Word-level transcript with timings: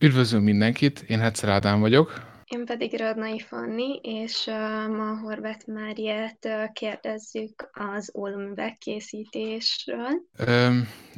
Üdvözlünk 0.00 0.44
mindenkit, 0.44 1.00
én 1.00 1.18
Hetzer 1.18 1.48
Ádám 1.48 1.80
vagyok. 1.80 2.26
Én 2.44 2.64
pedig 2.64 2.98
Radnai 2.98 3.38
Fanni, 3.38 4.00
és 4.02 4.44
ma 4.88 5.18
Horváth 5.20 5.68
Máriát 5.68 6.48
kérdezzük 6.72 7.70
az 7.72 8.12
ólomüveg 8.14 8.78
készítésről. 8.78 10.08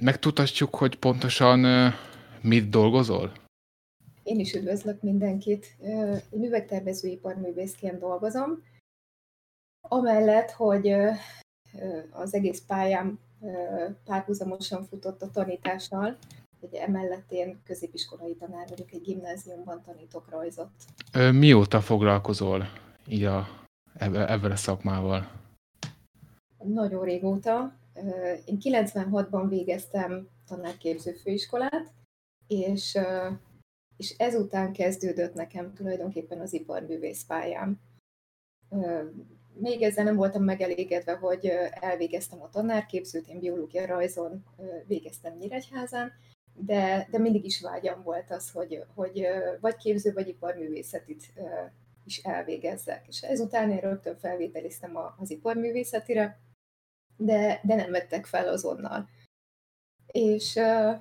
megtudhatjuk, 0.01 0.75
hogy 0.75 0.99
pontosan 0.99 1.93
mit 2.43 2.69
dolgozol? 2.69 3.33
Én 4.23 4.39
is 4.39 4.55
üdvözlök 4.55 5.03
mindenkit. 5.03 5.77
Én 6.31 6.45
üvegtervezőiparművészként 6.45 7.99
dolgozom. 7.99 8.63
Amellett, 9.89 10.51
hogy 10.51 10.95
az 12.11 12.35
egész 12.35 12.63
pályám 12.67 13.19
párhuzamosan 14.05 14.85
futott 14.85 15.23
a 15.23 15.31
tanítással, 15.31 16.17
hogy 16.61 16.75
emellett 16.75 17.33
én 17.33 17.61
középiskolai 17.65 18.35
tanár 18.35 18.69
vagyok, 18.69 18.93
egy 18.93 19.01
gimnáziumban 19.01 19.83
tanítok 19.83 20.31
rajzot. 20.31 20.71
Mióta 21.33 21.81
foglalkozol 21.81 22.69
így 23.07 23.25
a, 23.25 23.47
ebben 23.95 24.51
a 24.51 24.57
szakmával? 24.57 25.31
Nagyon 26.65 27.05
régóta. 27.05 27.79
Én 28.45 28.59
96-ban 28.61 29.47
végeztem 29.49 30.29
tanárképző 30.47 31.13
főiskolát, 31.13 31.93
és, 32.47 32.99
és 33.97 34.15
ezután 34.19 34.73
kezdődött 34.73 35.35
nekem 35.35 35.75
tulajdonképpen 35.75 36.41
az 36.41 36.53
iparművész 36.53 37.25
pályám. 37.25 37.81
Még 39.55 39.83
ezzel 39.83 40.05
nem 40.05 40.17
voltam 40.17 40.43
megelégedve, 40.43 41.13
hogy 41.13 41.47
elvégeztem 41.71 42.43
a 42.43 42.49
tanárképzőt, 42.49 43.29
én 43.29 43.39
biológia 43.39 43.87
rajzon 43.87 44.45
végeztem 44.87 45.37
Nyíregyházán, 45.37 46.13
de, 46.65 47.09
de 47.11 47.19
mindig 47.19 47.45
is 47.45 47.61
vágyam 47.61 48.03
volt 48.03 48.31
az, 48.31 48.51
hogy, 48.51 48.85
hogy 48.95 49.27
vagy 49.61 49.77
képző, 49.77 50.13
vagy 50.13 50.29
iparművészetit 50.29 51.33
is 52.05 52.19
elvégezzek. 52.19 53.05
És 53.09 53.23
ezután 53.23 53.71
én 53.71 53.81
rögtön 53.81 54.17
felvételiztem 54.17 54.99
az 55.19 55.31
iparművészetire, 55.31 56.39
de, 57.17 57.61
de 57.63 57.75
nem 57.75 57.91
vettek 57.91 58.27
fel 58.27 58.49
azonnal. 58.49 59.09
És, 60.07 60.53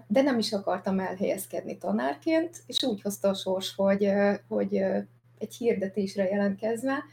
de 0.07 0.21
nem 0.21 0.37
is 0.37 0.53
akartam 0.53 0.99
elhelyezkedni 0.99 1.77
tanárként, 1.77 2.57
és 2.65 2.83
úgy 2.83 3.01
hozta 3.01 3.29
a 3.29 3.33
sors, 3.33 3.75
hogy, 3.75 4.11
hogy 4.47 4.75
egy 5.37 5.55
hirdetésre 5.55 6.23
jelentkezve 6.23 7.03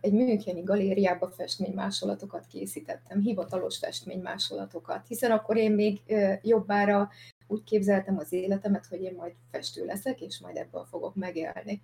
egy 0.00 0.12
Müncheni 0.12 0.62
galériába 0.62 1.28
festménymásolatokat 1.28 2.46
készítettem, 2.46 3.20
hivatalos 3.20 3.78
festménymásolatokat, 3.78 5.06
hiszen 5.06 5.30
akkor 5.30 5.56
én 5.56 5.72
még 5.72 6.00
jobbára 6.42 7.10
úgy 7.50 7.64
képzeltem 7.64 8.18
az 8.18 8.32
életemet, 8.32 8.86
hogy 8.86 9.02
én 9.02 9.14
majd 9.14 9.34
festő 9.50 9.84
leszek, 9.84 10.20
és 10.20 10.40
majd 10.40 10.56
ebből 10.56 10.84
fogok 10.84 11.14
megélni. 11.14 11.82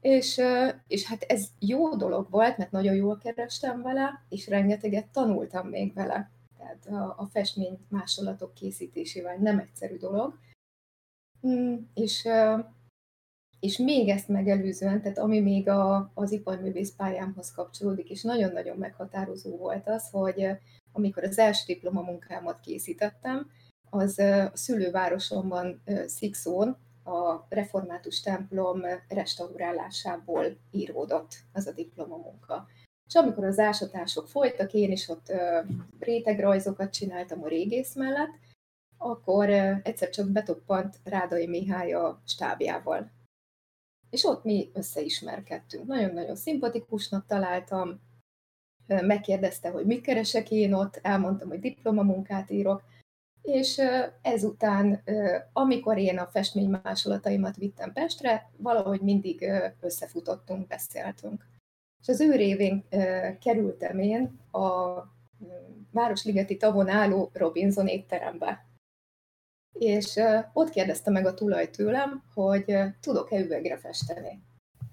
És, 0.00 0.40
és 0.86 1.06
hát 1.06 1.22
ez 1.22 1.48
jó 1.58 1.96
dolog 1.96 2.30
volt, 2.30 2.56
mert 2.56 2.70
nagyon 2.70 2.94
jól 2.94 3.18
kerestem 3.18 3.82
vele, 3.82 4.24
és 4.28 4.48
rengeteget 4.48 5.06
tanultam 5.06 5.68
még 5.68 5.94
vele. 5.94 6.30
Tehát 6.56 6.86
a, 6.86 7.14
a 7.18 7.28
festmény 7.32 7.78
másolatok 7.88 8.54
készítésével 8.54 9.36
nem 9.36 9.58
egyszerű 9.58 9.96
dolog. 9.96 10.38
Mm, 11.46 11.74
és, 11.94 12.28
és 13.60 13.78
még 13.78 14.08
ezt 14.08 14.28
megelőzően, 14.28 15.02
tehát 15.02 15.18
ami 15.18 15.40
még 15.40 15.68
a, 15.68 16.10
az 16.14 16.32
iparművész 16.32 16.94
pályámhoz 16.96 17.52
kapcsolódik, 17.52 18.10
és 18.10 18.22
nagyon-nagyon 18.22 18.76
meghatározó 18.76 19.56
volt 19.56 19.88
az, 19.88 20.10
hogy 20.10 20.46
amikor 20.92 21.24
az 21.24 21.38
első 21.38 21.64
diplomamunkámat 21.66 22.60
készítettem, 22.60 23.50
az 23.94 24.18
a 24.18 24.50
szülővárosomban 24.54 25.82
Szikszón 26.06 26.76
a 27.04 27.46
református 27.48 28.20
templom 28.20 28.82
restaurálásából 29.08 30.56
íródott 30.70 31.34
az 31.52 31.66
a 31.66 31.72
diplomamunka. 31.72 32.66
És 33.06 33.14
amikor 33.14 33.44
az 33.44 33.58
ásatások 33.58 34.28
folytak, 34.28 34.72
én 34.72 34.90
is 34.90 35.08
ott 35.08 35.32
rétegrajzokat 35.98 36.92
csináltam 36.92 37.42
a 37.42 37.48
régész 37.48 37.94
mellett, 37.94 38.32
akkor 38.98 39.50
egyszer 39.82 40.08
csak 40.08 40.28
betoppant 40.28 40.96
Rádai 41.04 41.46
Mihály 41.46 41.92
a 41.92 42.22
stábjával. 42.26 43.10
És 44.10 44.24
ott 44.24 44.44
mi 44.44 44.70
összeismerkedtünk. 44.74 45.86
Nagyon-nagyon 45.86 46.36
szimpatikusnak 46.36 47.26
találtam, 47.26 48.00
megkérdezte, 48.86 49.70
hogy 49.70 49.86
mit 49.86 50.00
keresek 50.00 50.50
én 50.50 50.72
ott, 50.72 50.98
elmondtam, 51.02 51.48
hogy 51.48 51.60
diplomamunkát 51.60 52.50
írok, 52.50 52.82
és 53.44 53.80
ezután, 54.22 55.02
amikor 55.52 55.98
én 55.98 56.18
a 56.18 56.26
festménymásolataimat 56.26 57.56
vittem 57.56 57.92
Pestre, 57.92 58.50
valahogy 58.56 59.00
mindig 59.00 59.50
összefutottunk, 59.80 60.66
beszéltünk. 60.66 61.46
És 62.00 62.08
az 62.08 62.20
ő 62.20 62.36
révén 62.36 62.84
kerültem 63.40 63.98
én 63.98 64.40
a 64.50 64.98
Városligeti 65.90 66.56
tavon 66.56 66.88
álló 66.88 67.30
Robinson 67.32 67.86
étterembe. 67.86 68.66
És 69.72 70.20
ott 70.52 70.70
kérdezte 70.70 71.10
meg 71.10 71.26
a 71.26 71.34
tulaj 71.34 71.70
tőlem, 71.70 72.22
hogy 72.34 72.76
tudok-e 73.00 73.38
üvegre 73.38 73.78
festeni. 73.78 74.42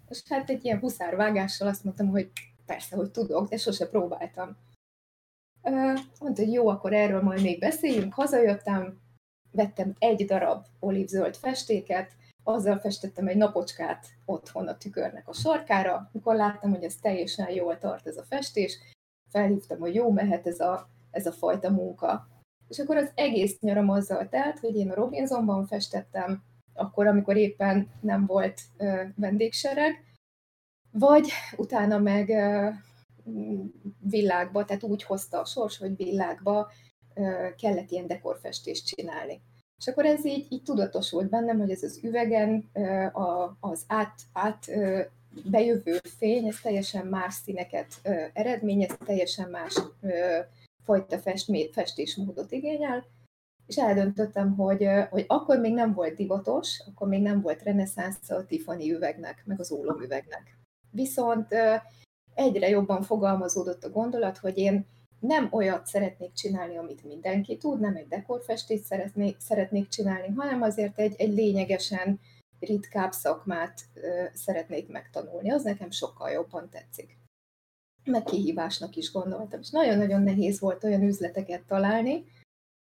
És 0.09 0.23
hát 0.29 0.49
egy 0.49 0.65
ilyen 0.65 0.79
huszárvágással 0.79 1.67
azt 1.67 1.83
mondtam, 1.83 2.07
hogy 2.07 2.31
persze, 2.65 2.95
hogy 2.95 3.11
tudok, 3.11 3.49
de 3.49 3.57
sose 3.57 3.87
próbáltam. 3.87 4.57
Mondta, 5.63 6.41
hogy 6.43 6.53
jó, 6.53 6.67
akkor 6.67 6.93
erről 6.93 7.21
majd 7.21 7.41
még 7.41 7.59
beszéljünk. 7.59 8.13
Hazajöttem, 8.13 8.99
vettem 9.51 9.95
egy 9.99 10.25
darab 10.25 10.65
olívzöld 10.79 11.35
festéket, 11.35 12.11
azzal 12.43 12.79
festettem 12.79 13.27
egy 13.27 13.37
napocskát 13.37 14.07
otthon 14.25 14.67
a 14.67 14.77
tükörnek 14.77 15.27
a 15.27 15.33
sarkára. 15.33 16.09
Mikor 16.11 16.35
láttam, 16.35 16.69
hogy 16.69 16.83
ez 16.83 16.95
teljesen 16.95 17.49
jól 17.49 17.77
tart 17.77 18.07
ez 18.07 18.17
a 18.17 18.23
festés, 18.23 18.77
felhívtam, 19.29 19.79
hogy 19.79 19.95
jó, 19.95 20.11
mehet 20.11 20.47
ez 20.47 20.59
a, 20.59 20.89
ez 21.11 21.25
a 21.25 21.31
fajta 21.31 21.69
munka. 21.69 22.27
És 22.67 22.79
akkor 22.79 22.97
az 22.97 23.11
egész 23.15 23.59
nyaram 23.59 23.89
azzal 23.89 24.29
telt, 24.29 24.59
hogy 24.59 24.75
én 24.75 24.91
a 24.91 24.95
Robinsonban 24.95 25.65
festettem, 25.65 26.43
akkor, 26.73 27.07
amikor 27.07 27.37
éppen 27.37 27.91
nem 28.01 28.25
volt 28.25 28.61
ö, 28.77 29.03
vendégsereg, 29.15 30.03
vagy 30.91 31.29
utána 31.57 31.97
meg 31.97 32.29
ö, 32.29 32.69
világba, 33.99 34.65
tehát 34.65 34.83
úgy 34.83 35.03
hozta 35.03 35.39
a 35.39 35.45
sors, 35.45 35.77
hogy 35.77 35.95
világba 35.95 36.71
kellett 37.57 37.91
ilyen 37.91 38.07
dekorfestést 38.07 38.85
csinálni. 38.85 39.41
És 39.77 39.87
akkor 39.87 40.05
ez 40.05 40.25
így, 40.25 40.47
így 40.49 40.63
tudatosult 40.63 41.29
bennem, 41.29 41.59
hogy 41.59 41.71
ez 41.71 41.83
az 41.83 41.99
üvegen 42.03 42.69
az 43.59 43.83
át, 43.87 44.21
át 44.33 44.65
bejövő 45.45 45.99
fény, 46.03 46.47
ez 46.47 46.59
teljesen 46.61 47.07
más 47.07 47.33
színeket 47.33 47.87
eredményez, 48.33 48.97
teljesen 49.05 49.49
más 49.49 49.81
fajta 50.85 51.17
festmé, 51.19 51.69
festésmódot 51.71 52.51
igényel, 52.51 53.05
és 53.65 53.77
eldöntöttem, 53.77 54.55
hogy, 54.55 54.87
hogy 55.09 55.25
akkor 55.27 55.59
még 55.59 55.73
nem 55.73 55.93
volt 55.93 56.15
divatos, 56.15 56.81
akkor 56.87 57.07
még 57.07 57.21
nem 57.21 57.41
volt 57.41 57.63
reneszánsz 57.63 58.29
a 58.29 58.45
Tiffany 58.45 58.89
üvegnek, 58.89 59.43
meg 59.45 59.59
az 59.59 59.71
ólomüvegnek. 59.71 60.57
Viszont 60.89 61.47
egyre 62.33 62.69
jobban 62.69 63.01
fogalmazódott 63.01 63.83
a 63.83 63.89
gondolat, 63.89 64.37
hogy 64.37 64.57
én 64.57 64.85
nem 65.19 65.47
olyat 65.51 65.85
szeretnék 65.85 66.33
csinálni, 66.33 66.77
amit 66.77 67.03
mindenki 67.03 67.57
tud, 67.57 67.79
nem 67.79 67.95
egy 67.95 68.07
dekorfestést 68.07 68.83
szeretnék, 68.83 69.39
szeretnék 69.39 69.87
csinálni, 69.87 70.33
hanem 70.35 70.61
azért 70.61 70.99
egy, 70.99 71.15
egy 71.17 71.33
lényegesen 71.33 72.19
ritkább 72.59 73.11
szakmát 73.11 73.81
ö, 73.93 74.23
szeretnék 74.33 74.87
megtanulni. 74.87 75.51
Az 75.51 75.63
nekem 75.63 75.91
sokkal 75.91 76.29
jobban 76.29 76.69
tetszik. 76.69 77.17
Meg 78.03 78.23
kihívásnak 78.23 78.95
is 78.95 79.11
gondoltam. 79.11 79.59
És 79.59 79.69
nagyon-nagyon 79.69 80.21
nehéz 80.21 80.59
volt 80.59 80.83
olyan 80.83 81.01
üzleteket 81.01 81.61
találni, 81.61 82.25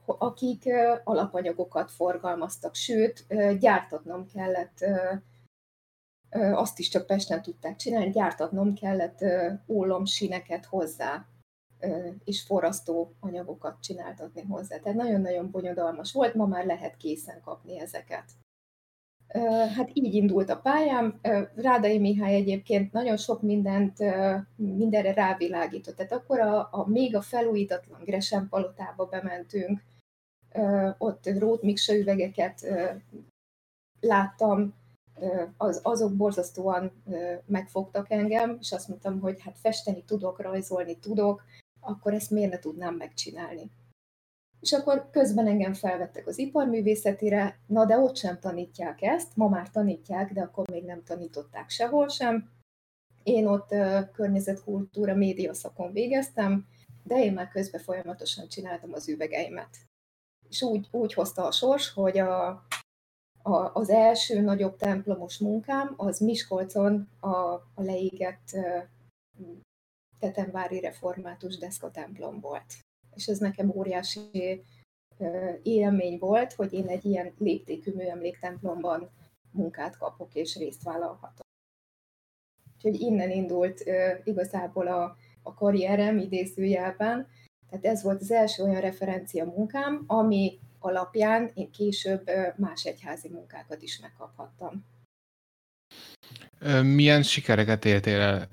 akik 0.06 0.66
ö, 0.66 0.94
alapanyagokat 1.04 1.90
forgalmaztak, 1.90 2.74
sőt, 2.74 3.24
ö, 3.28 3.52
gyártatnom 3.58 4.26
kellett 4.26 4.84
azt 6.52 6.78
is 6.78 6.88
csak 6.88 7.06
Pesten 7.06 7.42
tudták 7.42 7.76
csinálni, 7.76 8.10
gyártatnom 8.10 8.74
kellett 8.74 9.24
ólomsineket 9.68 10.64
hozzá, 10.64 11.26
és 12.24 12.42
forrasztó 12.42 13.14
anyagokat 13.20 13.80
csináltatni 13.80 14.42
hozzá. 14.42 14.78
Tehát 14.78 14.98
nagyon-nagyon 14.98 15.50
bonyodalmas 15.50 16.12
volt, 16.12 16.34
ma 16.34 16.46
már 16.46 16.64
lehet 16.64 16.96
készen 16.96 17.40
kapni 17.40 17.80
ezeket. 17.80 18.24
Hát 19.76 19.90
így 19.92 20.14
indult 20.14 20.50
a 20.50 20.60
pályám. 20.60 21.20
Rádai 21.54 21.98
Mihály 21.98 22.34
egyébként 22.34 22.92
nagyon 22.92 23.16
sok 23.16 23.42
mindent, 23.42 23.98
mindenre 24.56 25.12
rávilágított. 25.12 25.96
Tehát 25.96 26.12
akkor 26.12 26.40
a, 26.40 26.68
a 26.70 26.88
még 26.88 27.16
a 27.16 27.20
felújítatlan 27.20 28.04
Gresham 28.04 28.48
palotába 28.48 29.04
bementünk, 29.06 29.82
ott 30.98 31.26
Rót 31.38 31.62
Miksa 31.62 31.96
üvegeket 31.96 32.66
láttam, 34.00 34.74
az, 35.56 35.80
azok 35.82 36.16
borzasztóan 36.16 37.02
megfogtak 37.46 38.10
engem, 38.10 38.56
és 38.60 38.72
azt 38.72 38.88
mondtam, 38.88 39.20
hogy 39.20 39.40
hát 39.40 39.58
festeni 39.58 40.04
tudok, 40.04 40.40
rajzolni 40.40 40.98
tudok, 40.98 41.42
akkor 41.80 42.14
ezt 42.14 42.30
miért 42.30 42.50
ne 42.50 42.58
tudnám 42.58 42.94
megcsinálni. 42.94 43.70
És 44.60 44.72
akkor 44.72 45.08
közben 45.10 45.46
engem 45.46 45.74
felvettek 45.74 46.26
az 46.26 46.38
iparművészetire, 46.38 47.58
na 47.66 47.84
de 47.84 47.98
ott 47.98 48.16
sem 48.16 48.38
tanítják 48.38 49.02
ezt, 49.02 49.36
ma 49.36 49.48
már 49.48 49.70
tanítják, 49.70 50.32
de 50.32 50.40
akkor 50.40 50.70
még 50.70 50.84
nem 50.84 51.02
tanították 51.02 51.68
sehol 51.70 52.08
sem. 52.08 52.50
Én 53.22 53.46
ott 53.46 53.74
környezetkultúra, 54.12 55.14
média 55.14 55.54
szakon 55.54 55.92
végeztem, 55.92 56.66
de 57.02 57.24
én 57.24 57.32
már 57.32 57.48
közben 57.48 57.80
folyamatosan 57.80 58.48
csináltam 58.48 58.92
az 58.92 59.08
üvegeimet. 59.08 59.76
És 60.48 60.62
úgy, 60.62 60.88
úgy 60.90 61.14
hozta 61.14 61.46
a 61.46 61.50
sors, 61.50 61.92
hogy 61.92 62.18
a, 62.18 62.64
a, 63.46 63.70
az 63.74 63.90
első 63.90 64.40
nagyobb 64.40 64.76
templomos 64.76 65.38
munkám 65.38 65.94
az 65.96 66.18
Miskolcon 66.18 67.08
a, 67.20 67.28
a 67.74 67.82
leégett 67.82 68.56
Tetemvári 70.18 70.80
református 70.80 71.58
deszkatemplom 71.58 72.40
volt. 72.40 72.74
És 73.14 73.26
ez 73.26 73.38
nekem 73.38 73.70
óriási 73.70 74.62
élmény 75.62 76.18
volt, 76.18 76.52
hogy 76.52 76.72
én 76.72 76.88
egy 76.88 77.04
ilyen 77.04 77.34
léptékű 77.38 77.92
műemléktemplomban 77.92 79.10
munkát 79.50 79.96
kapok 79.96 80.34
és 80.34 80.56
részt 80.56 80.82
vállalhatok. 80.82 81.46
Úgyhogy 82.74 83.00
innen 83.00 83.30
indult 83.30 83.84
igazából 84.24 84.86
a, 84.86 85.16
a 85.42 85.54
karrierem 85.54 86.18
idézőjelben. 86.18 87.26
Tehát 87.70 87.84
ez 87.84 88.02
volt 88.02 88.20
az 88.20 88.30
első 88.30 88.62
olyan 88.62 88.80
referencia 88.80 89.44
munkám, 89.44 90.04
ami 90.06 90.58
alapján 90.86 91.50
én 91.54 91.70
később 91.70 92.30
más 92.56 92.84
egyházi 92.84 93.28
munkákat 93.28 93.82
is 93.82 94.00
megkaphattam. 94.00 94.84
Milyen 96.82 97.22
sikereket 97.22 97.84
éltél 97.84 98.20
el 98.20 98.48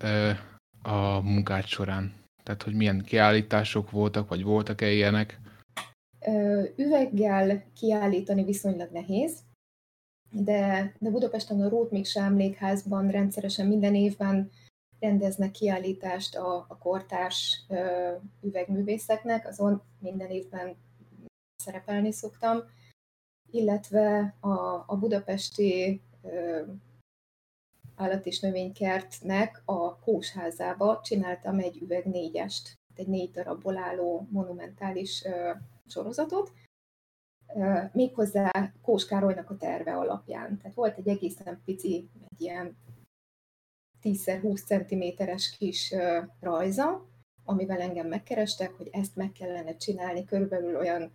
a 0.81 1.19
munkád 1.21 1.65
során? 1.65 2.13
Tehát, 2.43 2.63
hogy 2.63 2.73
milyen 2.73 3.01
kiállítások 3.01 3.91
voltak, 3.91 4.29
vagy 4.29 4.43
voltak-e 4.43 4.91
ilyenek? 4.91 5.39
Üveggel 6.75 7.63
kiállítani 7.73 8.43
viszonylag 8.43 8.91
nehéz, 8.91 9.39
de, 10.31 10.93
de 10.99 11.09
Budapesten 11.09 11.61
a 11.61 11.69
Rót 11.69 11.91
Miksa 11.91 12.21
emlékházban 12.21 13.09
rendszeresen 13.09 13.67
minden 13.67 13.95
évben 13.95 14.51
rendeznek 14.99 15.51
kiállítást 15.51 16.35
a, 16.35 16.65
a 16.67 16.77
kortárs 16.77 17.65
ö, 17.69 18.11
üvegművészeknek, 18.41 19.47
azon 19.47 19.81
minden 19.99 20.29
évben 20.29 20.75
szerepelni 21.63 22.11
szoktam, 22.11 22.59
illetve 23.51 24.35
a, 24.39 24.83
a 24.87 24.97
budapesti 24.99 26.01
ö, 26.21 26.61
állat- 27.95 28.25
és 28.25 28.39
növénykertnek 28.39 29.61
a 29.65 29.99
kósházába 29.99 31.01
csináltam 31.03 31.59
egy 31.59 31.81
üveg 31.81 32.05
négyest, 32.05 32.73
egy 32.95 33.07
négy 33.07 33.31
darabból 33.31 33.77
álló 33.77 34.27
monumentális 34.31 35.23
ö, 35.25 35.51
sorozatot, 35.87 36.51
ö, 37.55 37.79
méghozzá 37.93 38.73
Kós 38.81 39.05
Károlynak 39.05 39.49
a 39.49 39.57
terve 39.57 39.95
alapján. 39.95 40.57
Tehát 40.57 40.75
volt 40.75 40.97
egy 40.97 41.07
egészen 41.07 41.61
pici, 41.65 42.09
egy 42.29 42.41
ilyen 42.41 42.77
10x20 44.03 44.65
cm-es 44.65 45.57
kis 45.57 45.91
ö, 45.91 46.19
rajza, 46.39 47.07
amivel 47.43 47.81
engem 47.81 48.07
megkerestek, 48.07 48.73
hogy 48.73 48.89
ezt 48.91 49.15
meg 49.15 49.31
kellene 49.31 49.75
csinálni 49.75 50.25
körülbelül 50.25 50.75
olyan 50.75 51.11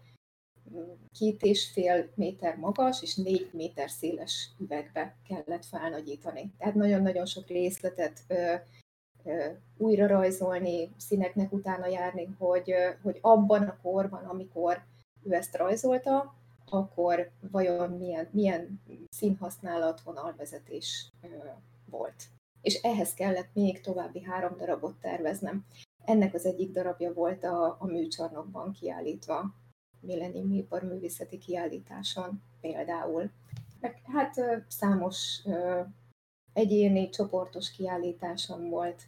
két 1.19 1.43
és 1.43 1.71
fél 1.71 2.09
méter 2.15 2.57
magas 2.57 3.03
és 3.03 3.15
négy 3.17 3.51
méter 3.53 3.91
széles 3.91 4.51
üvegbe 4.59 5.17
kellett 5.29 5.65
felnagyítani. 5.65 6.53
Tehát 6.59 6.75
nagyon-nagyon 6.75 7.27
sok 7.27 7.47
részletet 7.47 8.21
ö, 8.29 8.55
ö, 9.25 9.47
újra 9.77 10.07
rajzolni, 10.07 10.91
színeknek 10.97 11.53
utána 11.53 11.87
járni, 11.87 12.29
hogy, 12.39 12.71
ö, 12.71 12.91
hogy 13.03 13.19
abban 13.21 13.63
a 13.63 13.79
korban, 13.83 14.25
amikor 14.25 14.83
ő 15.23 15.33
ezt 15.33 15.57
rajzolta, 15.57 16.35
akkor 16.71 17.31
vajon 17.51 17.91
milyen, 17.91 18.29
milyen 18.31 18.81
színhasználat, 19.11 20.01
vonalvezetés 20.01 21.09
ö, 21.23 21.27
volt. 21.91 22.25
És 22.61 22.75
ehhez 22.75 23.15
kellett 23.15 23.55
még 23.55 23.81
további 23.81 24.23
három 24.23 24.57
darabot 24.57 25.01
terveznem. 25.01 25.65
Ennek 26.05 26.35
az 26.35 26.47
egyik 26.47 26.71
darabja 26.71 27.13
volt 27.13 27.45
a, 27.45 27.77
a 27.81 27.87
műcsarnokban 27.87 28.73
kiállítva 28.73 29.55
millennium 30.01 30.53
iparművészeti 30.53 31.39
kiállításon 31.39 32.43
például. 32.61 33.31
Meg 33.81 34.01
hát 34.05 34.35
számos 34.69 35.43
egyéni, 36.53 37.09
csoportos 37.09 37.71
kiállításon 37.71 38.69
volt, 38.69 39.03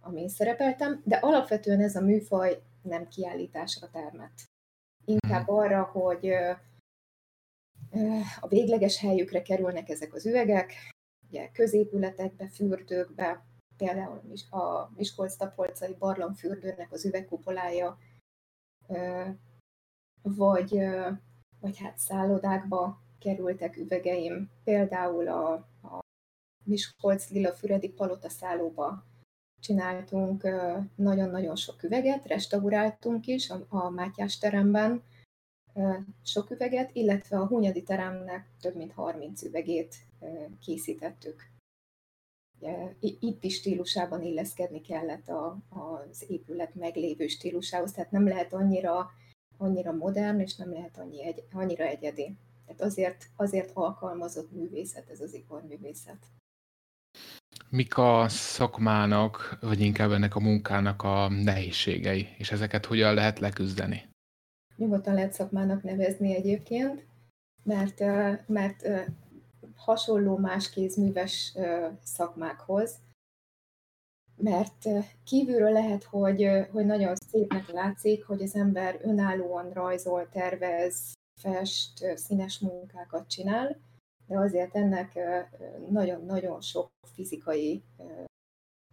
amin 0.00 0.28
szerepeltem, 0.28 1.02
de 1.04 1.16
alapvetően 1.16 1.80
ez 1.80 1.96
a 1.96 2.00
műfaj 2.00 2.62
nem 2.82 3.08
kiállításra 3.08 3.90
termett. 3.90 4.44
Inkább 5.04 5.46
mhm. 5.46 5.54
arra, 5.54 5.82
hogy 5.82 6.28
a 8.40 8.48
végleges 8.48 8.98
helyükre 8.98 9.42
kerülnek 9.42 9.88
ezek 9.88 10.14
az 10.14 10.26
üvegek, 10.26 10.72
ugye 11.28 11.50
középületekbe, 11.50 12.48
fürdőkbe, 12.48 13.44
például 13.76 14.20
a 14.50 14.90
Miskolc-Tapolcai 14.96 15.94
barlangfürdőnek 15.98 16.92
az 16.92 17.04
üvegkupolája 17.04 17.98
vagy, 20.22 20.78
vagy 21.60 21.78
hát 21.78 21.98
szállodákba 21.98 23.02
kerültek 23.18 23.76
üvegeim, 23.76 24.50
például 24.64 25.28
a, 25.28 25.52
a 25.82 26.00
Miskolc 26.64 27.30
Lila 27.30 27.52
Füredi 27.52 27.88
Palota 27.88 28.28
szállóba 28.28 29.04
csináltunk 29.60 30.42
nagyon-nagyon 30.94 31.56
sok 31.56 31.82
üveget, 31.82 32.26
restauráltunk 32.26 33.26
is 33.26 33.50
a, 33.50 33.66
a 33.68 33.90
Mátyás 33.90 34.38
teremben 34.38 35.02
sok 36.22 36.50
üveget, 36.50 36.90
illetve 36.92 37.38
a 37.38 37.46
Hunyadi 37.46 37.82
teremnek 37.82 38.50
több 38.60 38.76
mint 38.76 38.92
30 38.92 39.42
üvegét 39.42 39.94
készítettük. 40.60 41.54
Itt 43.00 43.44
is 43.44 43.54
stílusában 43.54 44.22
illeszkedni 44.22 44.80
kellett 44.80 45.28
a, 45.28 45.58
az 45.68 46.24
épület 46.28 46.74
meglévő 46.74 47.26
stílusához, 47.26 47.92
tehát 47.92 48.10
nem 48.10 48.28
lehet 48.28 48.52
annyira 48.52 49.10
annyira 49.58 49.92
modern, 49.92 50.40
és 50.40 50.56
nem 50.56 50.72
lehet 50.72 50.98
annyi 50.98 51.24
egy, 51.24 51.44
annyira 51.52 51.84
egyedi. 51.84 52.36
Tehát 52.66 52.80
azért, 52.80 53.26
azért 53.36 53.70
alkalmazott 53.74 54.52
művészet 54.52 55.10
ez 55.10 55.20
az 55.20 55.34
iparművészet. 55.34 56.26
Mik 57.68 57.96
a 57.96 58.28
szakmának, 58.28 59.58
vagy 59.60 59.80
inkább 59.80 60.10
ennek 60.10 60.34
a 60.34 60.40
munkának 60.40 61.02
a 61.02 61.28
nehézségei, 61.28 62.28
és 62.38 62.52
ezeket 62.52 62.86
hogyan 62.86 63.14
lehet 63.14 63.38
leküzdeni? 63.38 64.08
Nyugodtan 64.76 65.14
lehet 65.14 65.32
szakmának 65.32 65.82
nevezni 65.82 66.34
egyébként, 66.34 67.06
mert, 67.62 68.00
mert 68.46 68.88
hasonló 69.76 70.36
más 70.36 70.70
kézműves 70.70 71.54
szakmákhoz, 72.02 72.98
mert 74.36 74.88
kívülről 75.24 75.72
lehet, 75.72 76.04
hogy, 76.04 76.48
hogy 76.70 76.86
nagyon 76.86 77.14
szépnek 77.14 77.68
látszik, 77.68 78.24
hogy 78.24 78.42
az 78.42 78.54
ember 78.54 78.98
önállóan 79.02 79.72
rajzol, 79.72 80.28
tervez, 80.28 81.14
fest, 81.40 82.16
színes 82.16 82.58
munkákat 82.58 83.28
csinál, 83.28 83.76
de 84.26 84.38
azért 84.38 84.74
ennek 84.74 85.18
nagyon-nagyon 85.90 86.60
sok 86.60 86.88
fizikai 87.14 87.82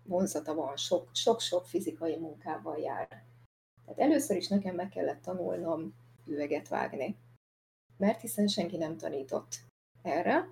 vonzata 0.03 0.53
van, 0.53 0.75
sok-sok 1.11 1.65
fizikai 1.65 2.17
munkával 2.17 2.77
jár. 2.77 3.07
Tehát 3.85 3.99
először 3.99 4.37
is 4.37 4.47
nekem 4.47 4.75
meg 4.75 4.89
kellett 4.89 5.21
tanulnom 5.21 5.93
üveget 6.25 6.67
vágni, 6.67 7.17
mert 7.97 8.21
hiszen 8.21 8.47
senki 8.47 8.77
nem 8.77 8.97
tanított 8.97 9.59
erre 10.01 10.47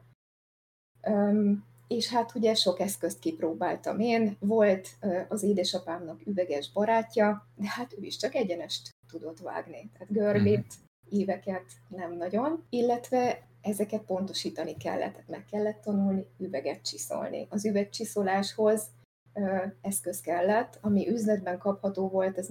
és 1.92 2.10
hát 2.10 2.36
ugye 2.36 2.54
sok 2.54 2.80
eszközt 2.80 3.20
kipróbáltam 3.20 4.00
én. 4.00 4.36
Volt 4.40 4.90
az 5.28 5.44
édesapámnak 5.44 6.22
üveges 6.26 6.72
barátja, 6.72 7.48
de 7.56 7.70
hát 7.70 7.94
ő 7.94 8.02
is 8.02 8.18
csak 8.18 8.36
egyenest 8.36 8.90
tudott 9.08 9.40
vágni. 9.40 9.90
Tehát 9.94 10.14
görbét, 10.14 10.58
mhm. 10.58 11.20
éveket 11.20 11.66
nem 11.88 12.14
nagyon, 12.14 12.66
illetve 12.70 13.48
ezeket 13.62 14.02
pontosítani 14.02 14.78
kellett, 14.78 15.12
tehát 15.12 15.28
meg 15.28 15.46
kellett 15.46 15.82
tanulni 15.82 16.26
üveget 16.38 16.82
csiszolni. 16.82 17.48
Az 17.50 17.66
üvegcsiszoláshoz 17.66 18.90
eszköz 19.82 20.22
kellett, 20.22 20.78
ami 20.82 21.10
üzletben 21.10 21.58
kapható 21.58 22.10
volt, 22.10 22.38
ez 22.38 22.48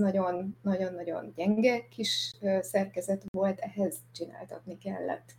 nagyon-nagyon 0.62 1.32
gyenge 1.36 1.88
kis 1.88 2.32
szerkezet 2.60 3.24
volt, 3.30 3.58
ehhez 3.58 3.96
csináltatni 4.12 4.78
kellett 4.78 5.34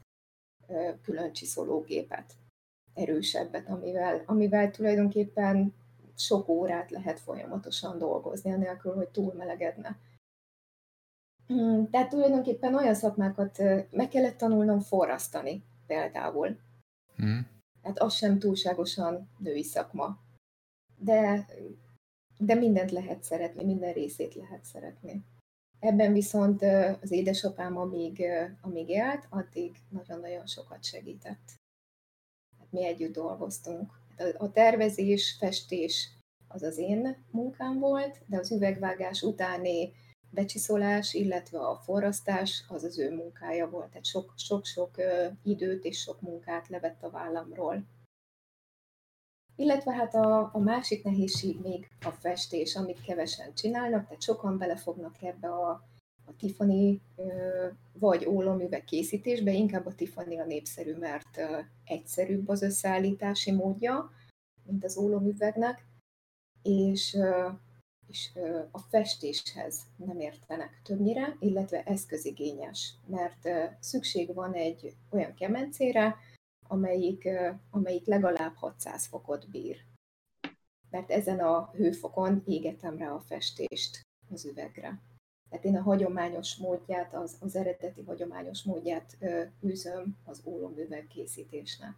külön 1.01 1.33
csiszológépet 1.33 2.35
erősebbet, 2.93 3.69
amivel, 3.69 4.23
amivel 4.25 4.71
tulajdonképpen 4.71 5.73
sok 6.15 6.47
órát 6.47 6.91
lehet 6.91 7.19
folyamatosan 7.19 7.97
dolgozni, 7.97 8.51
anélkül, 8.51 8.93
hogy 8.93 9.09
túl 9.09 9.33
melegedne. 9.33 9.97
Hmm, 11.47 11.89
tehát 11.89 12.09
tulajdonképpen 12.09 12.75
olyan 12.75 12.95
szakmákat 12.95 13.57
meg 13.91 14.07
kellett 14.07 14.37
tanulnom 14.37 14.79
forrasztani 14.79 15.63
például. 15.87 16.59
Mm. 17.23 17.39
Hát 17.83 17.99
az 17.99 18.13
sem 18.13 18.39
túlságosan 18.39 19.29
női 19.37 19.63
szakma. 19.63 20.17
De, 20.97 21.45
de 22.37 22.55
mindent 22.55 22.91
lehet 22.91 23.23
szeretni, 23.23 23.63
minden 23.63 23.93
részét 23.93 24.35
lehet 24.35 24.63
szeretni. 24.63 25.25
Ebben 25.79 26.13
viszont 26.13 26.61
az 27.01 27.11
édesapám, 27.11 27.77
amíg, 27.77 28.23
amíg 28.61 28.89
élt, 28.89 29.27
addig 29.29 29.75
nagyon-nagyon 29.89 30.45
sokat 30.45 30.83
segített. 30.83 31.60
Mi 32.71 32.85
együtt 32.85 33.13
dolgoztunk. 33.13 33.91
A 34.37 34.51
tervezés, 34.51 35.35
festés 35.39 36.09
az 36.47 36.63
az 36.63 36.77
én 36.77 37.25
munkám 37.31 37.79
volt, 37.79 38.21
de 38.25 38.37
az 38.37 38.51
üvegvágás 38.51 39.21
utáni 39.21 39.93
becsiszolás, 40.29 41.13
illetve 41.13 41.59
a 41.59 41.75
forrasztás 41.75 42.63
az 42.67 42.83
az 42.83 42.99
ő 42.99 43.15
munkája 43.15 43.69
volt. 43.69 43.89
Tehát 43.89 44.35
sok-sok 44.35 44.95
időt 45.43 45.83
és 45.83 45.99
sok 45.99 46.21
munkát 46.21 46.67
levett 46.67 47.03
a 47.03 47.09
vállamról. 47.09 47.83
Illetve 49.55 49.93
hát 49.93 50.15
a, 50.15 50.49
a 50.53 50.59
másik 50.59 51.03
nehézség 51.03 51.59
még 51.59 51.87
a 52.05 52.09
festés, 52.09 52.75
amit 52.75 53.01
kevesen 53.01 53.53
csinálnak, 53.53 54.03
tehát 54.03 54.21
sokan 54.21 54.57
belefognak 54.57 55.15
ebbe 55.21 55.47
a, 55.49 55.83
a 56.25 56.35
Tiffany 56.35 57.01
vagy 57.93 58.25
ólomüveg 58.25 58.83
készítésbe, 58.83 59.51
inkább 59.51 59.85
a 59.85 59.95
Tiffany 59.95 60.39
a 60.39 60.45
népszerű, 60.45 60.95
mert 60.95 61.41
egyszerűbb 61.83 62.49
az 62.49 62.61
összeállítási 62.61 63.51
módja, 63.51 64.11
mint 64.63 64.83
az 64.83 64.97
ólomüvegnek, 64.97 65.85
és, 66.61 67.17
és 68.07 68.31
a 68.71 68.79
festéshez 68.79 69.81
nem 69.95 70.19
értenek 70.19 70.81
többnyire, 70.83 71.35
illetve 71.39 71.83
eszközigényes, 71.83 72.93
mert 73.07 73.47
szükség 73.79 74.33
van 74.33 74.53
egy 74.53 74.95
olyan 75.09 75.33
kemencére, 75.33 76.17
amelyik, 76.67 77.29
amelyik 77.69 78.05
legalább 78.05 78.55
600 78.55 79.05
fokot 79.05 79.49
bír. 79.49 79.77
Mert 80.89 81.11
ezen 81.11 81.39
a 81.39 81.71
hőfokon 81.71 82.43
égetem 82.45 82.97
rá 82.97 83.11
a 83.11 83.19
festést 83.19 84.01
az 84.31 84.45
üvegre. 84.45 85.01
Tehát 85.51 85.65
én 85.65 85.77
a 85.77 85.81
hagyományos 85.81 86.55
módját, 86.55 87.13
az, 87.13 87.37
az 87.39 87.55
eredeti 87.55 88.01
hagyományos 88.01 88.63
módját 88.63 89.17
ö, 89.19 89.43
űzöm 89.65 90.17
az 90.25 90.41
ólomüveg 90.45 91.07
készítésnek. 91.07 91.93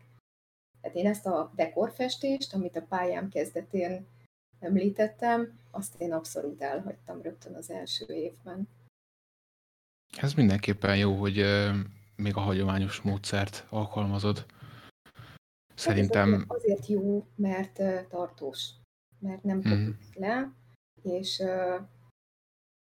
Tehát 0.82 0.98
én 0.98 1.08
ezt 1.08 1.26
a 1.26 1.52
dekorfestést, 1.56 2.54
amit 2.54 2.76
a 2.76 2.82
pályám 2.82 3.30
kezdetén 3.30 4.08
említettem, 4.60 5.60
azt 5.72 6.02
én 6.02 6.14
abszolút 6.14 6.62
elhagytam 6.62 7.22
rögtön 7.22 7.56
az 7.56 7.70
első 7.70 8.06
évben. 8.14 8.68
Ez 10.18 10.34
mindenképpen 10.34 10.98
jó, 10.98 11.14
hogy 11.16 11.46
még 12.16 12.36
a 12.36 12.40
hagyományos 12.40 13.02
módszert 13.02 13.66
alkalmazod. 13.70 14.46
Szerintem... 15.76 16.32
Hát 16.32 16.52
azért 16.52 16.88
jó, 16.88 17.28
mert 17.36 18.08
tartós, 18.10 18.70
mert 19.20 19.44
nem 19.44 19.62
kopik 19.62 20.20
mm. 20.20 20.22
le, 20.22 20.54
és 21.02 21.44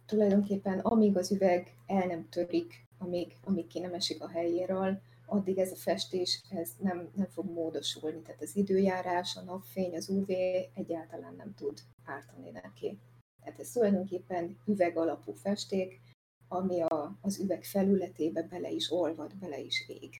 tulajdonképpen 0.10 0.80
amíg 0.80 1.18
az 1.18 1.32
üveg 1.32 1.76
el 1.86 2.06
nem 2.06 2.30
törik, 2.30 2.86
amíg, 2.98 3.36
amíg 3.44 3.68
ki 3.68 3.80
nem 3.80 3.94
esik 3.94 4.22
a 4.22 4.30
helyéről, 4.30 5.02
addig 5.26 5.58
ez 5.58 5.72
a 5.72 5.76
festés 5.76 6.42
ez 6.50 6.72
nem, 6.80 7.10
nem 7.16 7.28
fog 7.28 7.52
módosulni. 7.52 8.22
Tehát 8.22 8.42
az 8.42 8.56
időjárás, 8.56 9.36
a 9.36 9.42
napfény, 9.42 9.96
az 9.96 10.10
UV 10.10 10.30
egyáltalán 10.74 11.36
nem 11.36 11.54
tud 11.54 11.80
ártani 12.06 12.50
neki. 12.50 13.00
Tehát 13.44 13.60
ez 13.60 13.72
tulajdonképpen 13.72 14.58
üveg 14.66 14.98
alapú 14.98 15.34
festék, 15.34 16.00
ami 16.48 16.82
a, 16.82 17.18
az 17.22 17.40
üveg 17.40 17.64
felületébe 17.64 18.44
bele 18.44 18.70
is 18.70 18.92
olvad, 18.92 19.36
bele 19.36 19.60
is 19.60 19.86
ég 19.88 20.20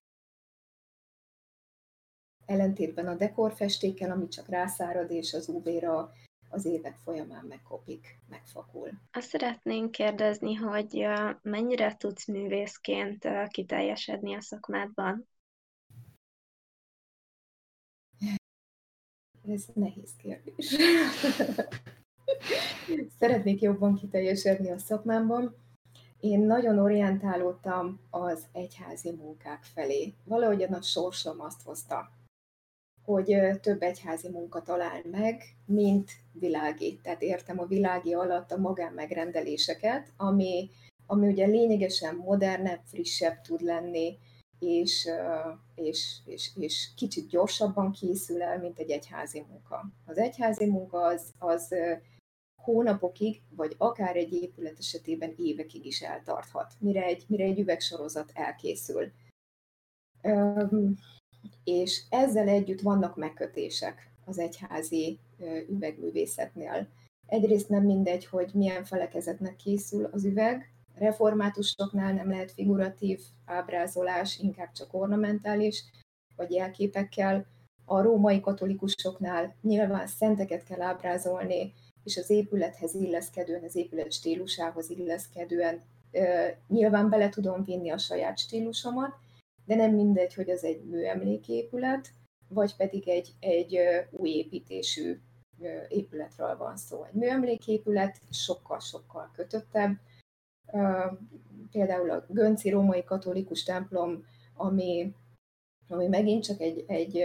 ellentétben 2.50 3.06
a 3.06 3.14
dekorfestékkel, 3.14 4.10
ami 4.10 4.28
csak 4.28 4.48
rászárad, 4.48 5.10
és 5.10 5.34
az 5.34 5.48
UV-ra 5.48 6.12
az 6.50 6.64
évek 6.64 6.96
folyamán 6.96 7.44
megkopik, 7.44 8.18
megfakul. 8.28 8.90
Azt 9.12 9.28
szeretnénk 9.28 9.90
kérdezni, 9.90 10.54
hogy 10.54 11.06
mennyire 11.42 11.96
tudsz 11.96 12.26
művészként 12.26 13.28
kiteljesedni 13.48 14.34
a 14.34 14.40
szakmádban? 14.40 15.28
Ez 19.48 19.64
nehéz 19.74 20.16
kérdés. 20.16 20.76
Szeretnék 23.18 23.60
jobban 23.60 23.94
kiteljesedni 23.94 24.70
a 24.70 24.78
szakmámban. 24.78 25.56
Én 26.20 26.40
nagyon 26.40 26.78
orientálódtam 26.78 28.00
az 28.10 28.46
egyházi 28.52 29.10
munkák 29.10 29.62
felé. 29.62 30.14
Valahogyan 30.24 30.72
a 30.72 30.82
sorsom 30.82 31.40
azt 31.40 31.62
hozta 31.62 32.10
hogy 33.10 33.60
több 33.60 33.82
egyházi 33.82 34.28
munka 34.28 34.62
talál 34.62 35.02
meg, 35.10 35.42
mint 35.66 36.10
világi. 36.32 37.00
Tehát 37.02 37.22
értem 37.22 37.58
a 37.58 37.66
világi 37.66 38.14
alatt 38.14 38.50
a 38.50 38.58
magánmegrendeléseket, 38.58 40.12
ami, 40.16 40.70
ami 41.06 41.26
ugye 41.26 41.46
lényegesen 41.46 42.14
modernebb, 42.14 42.80
frissebb 42.84 43.40
tud 43.40 43.60
lenni, 43.60 44.18
és, 44.58 45.08
és, 45.74 46.16
és, 46.24 46.50
és 46.56 46.88
kicsit 46.96 47.28
gyorsabban 47.28 47.92
készül 47.92 48.42
el, 48.42 48.58
mint 48.58 48.78
egy 48.78 48.90
egyházi 48.90 49.44
munka. 49.48 49.92
Az 50.06 50.18
egyházi 50.18 50.66
munka 50.66 51.02
az, 51.02 51.32
az 51.38 51.74
hónapokig, 52.62 53.42
vagy 53.56 53.74
akár 53.78 54.16
egy 54.16 54.32
épület 54.32 54.78
esetében 54.78 55.34
évekig 55.36 55.86
is 55.86 56.02
eltarthat, 56.02 56.74
mire 56.78 57.02
egy, 57.02 57.24
mire 57.28 57.44
egy 57.44 57.58
üvegsorozat 57.58 58.30
elkészül 58.34 59.12
és 61.70 62.02
ezzel 62.08 62.48
együtt 62.48 62.80
vannak 62.80 63.16
megkötések 63.16 64.10
az 64.24 64.38
egyházi 64.38 65.18
üvegművészetnél. 65.68 66.88
Egyrészt 67.26 67.68
nem 67.68 67.84
mindegy, 67.84 68.26
hogy 68.26 68.50
milyen 68.54 68.84
felekezetnek 68.84 69.56
készül 69.56 70.04
az 70.04 70.24
üveg, 70.24 70.72
reformátusoknál 70.94 72.12
nem 72.12 72.28
lehet 72.28 72.52
figuratív 72.52 73.20
ábrázolás, 73.44 74.38
inkább 74.38 74.72
csak 74.72 74.94
ornamentális, 74.94 75.84
vagy 76.36 76.50
jelképekkel. 76.50 77.46
A 77.84 78.02
római 78.02 78.40
katolikusoknál 78.40 79.56
nyilván 79.62 80.06
szenteket 80.06 80.64
kell 80.64 80.82
ábrázolni, 80.82 81.72
és 82.04 82.16
az 82.16 82.30
épülethez 82.30 82.94
illeszkedően, 82.94 83.64
az 83.64 83.76
épület 83.76 84.12
stílusához 84.12 84.90
illeszkedően 84.90 85.80
nyilván 86.68 87.08
bele 87.08 87.28
tudom 87.28 87.64
vinni 87.64 87.90
a 87.90 87.98
saját 87.98 88.38
stílusomat, 88.38 89.14
de 89.70 89.76
nem 89.76 89.94
mindegy, 89.94 90.34
hogy 90.34 90.50
az 90.50 90.64
egy 90.64 90.84
műemléképület, 90.84 92.10
vagy 92.48 92.76
pedig 92.76 93.08
egy, 93.08 93.34
egy 93.40 93.78
új 94.10 94.30
építésű 94.30 95.20
épületről 95.88 96.56
van 96.56 96.76
szó. 96.76 97.04
Egy 97.04 97.12
műemléképület 97.12 98.20
sokkal-sokkal 98.30 99.30
kötöttebb. 99.34 99.96
Például 101.70 102.10
a 102.10 102.24
Gönci 102.28 102.70
római 102.70 103.04
katolikus 103.04 103.62
templom, 103.62 104.24
ami, 104.54 105.14
ami 105.88 106.06
megint 106.06 106.44
csak 106.44 106.60
egy, 106.60 106.84
egy 106.86 107.24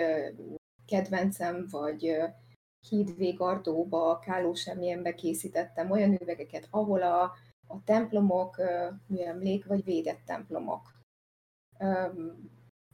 kedvencem, 0.86 1.68
vagy 1.72 2.18
hídvégardóba, 2.90 4.20
Kálósemmienbe 4.20 5.14
készítettem 5.14 5.92
olyan 5.92 6.22
üvegeket, 6.22 6.68
ahol 6.72 7.02
a, 7.02 7.22
a 7.68 7.84
templomok 7.84 8.62
műemlék 9.08 9.66
vagy 9.66 9.84
védett 9.84 10.22
templomok 10.26 10.95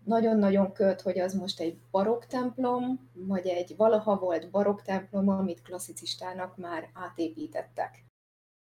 nagyon-nagyon 0.04 0.74
köt, 0.74 1.02
hogy 1.02 1.20
az 1.20 1.34
most 1.34 1.60
egy 1.60 1.80
barokk 1.92 2.24
templom, 2.24 3.10
vagy 3.14 3.48
egy 3.48 3.76
valaha 3.76 4.20
volt 4.20 4.50
barokk 4.50 4.82
templom, 4.82 5.30
amit 5.30 5.62
klasszicistának 5.62 6.58
már 6.58 6.90
átépítettek. 6.94 8.06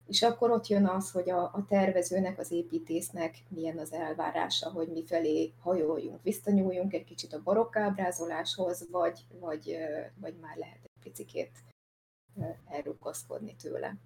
És 0.05 0.21
akkor 0.21 0.51
ott 0.51 0.67
jön 0.67 0.87
az, 0.87 1.11
hogy 1.11 1.29
a, 1.29 1.43
a 1.43 1.65
tervezőnek, 1.67 2.39
az 2.39 2.51
építésznek 2.51 3.43
milyen 3.49 3.77
az 3.77 3.93
elvárása, 3.93 4.71
hogy 4.71 4.87
mi 4.87 5.05
felé 5.05 5.53
hajoljunk, 5.59 6.23
visszanyúljunk 6.23 6.93
egy 6.93 7.03
kicsit 7.03 7.33
a 7.33 7.43
barokk 7.43 7.75
ábrázoláshoz, 7.75 8.89
vagy, 8.91 9.25
vagy, 9.39 9.77
vagy 10.19 10.35
már 10.41 10.57
lehet 10.57 10.79
egy 10.83 11.01
picikét 11.03 11.51
elrugaszkodni 12.65 13.55
tőle 13.55 13.97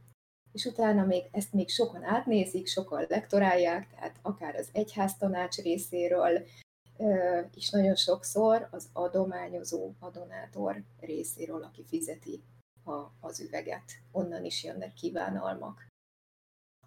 és 0.53 0.65
utána 0.65 1.05
még 1.05 1.23
ezt 1.31 1.53
még 1.53 1.69
sokan 1.69 2.03
átnézik, 2.03 2.67
sokan 2.67 3.05
lektorálják, 3.09 3.89
tehát 3.89 4.19
akár 4.21 4.55
az 4.55 4.69
egyháztanács 4.71 5.57
részéről, 5.57 6.45
és 7.55 7.69
nagyon 7.69 7.95
sokszor 7.95 8.67
az 8.71 8.89
adományozó, 8.93 9.91
adonátor 9.99 10.83
részéről, 10.99 11.63
aki 11.63 11.83
fizeti 11.87 12.43
a, 12.83 13.27
az 13.27 13.39
üveget. 13.39 13.83
Onnan 14.11 14.45
is 14.45 14.63
jönnek 14.63 14.93
kívánalmak. 14.93 15.87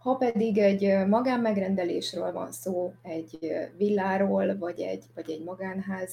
Ha 0.01 0.15
pedig 0.15 0.59
egy 0.59 1.07
magánmegrendelésről 1.07 2.33
van 2.33 2.53
szó, 2.53 2.95
egy 3.03 3.39
villáról, 3.77 4.59
vagy 4.59 4.81
egy, 4.81 5.05
vagy 5.15 5.31
egy 5.31 5.45
magánház 5.45 6.13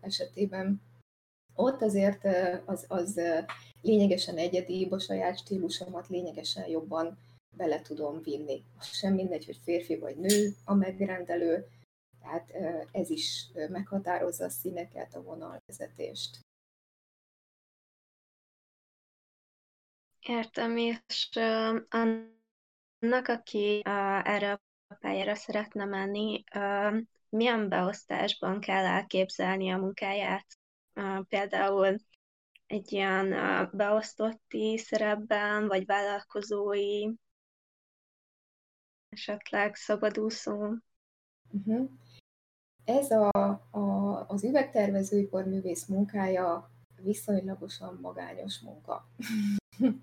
esetében, 0.00 0.82
ott 1.54 1.82
azért 1.82 2.26
az, 2.64 2.84
az 2.88 3.20
lényegesen 3.84 4.36
egyedi, 4.36 4.88
a 4.90 4.98
saját 4.98 5.38
stílusomat 5.38 6.08
lényegesen 6.08 6.68
jobban 6.68 7.18
bele 7.56 7.82
tudom 7.82 8.22
vinni. 8.22 8.62
Sem 8.80 9.14
mindegy, 9.14 9.44
hogy 9.44 9.60
férfi 9.64 9.96
vagy 9.96 10.16
nő 10.16 10.54
a 10.64 10.74
megrendelő, 10.74 11.66
tehát 12.20 12.50
ez 12.92 13.10
is 13.10 13.46
meghatározza 13.68 14.44
a 14.44 14.48
színeket, 14.48 15.14
a 15.14 15.22
vonalvezetést. 15.22 16.38
Értem, 20.20 20.76
és 20.76 21.28
Annak, 21.88 23.28
aki 23.28 23.80
erre 23.84 24.52
a 24.86 24.94
pályára 25.00 25.34
szeretne 25.34 25.84
menni, 25.84 26.44
milyen 27.28 27.68
beosztásban 27.68 28.60
kell 28.60 28.84
elképzelni 28.84 29.70
a 29.70 29.78
munkáját? 29.78 30.46
Például 31.28 31.98
egy 32.74 32.92
ilyen 32.92 33.28
beosztotti 33.72 34.78
szerepben, 34.78 35.66
vagy 35.66 35.86
vállalkozói, 35.86 37.12
esetleg 39.08 39.74
szabadúszó. 39.74 40.74
Uh-huh. 41.52 41.90
Ez 42.84 43.10
a, 43.10 43.30
a, 43.70 43.80
az 44.28 44.44
üvegtervezőipar 44.44 45.44
művész 45.44 45.86
munkája 45.86 46.70
viszonylagosan 47.02 47.98
magányos 48.00 48.60
munka. 48.60 49.08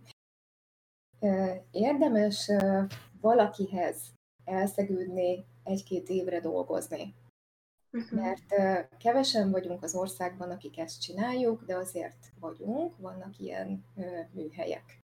Érdemes 1.72 2.51
valakihez 3.22 4.13
elszegődni 4.44 5.46
egy-két 5.63 6.10
évre 6.10 6.40
dolgozni. 6.40 7.16
Uh-huh. 7.91 8.19
Mert 8.19 8.45
kevesen 8.98 9.51
vagyunk 9.51 9.83
az 9.83 9.95
országban, 9.95 10.51
akik 10.51 10.77
ezt 10.77 11.01
csináljuk, 11.01 11.63
de 11.63 11.75
azért 11.75 12.31
vagyunk, 12.39 12.98
vannak 12.98 13.39
ilyen 13.39 13.86
műhelyek. 14.31 15.01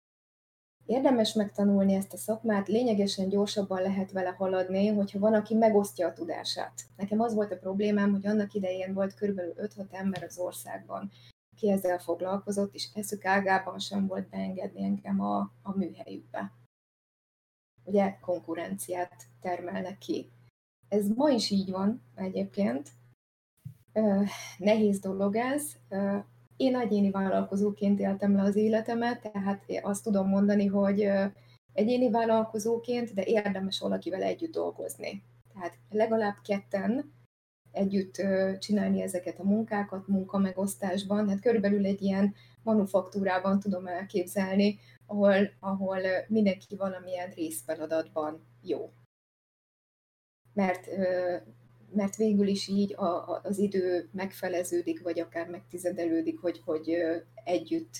Érdemes 0.85 1.33
megtanulni 1.33 1.93
ezt 1.93 2.13
a 2.13 2.17
szakmát, 2.17 2.67
lényegesen 2.67 3.29
gyorsabban 3.29 3.81
lehet 3.81 4.11
vele 4.11 4.29
haladni, 4.29 4.87
hogyha 4.87 5.19
van, 5.19 5.33
aki 5.33 5.55
megosztja 5.55 6.07
a 6.07 6.13
tudását. 6.13 6.73
Nekem 6.97 7.19
az 7.19 7.33
volt 7.33 7.51
a 7.51 7.57
problémám, 7.57 8.11
hogy 8.11 8.27
annak 8.27 8.53
idején 8.53 8.93
volt 8.93 9.13
kb. 9.13 9.39
5-6 9.39 9.91
ember 9.91 10.23
az 10.23 10.37
országban, 10.37 11.11
aki 11.55 11.69
ezzel 11.69 11.99
foglalkozott, 11.99 12.73
és 12.73 12.89
eszük 12.93 13.25
ágában 13.25 13.79
sem 13.79 14.07
volt 14.07 14.29
beengedni 14.29 14.83
engem 14.83 15.21
a, 15.21 15.51
a 15.61 15.77
műhelyükbe. 15.77 16.51
Ugye 17.83 18.17
konkurenciát 18.21 19.23
termelnek 19.41 19.97
ki. 19.97 20.31
Ez 20.91 21.07
ma 21.15 21.29
is 21.29 21.49
így 21.49 21.71
van 21.71 22.01
egyébként. 22.15 22.89
Nehéz 24.57 24.99
dolog 24.99 25.35
ez. 25.35 25.71
Én 26.55 26.75
egyéni 26.75 27.11
vállalkozóként 27.11 27.99
éltem 27.99 28.35
le 28.35 28.41
az 28.41 28.55
életemet, 28.55 29.21
tehát 29.21 29.65
azt 29.81 30.03
tudom 30.03 30.27
mondani, 30.27 30.65
hogy 30.65 31.09
egyéni 31.73 32.09
vállalkozóként, 32.09 33.13
de 33.13 33.23
érdemes 33.25 33.79
valakivel 33.79 34.21
együtt 34.21 34.51
dolgozni. 34.51 35.23
Tehát 35.53 35.77
legalább 35.89 36.35
ketten 36.43 37.13
együtt 37.71 38.21
csinálni 38.59 39.01
ezeket 39.01 39.39
a 39.39 39.43
munkákat, 39.43 40.07
munkamegosztásban. 40.07 41.29
Hát 41.29 41.41
körülbelül 41.41 41.85
egy 41.85 42.01
ilyen 42.01 42.33
manufaktúrában 42.63 43.59
tudom 43.59 43.87
elképzelni, 43.87 44.79
ahol, 45.05 45.51
ahol 45.59 45.99
mindenki 46.27 46.75
valamilyen 46.75 47.29
részfeladatban 47.29 48.45
jó. 48.61 48.91
Mert 50.53 50.87
mert 51.93 52.15
végül 52.15 52.47
is 52.47 52.67
így 52.67 52.93
a, 52.97 53.05
a, 53.05 53.41
az 53.43 53.57
idő 53.57 54.09
megfeleződik, 54.11 55.01
vagy 55.01 55.19
akár 55.19 55.49
megtizedelődik, 55.49 56.39
hogy, 56.39 56.61
hogy 56.65 56.97
együtt 57.43 57.93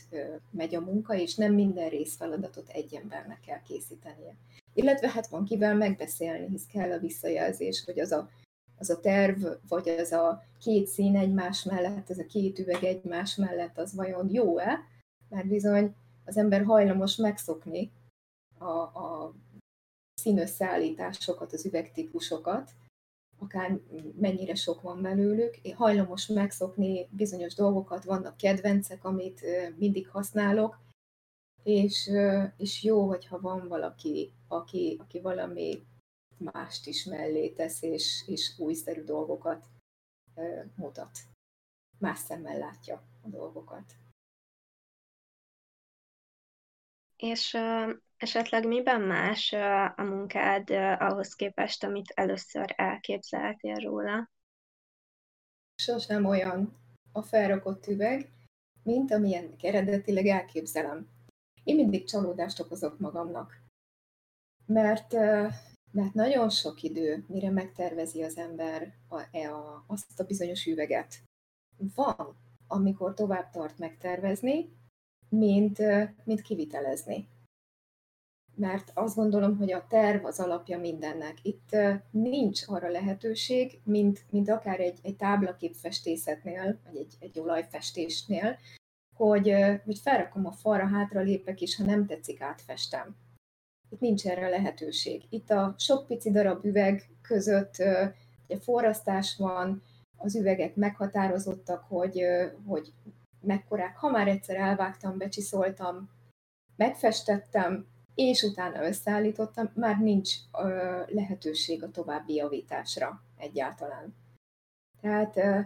megy 0.51 0.75
a 0.75 0.81
munka, 0.81 1.15
és 1.15 1.35
nem 1.35 1.53
minden 1.53 1.89
részfeladatot 1.89 2.69
egy 2.69 2.95
embernek 2.95 3.39
kell 3.39 3.61
készítenie. 3.61 4.35
Illetve 4.73 5.09
hát 5.09 5.27
van 5.27 5.45
kivel 5.45 5.75
megbeszélni, 5.75 6.47
hisz 6.47 6.65
kell 6.65 6.91
a 6.91 6.99
visszajelzés, 6.99 7.83
hogy 7.85 7.99
az 7.99 8.11
a, 8.11 8.29
az 8.77 8.89
a 8.89 8.99
terv, 8.99 9.45
vagy 9.67 9.89
az 9.89 10.11
a 10.11 10.43
két 10.59 10.87
szín 10.87 11.15
egymás 11.15 11.63
mellett, 11.63 12.09
ez 12.09 12.19
a 12.19 12.25
két 12.25 12.59
üveg 12.59 12.83
egymás 12.83 13.35
mellett, 13.35 13.77
az 13.77 13.95
vajon 13.95 14.29
jó-e? 14.31 14.79
Mert 15.29 15.47
bizony 15.47 15.95
az 16.25 16.37
ember 16.37 16.63
hajlamos 16.63 17.15
megszokni 17.15 17.91
a, 18.57 18.79
a 18.79 19.33
színösszeállításokat, 20.21 21.53
az 21.53 21.65
üvegtípusokat, 21.65 22.71
akár 23.39 23.79
mennyire 24.19 24.55
sok 24.55 24.81
van 24.81 25.01
belőlük. 25.01 25.57
Én 25.57 25.75
hajlamos 25.75 26.27
megszokni 26.27 27.07
bizonyos 27.11 27.53
dolgokat, 27.53 28.03
vannak 28.03 28.37
kedvencek, 28.37 29.03
amit 29.03 29.45
mindig 29.77 30.07
használok, 30.07 30.79
és, 31.63 32.11
és 32.57 32.83
jó, 32.83 33.07
hogyha 33.07 33.39
van 33.39 33.67
valaki, 33.67 34.31
aki, 34.47 34.97
aki 34.99 35.19
valami 35.19 35.85
mást 36.37 36.87
is 36.87 37.03
mellé 37.03 37.49
tesz, 37.49 37.81
és, 37.81 38.23
és 38.27 38.53
újszerű 38.57 39.03
dolgokat 39.03 39.65
mutat. 40.75 41.19
Más 41.97 42.19
szemmel 42.19 42.57
látja 42.57 43.03
a 43.21 43.27
dolgokat. 43.27 43.95
És 47.17 47.57
Esetleg 48.21 48.67
miben 48.67 49.01
más 49.01 49.53
a 49.95 50.03
munkád 50.03 50.69
ahhoz 50.99 51.33
képest, 51.33 51.83
amit 51.83 52.11
először 52.15 52.73
elképzeltél 52.77 53.75
róla? 53.75 54.29
Sosem 55.75 56.25
olyan 56.25 56.73
a 57.11 57.21
felrakott 57.21 57.87
üveg, 57.87 58.29
mint 58.83 59.11
amilyen 59.11 59.55
eredetileg 59.61 60.25
elképzelem. 60.25 61.07
Én 61.63 61.75
mindig 61.75 62.05
csalódást 62.05 62.59
okozok 62.59 62.99
magamnak. 62.99 63.61
Mert, 64.65 65.13
mert 65.91 66.13
nagyon 66.13 66.49
sok 66.49 66.83
idő, 66.83 67.25
mire 67.27 67.49
megtervezi 67.49 68.23
az 68.23 68.37
ember 68.37 68.93
a, 69.09 69.21
e 69.31 69.53
a, 69.53 69.83
azt 69.87 70.19
a 70.19 70.23
bizonyos 70.23 70.65
üveget. 70.65 71.23
Van, 71.95 72.35
amikor 72.67 73.13
tovább 73.13 73.49
tart 73.49 73.77
megtervezni, 73.77 74.69
mint, 75.29 75.77
mint 76.23 76.41
kivitelezni 76.41 77.27
mert 78.61 78.91
azt 78.93 79.15
gondolom, 79.15 79.57
hogy 79.57 79.71
a 79.71 79.85
terv 79.87 80.25
az 80.25 80.39
alapja 80.39 80.79
mindennek. 80.79 81.37
Itt 81.41 81.75
nincs 82.11 82.61
arra 82.67 82.89
lehetőség, 82.89 83.79
mint, 83.83 84.25
mint 84.29 84.49
akár 84.49 84.79
egy, 84.79 84.99
egy 85.01 85.15
táblaképfestészetnél, 85.15 86.79
vagy 86.85 86.95
egy, 86.95 87.13
egy 87.19 87.39
olajfestésnél, 87.39 88.57
hogy, 89.15 89.55
hogy 89.85 89.97
felrakom 89.97 90.45
a 90.45 90.51
falra, 90.51 90.87
hátra 90.87 91.21
lépek, 91.21 91.61
és 91.61 91.75
ha 91.75 91.83
nem 91.83 92.05
tetszik, 92.05 92.41
átfestem. 92.41 93.15
Itt 93.89 93.99
nincs 93.99 94.25
erre 94.25 94.49
lehetőség. 94.49 95.23
Itt 95.29 95.49
a 95.49 95.75
sok 95.77 96.07
pici 96.07 96.31
darab 96.31 96.65
üveg 96.65 97.09
között 97.21 97.75
ugye 98.47 98.59
forrasztás 98.59 99.37
van, 99.37 99.81
az 100.17 100.35
üvegek 100.35 100.75
meghatározottak, 100.75 101.83
hogy, 101.87 102.21
hogy 102.65 102.93
mekkorák. 103.41 103.97
Ha 103.97 104.09
már 104.09 104.27
egyszer 104.27 104.55
elvágtam, 104.55 105.17
becsiszoltam, 105.17 106.09
megfestettem, 106.75 107.89
és 108.15 108.43
utána 108.43 108.85
összeállítottam, 108.87 109.71
már 109.75 109.99
nincs 109.99 110.33
ö, 110.63 111.01
lehetőség 111.07 111.83
a 111.83 111.91
további 111.91 112.33
javításra 112.33 113.23
egyáltalán. 113.37 114.15
Tehát 115.01 115.37
ö, 115.37 115.59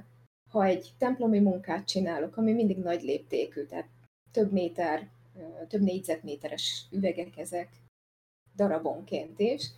ha 0.51 0.63
egy 0.63 0.93
templomi 0.97 1.39
munkát 1.39 1.87
csinálok, 1.87 2.37
ami 2.37 2.53
mindig 2.53 2.77
nagy 2.77 3.01
léptékű, 3.01 3.65
tehát 3.65 3.87
több 4.31 4.51
méter, 4.51 5.09
ö, 5.37 5.65
több 5.67 5.81
négyzetméteres 5.81 6.85
üvegek 6.91 7.37
ezek 7.37 7.69
darabonként 8.55 9.39
is, 9.39 9.71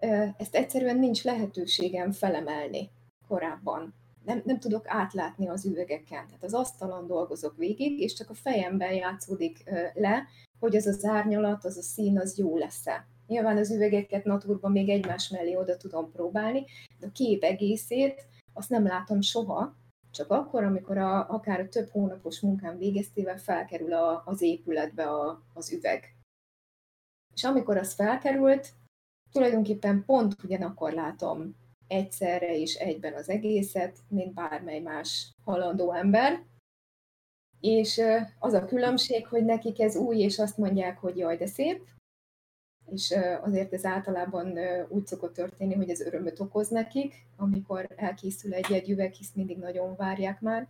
ö, 0.00 0.24
ezt 0.38 0.54
egyszerűen 0.54 0.98
nincs 0.98 1.24
lehetőségem 1.24 2.12
felemelni 2.12 2.90
korábban. 3.28 3.94
Nem, 4.24 4.42
nem 4.44 4.58
tudok 4.58 4.84
átlátni 4.88 5.48
az 5.48 5.64
üvegeken. 5.64 6.26
Tehát 6.26 6.42
az 6.42 6.54
asztalon 6.54 7.06
dolgozok 7.06 7.56
végig, 7.56 8.00
és 8.00 8.12
csak 8.14 8.30
a 8.30 8.34
fejemben 8.34 8.92
játszódik 8.92 9.70
le, 9.94 10.26
hogy 10.60 10.76
az 10.76 10.86
az 10.86 11.04
árnyalat, 11.04 11.64
az 11.64 11.76
a 11.76 11.82
szín, 11.82 12.18
az 12.18 12.38
jó 12.38 12.56
lesz-e. 12.56 13.06
Nyilván 13.26 13.56
az 13.56 13.70
üvegeket 13.70 14.24
naturban 14.24 14.72
még 14.72 14.88
egymás 14.88 15.28
mellé 15.28 15.56
oda 15.56 15.76
tudom 15.76 16.10
próbálni, 16.10 16.64
de 16.98 17.06
a 17.06 17.12
kép 17.12 17.42
egészét 17.42 18.26
azt 18.52 18.70
nem 18.70 18.86
látom 18.86 19.20
soha, 19.20 19.76
csak 20.10 20.30
akkor, 20.30 20.64
amikor 20.64 20.98
a, 20.98 21.28
akár 21.28 21.60
a 21.60 21.68
több 21.68 21.88
hónapos 21.88 22.40
munkám 22.40 22.78
végeztével 22.78 23.38
felkerül 23.38 23.92
a, 23.92 24.22
az 24.26 24.42
épületbe 24.42 25.04
a, 25.10 25.42
az 25.54 25.72
üveg. 25.72 26.16
És 27.34 27.44
amikor 27.44 27.76
az 27.76 27.92
felkerült, 27.92 28.72
tulajdonképpen 29.32 30.04
pont 30.04 30.42
ugyanakkor 30.44 30.92
látom 30.92 31.56
egyszerre 31.86 32.56
és 32.56 32.74
egyben 32.74 33.14
az 33.14 33.28
egészet, 33.28 33.98
mint 34.08 34.34
bármely 34.34 34.80
más 34.80 35.34
halandó 35.44 35.92
ember, 35.92 36.42
és 37.60 38.00
az 38.38 38.52
a 38.52 38.64
különbség, 38.64 39.26
hogy 39.26 39.44
nekik 39.44 39.80
ez 39.80 39.96
új, 39.96 40.18
és 40.18 40.38
azt 40.38 40.58
mondják, 40.58 40.98
hogy 40.98 41.16
jaj, 41.16 41.36
de 41.36 41.46
szép, 41.46 41.86
és 42.90 43.14
azért 43.42 43.72
ez 43.72 43.84
általában 43.84 44.58
úgy 44.88 45.06
szokott 45.06 45.34
történni, 45.34 45.74
hogy 45.74 45.90
ez 45.90 46.00
örömöt 46.00 46.40
okoz 46.40 46.68
nekik, 46.68 47.14
amikor 47.36 47.88
elkészül 47.96 48.54
egy-egy 48.54 48.90
üveg, 48.90 49.12
hisz 49.12 49.34
mindig 49.34 49.58
nagyon 49.58 49.96
várják 49.96 50.40
már. 50.40 50.68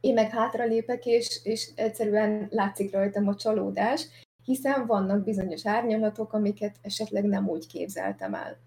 Én 0.00 0.14
meg 0.14 0.30
hátralépek, 0.30 1.06
és, 1.06 1.40
és 1.44 1.70
egyszerűen 1.74 2.48
látszik 2.50 2.92
rajtam 2.92 3.28
a 3.28 3.36
csalódás, 3.36 4.06
hiszen 4.44 4.86
vannak 4.86 5.24
bizonyos 5.24 5.66
árnyalatok, 5.66 6.32
amiket 6.32 6.76
esetleg 6.82 7.24
nem 7.24 7.48
úgy 7.48 7.66
képzeltem 7.66 8.34
el. 8.34 8.58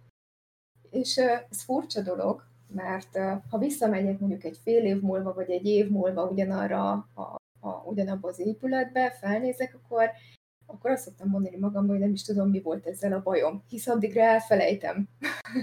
És 0.89 1.17
ez 1.17 1.63
furcsa 1.63 2.01
dolog, 2.01 2.43
mert 2.73 3.17
ha 3.49 3.57
visszamegyek 3.57 4.19
mondjuk 4.19 4.43
egy 4.43 4.59
fél 4.63 4.85
év 4.85 5.01
múlva, 5.01 5.33
vagy 5.33 5.49
egy 5.51 5.65
év 5.65 5.89
múlva 5.89 6.23
ugyanarra 6.29 6.91
a, 6.91 7.35
a, 7.59 7.83
ugyanabba 7.85 8.27
az 8.27 8.39
épületbe, 8.39 9.11
felnézek, 9.11 9.79
akkor 9.83 10.09
akkor 10.65 10.91
azt 10.91 11.03
szoktam 11.03 11.29
mondani 11.29 11.57
magamban, 11.57 11.89
hogy 11.89 11.99
nem 11.99 12.13
is 12.13 12.23
tudom, 12.23 12.49
mi 12.49 12.61
volt 12.61 12.85
ezzel 12.85 13.13
a 13.13 13.21
bajom, 13.21 13.63
hisz 13.69 13.87
addigra 13.87 14.21
elfelejtem 14.21 15.07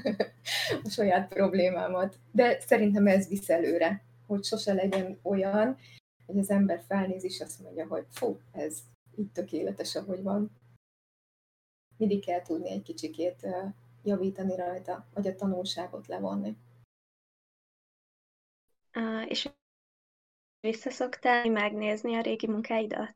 a 0.84 0.88
saját 0.88 1.28
problémámat. 1.28 2.18
De 2.32 2.60
szerintem 2.60 3.06
ez 3.06 3.28
visz 3.28 3.48
előre, 3.48 4.02
hogy 4.26 4.44
sose 4.44 4.72
legyen 4.72 5.18
olyan, 5.22 5.76
hogy 6.26 6.38
az 6.38 6.50
ember 6.50 6.82
felnéz 6.86 7.24
és 7.24 7.40
azt 7.40 7.62
mondja, 7.62 7.86
hogy 7.86 8.04
fú, 8.10 8.38
ez 8.52 8.78
így 9.16 9.30
tökéletes, 9.32 9.96
ahogy 9.96 10.22
van. 10.22 10.50
Mindig 11.96 12.24
kell 12.24 12.42
tudni 12.42 12.70
egy 12.70 12.82
kicsikét 12.82 13.46
javítani 14.02 14.56
rajta, 14.56 15.06
vagy 15.14 15.26
a 15.26 15.34
tanulságot 15.34 16.06
levonni. 16.06 16.56
És 19.26 19.50
visszaszoktál 20.60 21.50
megnézni 21.50 22.14
a 22.14 22.20
régi 22.20 22.46
munkáidat? 22.46 23.14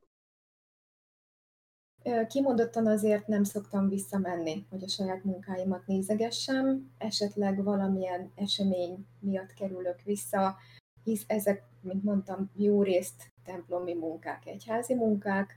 Kimondottan 2.29 2.87
azért 2.87 3.27
nem 3.27 3.45
szoktam 3.45 3.89
visszamenni, 3.89 4.67
hogy 4.71 4.83
a 4.83 4.89
saját 4.89 5.25
munkáimat 5.25 5.87
nézegessem, 5.87 6.91
esetleg 6.99 7.63
valamilyen 7.63 8.33
esemény 8.35 9.07
miatt 9.21 9.55
kerülök 9.55 10.01
vissza, 10.03 10.57
hisz 11.05 11.25
ezek, 11.27 11.63
mint 11.81 12.03
mondtam, 12.03 12.51
jó 12.55 12.83
részt 12.83 13.33
templomi 13.45 13.95
munkák, 13.95 14.47
egyházi 14.47 14.95
munkák, 14.95 15.57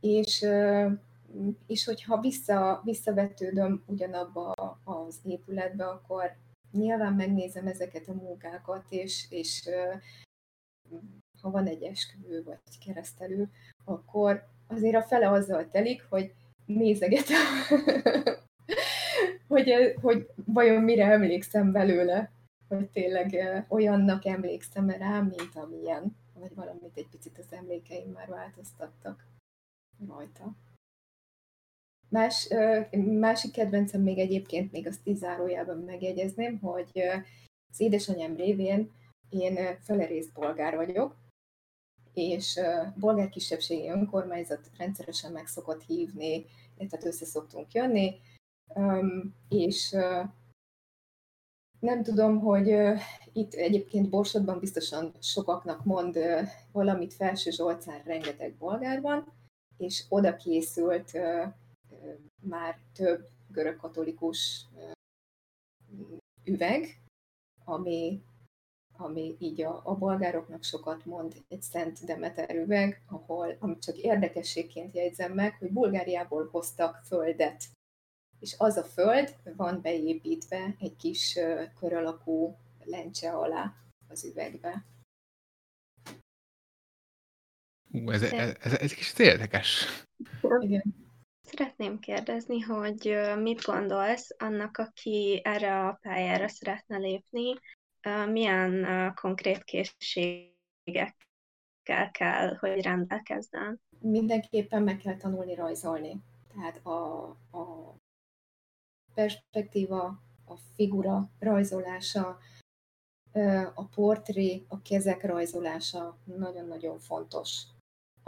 és, 0.00 0.46
és 1.66 1.84
hogyha 1.84 2.20
vissza, 2.20 2.80
visszavetődöm 2.84 3.82
ugyanabba 3.86 4.52
az 4.84 5.20
épületbe, 5.22 5.88
akkor 5.88 6.36
nyilván 6.72 7.12
megnézem 7.12 7.66
ezeket 7.66 8.08
a 8.08 8.12
munkákat, 8.12 8.84
és, 8.88 9.26
és 9.30 9.68
ha 11.40 11.50
van 11.50 11.66
egy 11.66 11.82
esküvő 11.82 12.42
vagy 12.42 12.58
keresztelő, 12.84 13.50
akkor 13.84 14.46
azért 14.66 14.94
a 14.94 15.02
fele 15.02 15.30
azzal 15.30 15.70
telik, 15.70 16.02
hogy 16.08 16.34
nézegetem, 16.66 17.46
hogy, 19.48 19.94
hogy 20.00 20.30
vajon 20.44 20.82
mire 20.82 21.04
emlékszem 21.04 21.72
belőle, 21.72 22.30
hogy 22.68 22.90
tényleg 22.90 23.36
olyannak 23.68 24.24
emlékszem 24.24 24.90
rá, 24.90 25.20
mint 25.20 25.54
amilyen, 25.54 26.16
vagy 26.34 26.54
valamit 26.54 26.96
egy 26.96 27.08
picit 27.08 27.38
az 27.38 27.52
emlékeim 27.52 28.10
már 28.10 28.28
változtattak 28.28 29.26
rajta. 30.06 30.54
Más, 32.08 32.48
másik 33.20 33.52
kedvencem 33.52 34.02
még 34.02 34.18
egyébként, 34.18 34.72
még 34.72 34.86
azt 34.86 35.06
is 35.06 35.16
zárójában 35.16 35.78
megjegyezném, 35.78 36.58
hogy 36.58 37.02
az 37.70 37.80
édesanyám 37.80 38.36
révén 38.36 38.90
én 39.28 39.78
felerészt 39.80 40.32
bolgár 40.32 40.76
vagyok, 40.76 41.16
és 42.14 42.60
bolgár 42.96 43.28
kisebbségi 43.28 43.88
önkormányzat 43.88 44.70
rendszeresen 44.78 45.32
meg 45.32 45.46
szokott 45.46 45.82
hívni, 45.82 46.44
tehát 46.76 47.04
össze 47.04 47.24
szoktunk 47.24 47.72
jönni, 47.72 48.20
és 49.48 49.96
nem 51.80 52.02
tudom, 52.02 52.38
hogy 52.40 52.74
itt 53.32 53.52
egyébként 53.52 54.08
Borsodban 54.08 54.58
biztosan 54.58 55.14
sokaknak 55.20 55.84
mond 55.84 56.18
valamit 56.72 57.14
Felső 57.14 57.50
Zsolcán 57.50 58.02
rengeteg 58.04 58.54
bolgár 58.54 59.00
van, 59.00 59.32
és 59.76 60.04
oda 60.08 60.36
készült 60.36 61.18
már 62.42 62.78
több 62.92 63.28
görögkatolikus 63.48 64.66
üveg, 66.44 67.00
ami 67.64 68.22
ami 69.00 69.36
így 69.38 69.62
a, 69.62 69.80
a 69.84 69.94
bolgároknak 69.94 70.64
sokat 70.64 71.04
mond, 71.04 71.44
egy 71.48 71.62
Szent 71.62 72.04
Demeter 72.04 72.56
üveg, 72.56 73.02
ahol, 73.06 73.56
amit 73.58 73.82
csak 73.82 73.96
érdekességként 73.96 74.94
jegyzem 74.94 75.32
meg, 75.32 75.54
hogy 75.58 75.72
Bulgáriából 75.72 76.48
hoztak 76.50 77.00
földet. 77.04 77.64
És 78.40 78.54
az 78.58 78.76
a 78.76 78.82
föld 78.82 79.36
van 79.56 79.80
beépítve 79.80 80.74
egy 80.78 80.96
kis 80.96 81.38
kör 81.78 81.92
alakú 81.92 82.56
lencse 82.84 83.30
alá 83.32 83.74
az 84.08 84.24
üvegbe. 84.24 84.84
Ú, 87.90 88.10
ez, 88.10 88.22
ez, 88.22 88.56
ez, 88.60 88.72
ez 88.72 88.94
kicsit 88.94 89.18
érdekes. 89.18 89.86
Igen. 90.60 91.07
Szeretném 91.50 91.98
kérdezni, 91.98 92.60
hogy 92.60 93.16
mit 93.42 93.62
gondolsz 93.62 94.34
annak, 94.38 94.76
aki 94.76 95.40
erre 95.44 95.86
a 95.86 95.98
pályára 96.02 96.48
szeretne 96.48 96.96
lépni, 96.96 97.54
milyen 98.30 98.86
konkrét 99.14 99.64
készségekkel 99.64 101.14
kell, 102.10 102.56
hogy 102.56 102.82
rendelkezzen? 102.82 103.80
Mindenképpen 103.98 104.82
meg 104.82 104.96
kell 104.96 105.16
tanulni 105.16 105.54
rajzolni. 105.54 106.20
Tehát 106.54 106.86
a, 106.86 107.28
a 107.50 107.94
perspektíva, 109.14 110.04
a 110.44 110.56
figura 110.74 111.30
rajzolása, 111.38 112.38
a 113.74 113.84
portré, 113.84 114.64
a 114.68 114.82
kezek 114.82 115.22
rajzolása 115.22 116.18
nagyon-nagyon 116.24 116.98
fontos. 116.98 117.62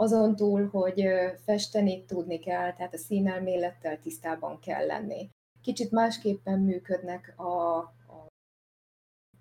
Azon 0.01 0.35
túl, 0.35 0.67
hogy 0.67 1.03
festeni 1.43 2.05
tudni 2.05 2.39
kell, 2.39 2.73
tehát 2.73 2.93
a 2.93 2.97
színelmélettel 2.97 3.99
tisztában 3.99 4.59
kell 4.59 4.85
lenni. 4.85 5.29
Kicsit 5.61 5.91
másképpen 5.91 6.59
működnek 6.59 7.39
a, 7.39 7.79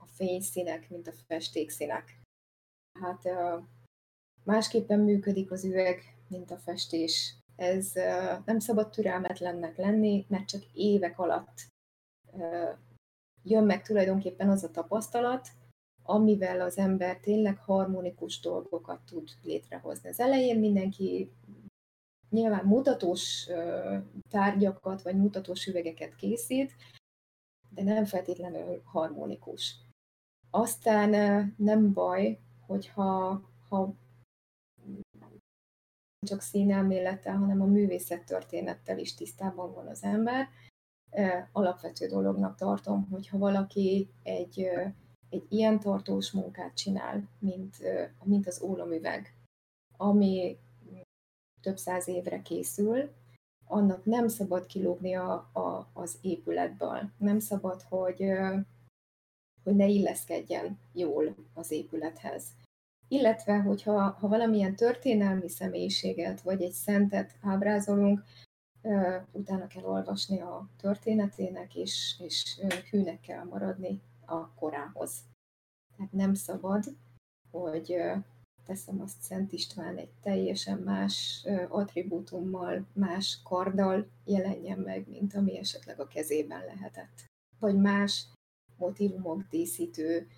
fényszínek, 0.07 0.91
mint 0.91 1.09
a 1.09 1.13
festékszínek. 1.27 2.21
Hát 3.01 3.23
másképpen 4.45 5.01
működik 5.01 5.51
az 5.51 5.65
üveg, 5.65 6.01
mint 6.29 6.51
a 6.51 6.57
festés. 6.59 7.35
Ez 7.57 7.93
nem 8.45 8.59
szabad 8.59 8.91
türelmetlennek 8.91 9.77
lenni, 9.77 10.25
mert 10.29 10.49
csak 10.49 10.63
évek 10.73 11.19
alatt 11.19 11.67
jön 13.43 13.65
meg 13.65 13.83
tulajdonképpen 13.83 14.51
az 14.51 14.65
a 14.65 14.71
tapasztalat, 14.71 15.49
amivel 16.11 16.61
az 16.61 16.79
ember 16.79 17.21
tényleg 17.21 17.59
harmonikus 17.59 18.41
dolgokat 18.41 19.01
tud 19.05 19.29
létrehozni. 19.43 20.09
Az 20.09 20.21
elején 20.21 20.59
mindenki 20.59 21.33
nyilván 22.31 22.65
mutatós 22.65 23.49
tárgyakat, 24.29 25.03
vagy 25.03 25.17
mutatós 25.17 25.67
üvegeket 25.67 26.15
készít, 26.15 26.75
de 27.69 27.83
nem 27.83 28.05
feltétlenül 28.05 28.83
harmonikus. 28.85 29.75
Aztán 30.51 31.11
nem 31.57 31.93
baj, 31.93 32.39
hogyha 32.67 33.43
ha 33.69 33.95
csak 36.27 36.41
színelmélettel, 36.41 37.37
hanem 37.37 37.61
a 37.61 37.67
művészettörténettel 37.67 38.99
is 38.99 39.15
tisztában 39.15 39.73
van 39.73 39.87
az 39.87 40.03
ember. 40.03 40.49
Alapvető 41.53 42.07
dolognak 42.07 42.57
tartom, 42.57 43.09
hogyha 43.11 43.39
valaki 43.39 44.11
egy, 44.23 44.69
egy 45.31 45.47
ilyen 45.49 45.81
tartós 45.81 46.31
munkát 46.31 46.75
csinál, 46.75 47.29
mint, 47.39 47.77
mint 48.25 48.47
az 48.47 48.63
ólomüveg, 48.63 49.35
ami 49.97 50.59
több 51.61 51.77
száz 51.77 52.09
évre 52.09 52.43
készül, 52.43 53.11
annak 53.67 54.05
nem 54.05 54.29
szabad 54.29 54.67
kilógni 54.67 55.15
a, 55.15 55.33
a, 55.53 55.91
az 55.93 56.19
épületből. 56.21 57.11
Nem 57.19 57.39
szabad, 57.39 57.83
hogy, 57.83 58.25
hogy 59.65 59.75
ne 59.77 59.87
illeszkedjen 59.87 60.79
jól 60.93 61.35
az 61.55 61.71
épülethez. 61.71 62.45
Illetve, 63.09 63.59
hogyha 63.59 64.11
ha 64.11 64.29
valamilyen 64.29 64.77
történelmi 64.77 65.49
személyiséget 65.49 66.41
vagy 66.41 66.63
egy 66.63 66.73
szentet 66.73 67.37
ábrázolunk, 67.43 68.23
utána 69.33 69.67
kell 69.67 69.85
olvasni 69.85 70.41
a 70.41 70.69
történetének, 70.77 71.75
és, 71.75 72.15
és 72.19 72.61
hűnek 72.91 73.21
kell 73.21 73.45
maradni 73.45 74.01
a 74.31 74.55
korához. 74.55 75.25
Tehát 75.97 76.13
nem 76.13 76.35
szabad, 76.35 76.85
hogy 77.51 77.97
teszem 78.65 79.01
azt 79.01 79.21
Szent 79.23 79.53
István 79.53 79.97
egy 79.97 80.13
teljesen 80.21 80.79
más 80.79 81.47
attribútummal, 81.69 82.87
más 82.93 83.41
karddal 83.45 84.11
jelenjen 84.25 84.79
meg, 84.79 85.09
mint 85.09 85.35
ami 85.35 85.59
esetleg 85.59 86.01
a 86.01 86.07
kezében 86.07 86.65
lehetett. 86.65 87.25
Vagy 87.59 87.77
más 87.77 88.27
motivumok 88.77 89.43
díszítő 89.49 90.29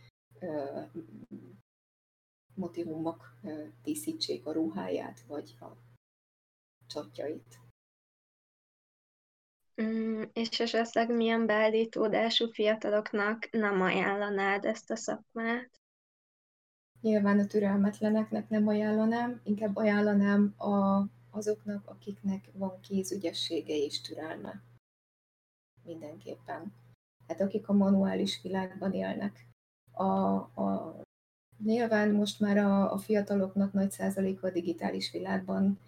motivumok 2.55 3.41
díszítsék 3.83 4.47
a 4.47 4.53
ruháját, 4.53 5.21
vagy 5.21 5.57
a 5.61 5.67
csatjait. 6.87 7.62
Mm, 9.83 10.23
és 10.33 10.61
esetleg 10.61 11.15
milyen 11.15 11.47
beállítódású 11.47 12.47
fiataloknak 12.53 13.51
nem 13.51 13.81
ajánlanád 13.81 14.65
ezt 14.65 14.91
a 14.91 14.97
szakmát? 14.97 15.71
Nyilván 17.01 17.39
a 17.39 17.47
türelmetleneknek 17.47 18.49
nem 18.49 18.69
ajánlanám, 18.69 19.41
inkább 19.45 19.77
ajánlanám 19.77 20.55
a, 20.59 21.07
azoknak, 21.31 21.89
akiknek 21.89 22.49
van 22.53 22.81
kézügyessége 22.81 23.75
és 23.75 24.01
türelme. 24.01 24.63
Mindenképpen 25.85 26.73
hát 27.27 27.41
akik 27.41 27.69
a 27.69 27.73
manuális 27.73 28.43
világban 28.43 28.93
élnek. 28.93 29.47
A, 29.93 30.05
a, 30.05 30.97
nyilván 31.65 32.11
most 32.11 32.41
már 32.41 32.57
a, 32.57 32.93
a 32.93 32.99
fiataloknak 32.99 33.73
nagy 33.73 33.91
százaléka 33.91 34.47
a 34.47 34.51
digitális 34.51 35.11
világban 35.11 35.79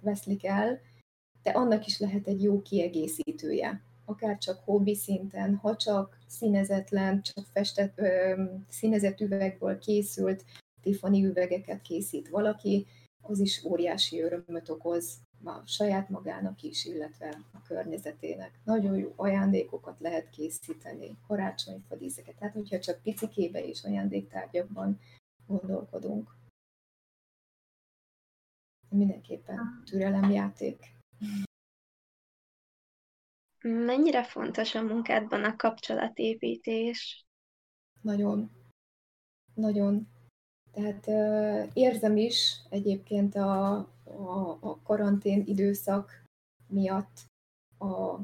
veszlik 0.00 0.44
el, 0.44 0.80
de 1.42 1.50
annak 1.50 1.86
is 1.86 1.98
lehet 1.98 2.26
egy 2.26 2.42
jó 2.42 2.62
kiegészítője. 2.62 3.82
Akár 4.04 4.38
csak 4.38 4.64
hobbi 4.64 4.94
szinten, 4.94 5.54
ha 5.54 5.76
csak 5.76 6.18
színezetlen, 6.26 7.22
csak 7.22 7.46
festett, 7.52 7.98
ö, 7.98 8.42
színezett 8.68 9.20
üvegből 9.20 9.78
készült 9.78 10.44
Tiffany 10.80 11.24
üvegeket 11.24 11.82
készít 11.82 12.28
valaki, 12.28 12.86
az 13.20 13.38
is 13.38 13.64
óriási 13.64 14.20
örömöt 14.20 14.68
okoz 14.68 15.18
a 15.44 15.66
saját 15.66 16.08
magának 16.08 16.62
is, 16.62 16.84
illetve 16.84 17.38
a 17.52 17.62
környezetének. 17.62 18.60
Nagyon 18.64 18.96
jó 18.96 19.12
ajándékokat 19.16 20.00
lehet 20.00 20.30
készíteni, 20.30 21.18
karácsonyfa 21.26 21.96
díszeket. 21.96 22.34
Tehát, 22.34 22.54
hogyha 22.54 22.78
csak 22.78 23.02
picikébe 23.02 23.64
és 23.64 23.84
ajándéktárgyakban 23.84 25.00
gondolkodunk. 25.46 26.34
Mindenképpen 28.88 29.82
türelemjáték. 29.84 30.98
Mennyire 33.62 34.24
fontos 34.24 34.74
a 34.74 34.82
munkádban 34.82 35.44
a 35.44 35.56
kapcsolatépítés? 35.56 37.24
Nagyon. 38.00 38.50
Nagyon. 39.54 40.08
Tehát 40.72 41.06
érzem 41.74 42.16
is 42.16 42.60
egyébként 42.68 43.34
a, 43.34 43.74
a, 44.04 44.58
a 44.60 44.82
karantén 44.82 45.42
időszak 45.46 46.24
miatt 46.66 47.24
a, 47.78 48.14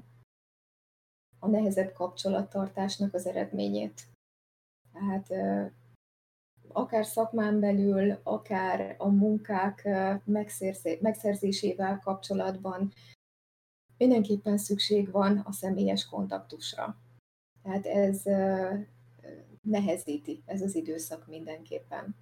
a 1.39 1.49
nehezebb 1.49 1.93
kapcsolattartásnak 1.93 3.15
az 3.15 3.27
eredményét. 3.27 4.07
Tehát 4.93 5.33
akár 6.77 7.07
szakmán 7.07 7.61
belül, 7.61 8.19
akár 8.23 8.95
a 8.99 9.09
munkák 9.09 9.89
megszerzésével 11.01 11.99
kapcsolatban 11.99 12.93
mindenképpen 13.97 14.59
szükség 14.59 15.11
van 15.11 15.39
a 15.39 15.53
személyes 15.53 16.07
kontaktusra. 16.07 16.97
Tehát 17.63 17.87
ez 17.87 18.23
nehezíti, 19.61 20.43
ez 20.47 20.63
az 20.63 20.75
időszak 20.75 21.27
mindenképpen 21.27 22.17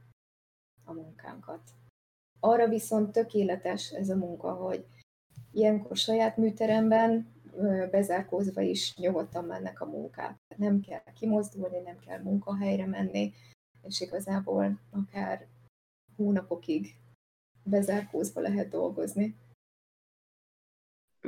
a 0.84 0.92
munkánkat. 0.92 1.60
Arra 2.40 2.68
viszont 2.68 3.12
tökéletes 3.12 3.90
ez 3.90 4.08
a 4.08 4.16
munka, 4.16 4.52
hogy 4.52 4.86
ilyenkor 5.52 5.96
saját 5.96 6.36
műteremben 6.36 7.32
bezárkózva 7.90 8.60
is 8.60 8.96
nyugodtan 8.96 9.44
mennek 9.44 9.80
a 9.80 9.86
munkák. 9.86 10.36
Nem 10.56 10.80
kell 10.80 11.12
kimozdulni, 11.14 11.78
nem 11.78 11.98
kell 11.98 12.22
munkahelyre 12.22 12.86
menni, 12.86 13.32
és 13.86 14.00
igazából 14.00 14.80
akár 14.90 15.46
hónapokig 16.16 16.94
bezárkózva 17.62 18.40
lehet 18.40 18.68
dolgozni. 18.68 19.36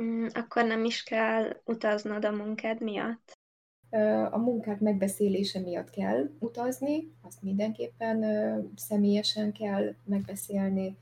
Mm, 0.01 0.27
akkor 0.33 0.65
nem 0.65 0.85
is 0.85 1.03
kell 1.03 1.61
utaznod 1.65 2.25
a 2.25 2.31
munkád 2.31 2.81
miatt? 2.81 3.35
A 4.31 4.37
munkák 4.37 4.79
megbeszélése 4.79 5.59
miatt 5.59 5.89
kell 5.89 6.29
utazni, 6.39 7.15
azt 7.21 7.41
mindenképpen 7.41 8.21
személyesen 8.75 9.51
kell 9.51 9.95
megbeszélni, 10.03 10.97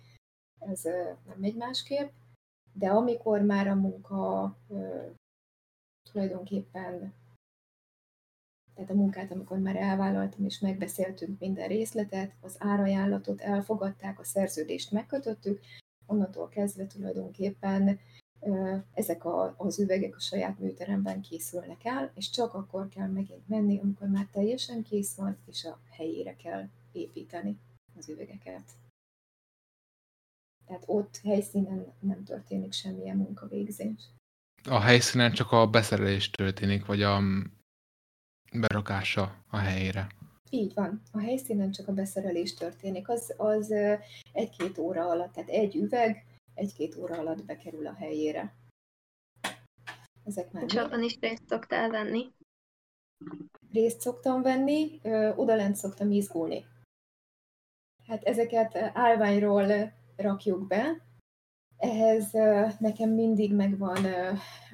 ez 0.59 0.83
nem 1.25 1.43
egy 1.43 1.55
másképp, 1.55 2.09
de 2.73 2.89
amikor 2.89 3.41
már 3.41 3.67
a 3.67 3.75
munka 3.75 4.55
tulajdonképpen, 6.11 7.13
tehát 8.75 8.89
a 8.89 8.93
munkát, 8.93 9.31
amikor 9.31 9.57
már 9.57 9.75
elvállaltam 9.75 10.45
és 10.45 10.59
megbeszéltünk 10.59 11.39
minden 11.39 11.67
részletet, 11.67 12.31
az 12.41 12.55
árajánlatot 12.59 13.41
elfogadták, 13.41 14.19
a 14.19 14.23
szerződést 14.23 14.91
megkötöttük, 14.91 15.59
onnantól 16.05 16.49
kezdve 16.49 16.87
tulajdonképpen 16.87 17.99
ezek 18.93 19.25
a, 19.25 19.55
az 19.57 19.79
üvegek 19.79 20.15
a 20.15 20.19
saját 20.19 20.59
műteremben 20.59 21.21
készülnek 21.21 21.85
el, 21.85 22.11
és 22.15 22.29
csak 22.29 22.53
akkor 22.53 22.87
kell 22.87 23.07
megint 23.07 23.47
menni, 23.47 23.79
amikor 23.79 24.07
már 24.07 24.27
teljesen 24.31 24.83
kész 24.83 25.15
van, 25.15 25.37
és 25.45 25.65
a 25.65 25.79
helyére 25.89 26.35
kell 26.35 26.69
építeni 26.91 27.57
az 27.97 28.09
üvegeket. 28.09 28.71
Tehát 30.65 30.83
ott 30.85 31.19
helyszínen 31.23 31.93
nem 31.99 32.23
történik 32.23 32.73
semmilyen 32.73 33.17
munkavégzés. 33.17 34.09
A 34.63 34.79
helyszínen 34.79 35.31
csak 35.31 35.51
a 35.51 35.67
beszerelés 35.67 36.29
történik, 36.29 36.85
vagy 36.85 37.01
a 37.01 37.21
berakása 38.59 39.43
a 39.49 39.57
helyére. 39.57 40.07
Így 40.49 40.73
van. 40.73 41.01
A 41.11 41.19
helyszínen 41.19 41.71
csak 41.71 41.87
a 41.87 41.93
beszerelés 41.93 42.53
történik. 42.53 43.09
Az, 43.09 43.33
az 43.37 43.73
egy-két 44.33 44.77
óra 44.77 45.09
alatt, 45.09 45.33
tehát 45.33 45.49
egy 45.49 45.75
üveg, 45.75 46.25
egy-két 46.53 46.95
óra 46.95 47.17
alatt 47.17 47.45
bekerül 47.45 47.87
a 47.87 47.93
helyére. 47.93 48.55
Ezek 50.23 50.51
már 50.51 50.63
És 50.63 50.75
abban 50.75 51.03
is 51.03 51.17
részt 51.19 51.47
szoktál 51.47 51.89
venni? 51.89 52.31
Részt 53.71 54.01
szoktam 54.01 54.41
venni, 54.41 54.99
oda 55.35 55.55
lent 55.55 55.75
szoktam 55.75 56.11
izgulni. 56.11 56.65
Hát 58.07 58.23
ezeket 58.23 58.75
állványról 58.75 59.93
rakjuk 60.15 60.67
be, 60.67 61.05
ehhez 61.77 62.31
nekem 62.79 63.09
mindig 63.09 63.53
megvan 63.53 64.05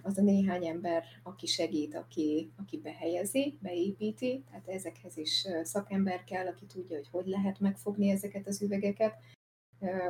az 0.04 0.18
a 0.18 0.22
néhány 0.22 0.66
ember, 0.66 1.04
aki 1.24 1.46
segít, 1.46 1.96
aki, 1.96 2.52
aki 2.58 2.78
behelyezi, 2.78 3.58
beépíti, 3.62 4.44
tehát 4.50 4.68
ezekhez 4.68 5.18
is 5.18 5.48
szakember 5.64 6.24
kell, 6.24 6.48
aki 6.48 6.66
tudja, 6.66 6.96
hogy 6.96 7.08
hogy 7.12 7.26
lehet 7.26 7.60
megfogni 7.60 8.10
ezeket 8.10 8.48
az 8.48 8.62
üvegeket, 8.62 9.16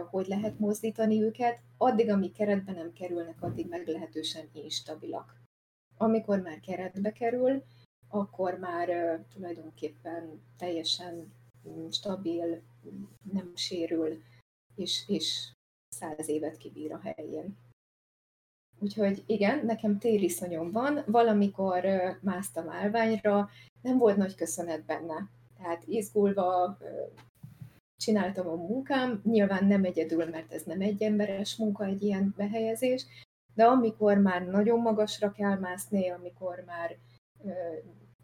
hogy 0.09 0.27
lehet 0.27 0.59
mozdítani 0.59 1.21
őket, 1.21 1.59
addig, 1.77 2.09
amíg 2.09 2.31
keretbe 2.31 2.71
nem 2.71 2.93
kerülnek, 2.93 3.41
addig 3.41 3.67
meglehetősen 3.67 4.49
instabilak. 4.53 5.41
Amikor 5.97 6.39
már 6.39 6.59
keretbe 6.59 7.11
kerül, 7.11 7.63
akkor 8.07 8.57
már 8.57 9.19
tulajdonképpen 9.33 10.41
teljesen 10.57 11.33
mm, 11.69 11.87
stabil, 11.89 12.61
nem 13.31 13.51
sérül, 13.55 14.21
és, 14.75 15.03
és 15.07 15.51
száz 15.89 16.29
évet 16.29 16.57
kibír 16.57 16.93
a 16.93 16.99
helyén. 16.99 17.57
Úgyhogy 18.81 19.23
igen, 19.25 19.65
nekem 19.65 19.97
tériszonyom 19.97 20.71
van, 20.71 21.03
valamikor 21.05 21.85
másztam 22.21 22.69
állványra, 22.69 23.49
nem 23.81 23.97
volt 23.97 24.17
nagy 24.17 24.35
köszönet 24.35 24.85
benne. 24.85 25.29
Tehát 25.57 25.83
izgulva 25.87 26.77
csináltam 27.97 28.47
a 28.47 28.55
munkám, 28.55 29.21
nyilván 29.23 29.65
nem 29.65 29.83
egyedül, 29.83 30.25
mert 30.25 30.53
ez 30.53 30.63
nem 30.63 30.81
egy 30.81 31.03
emberes 31.03 31.55
munka, 31.55 31.85
egy 31.85 32.01
ilyen 32.01 32.33
behelyezés, 32.37 33.05
de 33.53 33.65
amikor 33.65 34.17
már 34.17 34.45
nagyon 34.45 34.79
magasra 34.79 35.31
kell 35.31 35.57
mászni, 35.57 36.09
amikor 36.09 36.63
már 36.65 36.97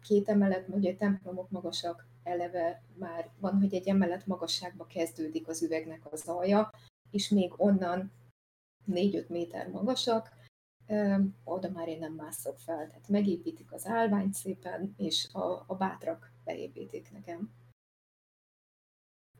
két 0.02 0.28
emelet, 0.28 0.68
a 0.68 0.96
templomok 0.98 1.50
magasak, 1.50 2.06
eleve 2.22 2.82
már 2.98 3.28
van, 3.40 3.58
hogy 3.60 3.74
egy 3.74 3.88
emelet 3.88 4.26
magasságba 4.26 4.86
kezdődik 4.86 5.48
az 5.48 5.62
üvegnek 5.62 6.12
az 6.12 6.28
alja, 6.28 6.70
és 7.10 7.28
még 7.28 7.52
onnan 7.56 8.12
4-5 8.92 9.28
méter 9.28 9.70
magasak, 9.70 10.36
oda 11.44 11.70
már 11.70 11.88
én 11.88 11.98
nem 11.98 12.12
mászok 12.12 12.58
fel. 12.58 12.86
Tehát 12.86 13.08
megépítik 13.08 13.72
az 13.72 13.86
állványt 13.86 14.34
szépen, 14.34 14.94
és 14.96 15.28
a, 15.32 15.64
a 15.66 15.74
bátrak 15.74 16.32
beépítik 16.44 17.12
nekem. 17.12 17.50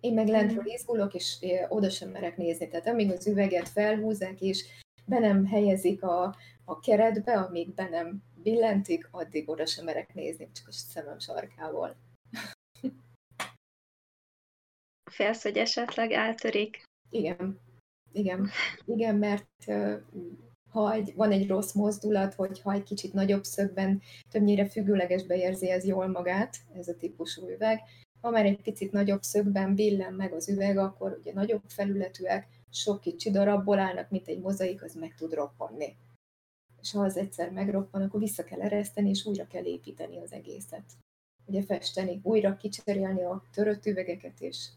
Én 0.01 0.15
meg 0.15 0.29
lentről 0.29 0.63
mm. 0.63 0.67
izgulok, 0.67 1.15
és 1.15 1.39
oda 1.69 1.91
sem 1.91 2.11
merek 2.11 2.37
nézni. 2.37 2.69
Tehát 2.69 2.87
amíg 2.87 3.11
az 3.11 3.27
üveget 3.27 3.69
felhúzzák, 3.69 4.41
és 4.41 4.65
be 5.07 5.19
nem 5.19 5.47
helyezik 5.47 6.03
a, 6.03 6.37
a 6.65 6.81
keretbe, 6.81 7.33
amíg 7.33 7.75
be 7.75 7.89
nem 7.89 8.23
billentik, 8.43 9.09
addig 9.11 9.49
oda 9.49 9.67
sem 9.67 9.85
merek 9.85 10.15
nézni, 10.15 10.49
csak 10.53 10.69
a 10.69 10.73
szemem 10.73 11.19
sarkával. 11.19 11.97
Félsz, 15.11 15.43
hogy 15.43 15.57
esetleg 15.57 16.11
eltörik? 16.13 16.83
Igen. 17.11 17.61
Igen. 18.13 18.51
Igen, 18.85 19.15
mert 19.17 19.67
ha 20.71 20.93
egy, 20.93 21.13
van 21.17 21.31
egy 21.31 21.49
rossz 21.49 21.73
mozdulat, 21.73 22.35
hogy 22.35 22.61
ha 22.61 22.73
egy 22.73 22.83
kicsit 22.83 23.13
nagyobb 23.13 23.45
szögben, 23.45 24.03
többnyire 24.31 24.69
függőlegesbe 24.69 25.37
érzi 25.37 25.71
ez 25.71 25.85
jól 25.85 26.07
magát, 26.07 26.57
ez 26.75 26.89
a 26.89 26.97
típusú 26.97 27.49
üveg, 27.49 27.81
ha 28.21 28.31
már 28.31 28.47
egy 28.47 28.63
picit 28.63 28.93
nagyobb 28.93 29.23
szögben 29.23 29.75
billen 29.75 30.15
meg 30.15 30.33
az 30.33 30.49
üveg, 30.49 30.79
akkor 30.79 31.19
ugye 31.21 31.33
nagyobb 31.33 31.63
felületűek, 31.67 32.49
sok 32.71 33.01
kicsi 33.01 33.31
darabból 33.31 33.79
állnak, 33.79 34.11
mint 34.11 34.29
egy 34.29 34.41
mozaik, 34.41 34.83
az 34.83 34.95
meg 34.95 35.15
tud 35.15 35.33
roppanni. 35.33 35.97
És 36.81 36.93
ha 36.93 37.01
az 37.01 37.17
egyszer 37.17 37.51
megroppan, 37.51 38.03
akkor 38.03 38.21
vissza 38.21 38.45
kell 38.45 38.61
ereszteni, 38.61 39.09
és 39.09 39.25
újra 39.25 39.47
kell 39.47 39.65
építeni 39.65 40.19
az 40.19 40.33
egészet. 40.33 40.85
Ugye 41.47 41.63
festeni, 41.63 42.21
újra 42.23 42.57
kicserélni 42.57 43.23
a 43.23 43.43
törött 43.53 43.87
üvegeket, 43.87 44.41
és, 44.41 44.69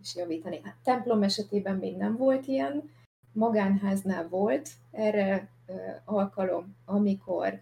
és 0.00 0.14
javítani. 0.14 0.60
Hát 0.62 0.76
templom 0.82 1.22
esetében 1.22 1.76
még 1.76 1.96
nem 1.96 2.16
volt 2.16 2.46
ilyen, 2.46 2.90
magánháznál 3.38 4.28
volt 4.28 4.70
erre 4.90 5.48
alkalom, 6.04 6.76
amikor 6.84 7.60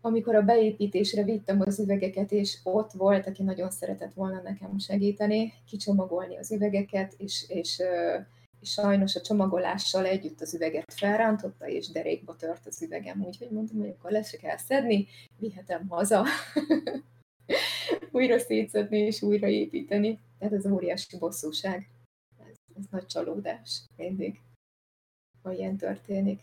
amikor 0.00 0.34
a 0.34 0.42
beépítésre 0.42 1.22
vittem 1.22 1.60
az 1.60 1.80
üvegeket, 1.80 2.32
és 2.32 2.58
ott 2.62 2.92
volt, 2.92 3.26
aki 3.26 3.42
nagyon 3.42 3.70
szeretett 3.70 4.14
volna 4.14 4.40
nekem 4.42 4.78
segíteni, 4.78 5.52
kicsomagolni 5.66 6.36
az 6.36 6.52
üvegeket, 6.52 7.14
és, 7.18 7.44
és, 7.48 7.82
és 8.60 8.70
sajnos 8.70 9.16
a 9.16 9.20
csomagolással 9.20 10.06
együtt 10.06 10.40
az 10.40 10.54
üveget 10.54 10.92
felrántotta, 10.92 11.68
és 11.68 11.88
derékba 11.88 12.36
tört 12.36 12.66
az 12.66 12.82
üvegem, 12.82 13.24
úgyhogy 13.24 13.50
mondtam, 13.50 13.78
hogy 13.78 13.94
akkor 13.98 14.10
lesz 14.10 14.30
kell 14.30 14.56
szedni, 14.56 15.06
vihetem 15.38 15.88
haza, 15.88 16.24
újra 18.16 18.38
szétszedni 18.38 18.98
és 18.98 19.22
újra 19.22 19.48
építeni. 19.48 20.18
Tehát 20.38 20.54
ez 20.54 20.66
óriási 20.66 21.18
bosszúság. 21.18 21.88
Ez, 22.50 22.56
ez 22.78 22.84
nagy 22.90 23.06
csalódás 23.06 23.82
mindig, 23.96 24.40
ha 25.46 25.52
ilyen 25.52 25.76
történik. 25.76 26.40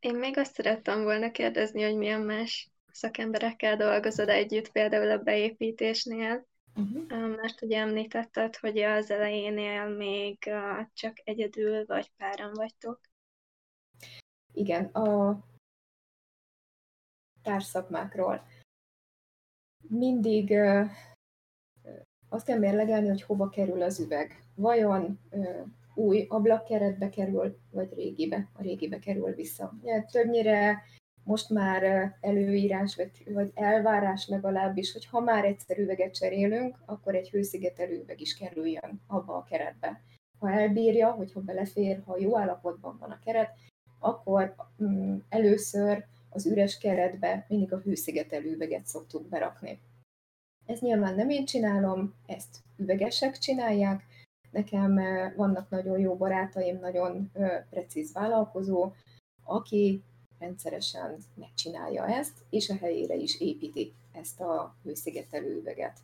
Én 0.00 0.14
még 0.14 0.38
azt 0.38 0.54
szerettem 0.54 1.02
volna 1.02 1.30
kérdezni, 1.30 1.82
hogy 1.82 1.96
milyen 1.96 2.20
más 2.20 2.70
szakemberekkel 2.92 3.76
dolgozod 3.76 4.28
együtt, 4.28 4.70
például 4.70 5.10
a 5.10 5.22
beépítésnél, 5.22 6.46
uh-huh. 6.74 7.36
mert 7.36 7.62
ugye 7.62 7.78
említetted, 7.78 8.56
hogy 8.56 8.78
az 8.78 9.10
elejénél 9.10 9.88
még 9.88 10.38
csak 10.92 11.20
egyedül 11.24 11.86
vagy 11.86 12.10
páran 12.16 12.52
vagytok. 12.52 13.00
Igen, 14.52 14.84
a 14.84 15.40
társzakmákról. 17.42 18.46
Mindig 19.88 20.52
azt 22.28 22.46
kell 22.46 22.58
mérlegelni, 22.58 23.08
hogy 23.08 23.22
hova 23.22 23.48
kerül 23.48 23.82
az 23.82 24.00
üveg. 24.00 24.42
Vajon 24.54 25.20
új 25.94 26.26
ablakkeretbe 26.28 27.08
kerül, 27.08 27.58
vagy 27.70 27.94
régibe, 27.94 28.48
a 28.52 28.62
régibe 28.62 28.98
kerül 28.98 29.34
vissza. 29.34 29.74
Többnyire 30.10 30.82
most 31.24 31.50
már 31.50 32.12
előírás, 32.20 33.00
vagy 33.24 33.50
elvárás 33.54 34.28
legalábbis, 34.28 34.92
hogy 34.92 35.06
ha 35.06 35.20
már 35.20 35.44
egyszer 35.44 35.78
üveget 35.78 36.14
cserélünk, 36.14 36.78
akkor 36.86 37.14
egy 37.14 37.30
hőszigetelő 37.30 38.00
üveg 38.02 38.20
is 38.20 38.36
kerüljön 38.36 39.00
abba 39.06 39.36
a 39.36 39.44
keretbe. 39.44 40.00
Ha 40.38 40.50
elbírja, 40.50 41.10
hogyha 41.10 41.40
belefér, 41.40 42.02
ha 42.06 42.18
jó 42.18 42.38
állapotban 42.38 42.96
van 43.00 43.10
a 43.10 43.18
keret, 43.24 43.50
akkor 43.98 44.54
mm, 44.82 45.16
először 45.28 46.04
az 46.30 46.46
üres 46.46 46.78
keretbe 46.78 47.44
mindig 47.48 47.72
a 47.72 47.78
hőszigetelő 47.78 48.52
üveget 48.52 48.86
szoktuk 48.86 49.28
berakni. 49.28 49.80
Ez 50.66 50.80
nyilván 50.80 51.14
nem 51.14 51.30
én 51.30 51.44
csinálom, 51.44 52.14
ezt 52.26 52.56
üvegesek 52.76 53.38
csinálják, 53.38 54.02
nekem 54.54 55.00
vannak 55.36 55.70
nagyon 55.70 55.98
jó 55.98 56.16
barátaim, 56.16 56.78
nagyon 56.78 57.30
precíz 57.70 58.12
vállalkozó, 58.12 58.92
aki 59.44 60.02
rendszeresen 60.38 61.16
megcsinálja 61.34 62.06
ezt, 62.06 62.44
és 62.50 62.70
a 62.70 62.76
helyére 62.76 63.14
is 63.14 63.40
építi 63.40 63.92
ezt 64.12 64.40
a 64.40 64.74
hőszigetelő 64.82 65.56
üveget. 65.60 65.98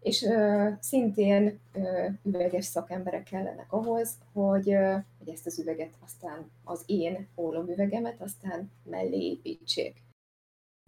És 0.00 0.22
ö, 0.22 0.68
szintén 0.80 1.60
ö, 1.72 2.06
üveges 2.22 2.64
szakemberek 2.64 3.22
kellenek 3.22 3.72
ahhoz, 3.72 4.18
hogy, 4.32 4.70
ö, 4.70 4.96
hogy 5.18 5.28
ezt 5.28 5.46
az 5.46 5.58
üveget 5.58 5.94
aztán 6.04 6.50
az 6.64 6.82
én 6.86 7.28
ólomüvegemet 7.36 8.20
aztán 8.20 8.70
mellé 8.82 9.38
építsék. 9.42 10.02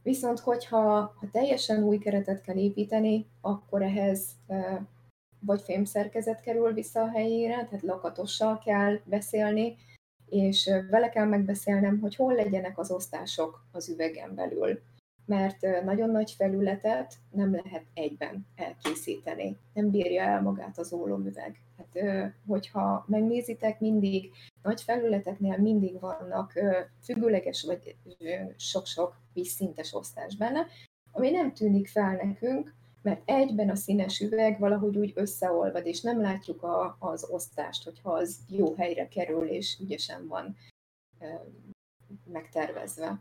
Viszont, 0.03 0.39
hogyha 0.39 0.81
ha 0.91 1.29
teljesen 1.33 1.83
új 1.83 1.99
keretet 1.99 2.41
kell 2.41 2.57
építeni, 2.57 3.27
akkor 3.41 3.83
ehhez 3.83 4.27
vagy 5.47 5.63
fémszerkezet 5.63 6.41
kerül 6.41 6.73
vissza 6.73 7.01
a 7.01 7.11
helyére, 7.11 7.55
tehát 7.55 7.83
lakatossal 7.83 8.59
kell 8.65 8.99
beszélni, 9.05 9.77
és 10.27 10.71
vele 10.91 11.09
kell 11.09 11.27
megbeszélnem, 11.27 12.01
hogy 12.01 12.17
hol 12.17 12.35
legyenek 12.35 12.79
az 12.79 12.91
osztások 12.91 13.67
az 13.73 13.89
üvegen 13.89 14.35
belül. 14.35 14.81
Mert 15.27 15.85
nagyon 15.85 16.11
nagy 16.11 16.31
felületet 16.31 17.15
nem 17.31 17.53
lehet 17.53 17.85
egyben 17.95 18.47
elkészíteni. 18.57 19.57
Nem 19.73 19.91
bírja 19.91 20.23
el 20.23 20.43
magát 20.43 20.79
az 20.79 20.93
ólomüveg. 20.93 21.61
Hát, 21.77 22.05
hogyha 22.47 23.05
megnézitek, 23.09 23.81
mindig 23.81 24.31
nagy 24.63 24.83
felületeknél 24.83 25.59
mindig 25.59 26.01
vannak 26.01 26.53
függőleges 27.03 27.63
vagy 27.63 27.97
sok-sok 28.57 29.17
vízszintes 29.33 29.95
osztás 29.95 30.37
benne, 30.37 30.67
ami 31.13 31.31
nem 31.31 31.53
tűnik 31.53 31.89
fel 31.89 32.17
nekünk, 32.23 32.75
mert 33.07 33.23
egyben 33.25 33.71
a 33.71 33.75
színes 33.75 34.21
üveg 34.21 34.59
valahogy 34.59 34.97
úgy 34.97 35.13
összeolvad, 35.15 35.87
és 35.87 36.01
nem 36.01 36.21
látjuk 36.21 36.63
a, 36.63 36.97
az 36.99 37.29
osztást, 37.31 37.85
hogyha 37.85 38.13
az 38.13 38.39
jó 38.49 38.75
helyre 38.75 39.09
kerül, 39.09 39.49
és 39.49 39.79
ügyesen 39.81 40.27
van 40.27 40.57
e, 41.19 41.45
megtervezve. 42.25 43.21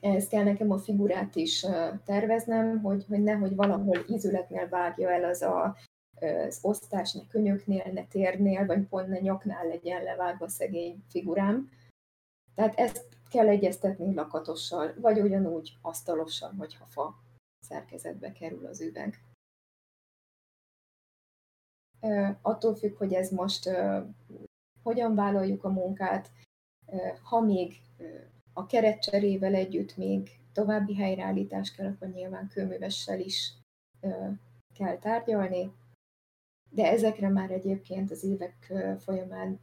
Ehhez 0.00 0.28
kell 0.28 0.44
nekem 0.44 0.70
a 0.70 0.78
figurát 0.78 1.36
is 1.36 1.66
terveznem, 2.04 2.80
hogy, 2.80 3.04
hogy 3.08 3.22
nehogy 3.22 3.54
valahol 3.54 4.04
ízületnél 4.08 4.68
vágja 4.68 5.10
el 5.10 5.24
az 5.24 5.42
a, 5.42 5.76
az 6.20 6.58
osztás, 6.62 7.12
ne 7.12 7.26
könyöknél, 7.28 7.92
ne 7.92 8.06
térnél, 8.06 8.66
vagy 8.66 8.82
pont 8.82 9.08
ne 9.08 9.18
nyaknál 9.18 9.66
legyen 9.66 10.02
levágva 10.02 10.48
szegény 10.48 11.04
figurám. 11.08 11.70
Tehát 12.54 12.78
ezt 12.78 13.06
kell 13.30 13.48
egyeztetni 13.48 14.14
lakatossal, 14.14 14.94
vagy 15.00 15.20
ugyanúgy 15.20 15.72
asztalosan, 15.82 16.54
hogyha 16.58 16.86
fa 16.86 17.28
szerkezetbe 17.70 18.32
kerül 18.32 18.66
az 18.66 18.80
üveg. 18.80 19.24
Attól 22.42 22.74
függ, 22.74 22.96
hogy 22.96 23.12
ez 23.12 23.30
most 23.30 23.70
hogyan 24.82 25.14
vállaljuk 25.14 25.64
a 25.64 25.68
munkát, 25.68 26.30
ha 27.22 27.40
még 27.40 27.80
a 28.52 28.66
keretcserével 28.66 29.54
együtt 29.54 29.96
még 29.96 30.30
további 30.52 30.94
helyreállítás 30.94 31.72
kell, 31.72 31.86
akkor 31.86 32.08
nyilván 32.08 32.48
kőművessel 32.48 33.20
is 33.20 33.52
kell 34.74 34.98
tárgyalni, 34.98 35.72
de 36.70 36.90
ezekre 36.90 37.28
már 37.28 37.50
egyébként 37.50 38.10
az 38.10 38.24
évek 38.24 38.72
folyamán 38.98 39.60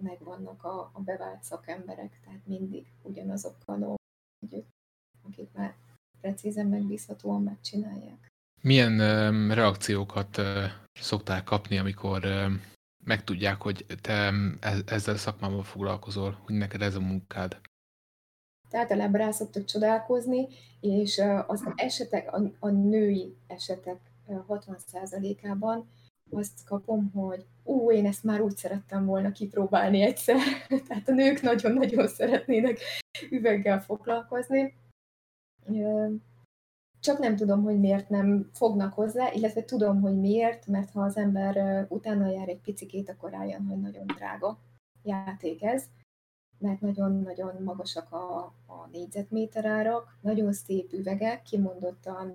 megvannak 0.00 0.64
a, 0.64 0.90
a 0.94 1.00
bevált 1.00 1.42
szakemberek, 1.42 2.20
tehát 2.24 2.46
mindig 2.46 2.86
ugyanazokkal 3.02 3.96
együtt, 4.38 4.68
akik 5.22 5.52
már 5.52 5.76
precízen, 6.24 6.66
megbízhatóan 6.66 7.42
megcsinálják. 7.42 8.32
Milyen 8.62 9.00
um, 9.00 9.52
reakciókat 9.52 10.38
uh, 10.38 10.44
szoktál 10.92 11.44
kapni, 11.44 11.78
amikor 11.78 12.24
um, 12.24 12.62
megtudják, 13.04 13.62
hogy 13.62 13.86
te 14.00 14.32
ezzel 14.86 15.14
a 15.14 15.18
szakmával 15.18 15.62
foglalkozol, 15.62 16.38
hogy 16.44 16.54
neked 16.54 16.82
ez 16.82 16.94
a 16.94 17.00
munkád? 17.00 17.60
általában 18.70 19.20
rá 19.20 19.30
szoktak 19.30 19.64
csodálkozni, 19.64 20.46
és 20.80 21.22
az 21.46 21.64
esetek, 21.74 22.34
a, 22.34 22.50
a 22.58 22.68
női 22.68 23.36
esetek 23.46 24.00
60%-ában 24.48 25.88
azt 26.30 26.64
kapom, 26.64 27.10
hogy 27.14 27.46
ú, 27.62 27.92
én 27.92 28.06
ezt 28.06 28.24
már 28.24 28.40
úgy 28.40 28.56
szerettem 28.56 29.04
volna 29.04 29.32
kipróbálni 29.32 30.02
egyszer. 30.02 30.36
Tehát 30.88 31.08
a 31.08 31.12
nők 31.12 31.40
nagyon-nagyon 31.40 32.08
szeretnének 32.08 32.78
üveggel 33.30 33.82
foglalkozni. 33.82 34.74
Csak 37.00 37.18
nem 37.18 37.36
tudom, 37.36 37.62
hogy 37.62 37.80
miért 37.80 38.08
nem 38.08 38.50
fognak 38.52 38.94
hozzá, 38.94 39.32
illetve 39.32 39.64
tudom, 39.64 40.00
hogy 40.00 40.20
miért, 40.20 40.66
mert 40.66 40.90
ha 40.90 41.02
az 41.02 41.16
ember 41.16 41.86
utána 41.88 42.30
jár 42.30 42.48
egy 42.48 42.60
picikét, 42.60 43.10
akkor 43.10 43.30
rájön, 43.30 43.66
hogy 43.66 43.80
nagyon 43.80 44.06
drága 44.06 44.58
játék 45.02 45.62
ez, 45.62 45.84
mert 46.58 46.80
nagyon-nagyon 46.80 47.62
magasak 47.62 48.12
a, 48.12 48.44
a 48.66 48.88
négyzetméter 48.92 49.64
árak, 49.64 50.18
nagyon 50.20 50.52
szép 50.52 50.92
üvegek, 50.92 51.42
kimondottan 51.42 52.32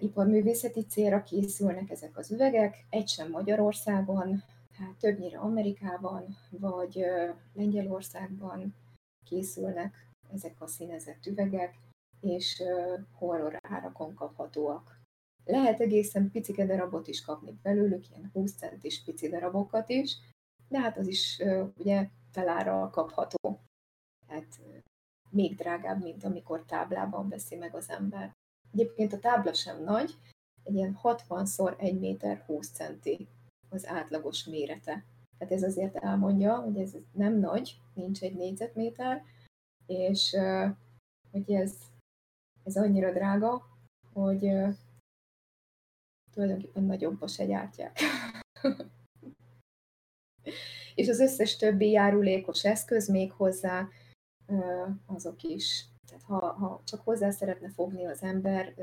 iparművészeti 0.00 0.84
célra 0.84 1.22
készülnek 1.22 1.90
ezek 1.90 2.18
az 2.18 2.30
üvegek, 2.30 2.86
egy 2.90 3.08
sem 3.08 3.30
Magyarországon, 3.30 4.42
tehát 4.76 4.94
többnyire 5.00 5.38
Amerikában 5.38 6.36
vagy 6.50 7.04
Lengyelországban 7.54 8.74
készülnek 9.24 10.07
ezek 10.32 10.60
a 10.60 10.66
színezett 10.66 11.26
üvegek, 11.26 11.78
és 12.20 12.62
horror 13.12 13.58
árakon 13.62 14.14
kaphatóak. 14.14 14.96
Lehet 15.44 15.80
egészen 15.80 16.30
picike 16.30 16.66
darabot 16.66 17.06
is 17.08 17.22
kapni 17.22 17.58
belőlük, 17.62 18.10
ilyen 18.10 18.30
20 18.32 18.54
centis 18.54 19.04
pici 19.04 19.28
darabokat 19.28 19.88
is, 19.88 20.16
de 20.68 20.80
hát 20.80 20.98
az 20.98 21.06
is 21.06 21.42
ugye 21.78 22.08
felárral 22.32 22.90
kapható. 22.90 23.60
Tehát 24.26 24.60
még 25.30 25.54
drágább, 25.54 26.02
mint 26.02 26.24
amikor 26.24 26.64
táblában 26.64 27.28
veszi 27.28 27.56
meg 27.56 27.74
az 27.74 27.90
ember. 27.90 28.32
Egyébként 28.72 29.12
a 29.12 29.18
tábla 29.18 29.52
sem 29.52 29.82
nagy, 29.82 30.14
egy 30.62 30.74
ilyen 30.74 30.94
60 30.94 31.44
x 31.44 31.58
1 31.76 31.98
méter 31.98 32.38
20 32.46 32.70
centi 32.70 33.28
az 33.68 33.86
átlagos 33.86 34.44
mérete. 34.44 35.04
Tehát 35.38 35.54
ez 35.54 35.62
azért 35.62 35.96
elmondja, 35.96 36.56
hogy 36.56 36.78
ez 36.78 36.96
nem 37.12 37.38
nagy, 37.38 37.80
nincs 37.94 38.22
egy 38.22 38.34
négyzetméter, 38.34 39.24
és 39.88 40.36
hogy 41.30 41.52
ez, 41.52 41.76
ez 42.64 42.76
annyira 42.76 43.12
drága, 43.12 43.66
hogy 44.12 44.50
tulajdonképpen 46.30 46.82
nagyobbba 46.82 47.26
se 47.26 47.46
gyártják. 47.46 47.98
és 50.94 51.08
az 51.08 51.20
összes 51.20 51.56
többi 51.56 51.90
járulékos 51.90 52.64
eszköz 52.64 53.08
még 53.08 53.32
hozzá, 53.32 53.88
azok 55.06 55.42
is. 55.42 55.84
Tehát 56.06 56.22
ha, 56.22 56.52
ha 56.52 56.82
csak 56.84 57.00
hozzá 57.00 57.30
szeretne 57.30 57.70
fogni 57.70 58.04
az 58.06 58.22
ember 58.22 58.74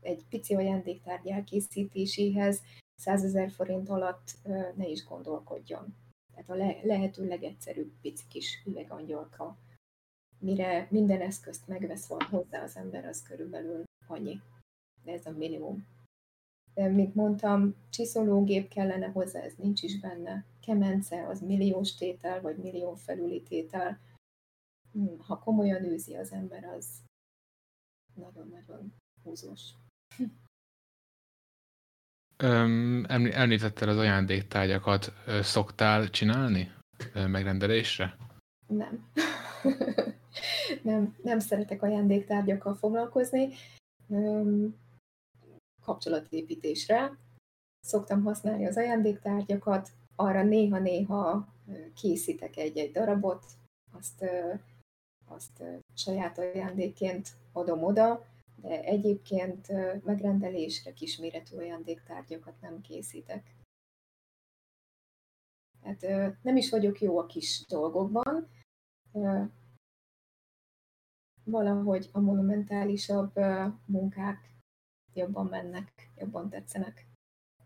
egy 0.00 0.24
pici 0.28 0.54
ajándéktárgy 0.54 1.28
elkészítéséhez, 1.28 2.62
100 2.94 3.52
forint 3.54 3.88
alatt 3.88 4.36
ne 4.76 4.88
is 4.88 5.04
gondolkodjon. 5.04 5.96
Tehát 6.34 6.50
a 6.50 6.54
le, 6.54 6.78
lehető 6.82 7.26
legegyszerűbb 7.26 7.92
pici 8.00 8.24
kis 8.28 8.62
üvegangyalka. 8.66 9.56
Mire 10.44 10.86
minden 10.90 11.20
eszközt 11.20 11.68
megvesz 11.68 12.06
hozzá 12.06 12.62
az 12.62 12.76
ember, 12.76 13.04
az 13.04 13.22
körülbelül 13.22 13.84
annyi. 14.06 14.40
De 15.02 15.12
ez 15.12 15.26
a 15.26 15.30
minimum. 15.30 15.86
De, 16.74 16.88
mint 16.88 17.14
mondtam, 17.14 17.74
csiszológép 17.90 18.68
kellene 18.68 19.06
hozzá, 19.06 19.40
ez 19.40 19.54
nincs 19.56 19.82
is 19.82 20.00
benne. 20.00 20.44
Kemence, 20.60 21.26
az 21.26 21.40
milliós 21.40 21.94
tétel, 21.94 22.40
vagy 22.40 22.56
millió 22.56 22.94
felüli 22.94 23.42
tétel. 23.42 23.98
Hmm, 24.92 25.18
ha 25.18 25.38
komolyan 25.38 25.84
űzi 25.84 26.16
az 26.16 26.32
ember, 26.32 26.64
az 26.64 27.02
nagyon-nagyon 28.14 28.94
húzós. 29.22 29.70
Öm, 32.36 33.04
említetted 33.08 33.88
az 33.88 33.96
ajándéktárgyakat. 33.96 35.12
Szoktál 35.42 36.10
csinálni 36.10 36.72
megrendelésre? 37.14 38.16
Nem. 38.66 39.10
nem, 40.82 41.16
nem 41.22 41.38
szeretek 41.38 41.82
ajándéktárgyakkal 41.82 42.74
foglalkozni. 42.74 43.48
Kapcsolatépítésre 45.82 47.18
szoktam 47.80 48.22
használni 48.22 48.66
az 48.66 48.76
ajándéktárgyakat, 48.76 49.90
arra 50.16 50.42
néha-néha 50.42 51.48
készítek 51.94 52.56
egy-egy 52.56 52.92
darabot, 52.92 53.44
azt, 53.92 54.24
azt 55.26 55.62
saját 55.94 56.38
ajándékként 56.38 57.28
adom 57.52 57.82
oda, 57.82 58.26
de 58.56 58.82
egyébként 58.82 59.68
megrendelésre 60.04 60.92
kisméretű 60.92 61.56
ajándéktárgyakat 61.56 62.60
nem 62.60 62.80
készítek. 62.80 63.54
Tehát 65.82 66.36
nem 66.42 66.56
is 66.56 66.70
vagyok 66.70 67.00
jó 67.00 67.18
a 67.18 67.26
kis 67.26 67.64
dolgokban. 67.68 68.48
Valahogy 71.44 72.08
a 72.12 72.20
monumentálisabb 72.20 73.32
munkák 73.86 74.52
jobban 75.14 75.46
mennek, 75.46 76.10
jobban 76.16 76.48
tetszenek. 76.48 77.06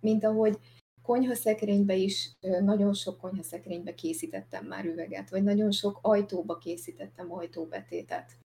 Mint 0.00 0.24
ahogy 0.24 0.58
konyhaszekrénybe 1.02 1.94
is, 1.94 2.32
nagyon 2.40 2.94
sok 2.94 3.20
konyhaszekrénybe 3.20 3.94
készítettem 3.94 4.66
már 4.66 4.84
üveget, 4.84 5.30
vagy 5.30 5.42
nagyon 5.42 5.70
sok 5.70 5.98
ajtóba 6.02 6.58
készítettem 6.58 7.32
ajtóbetétet. 7.32 8.38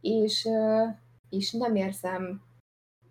És 0.00 0.48
és 1.34 1.52
nem 1.52 1.76
érzem, 1.76 2.42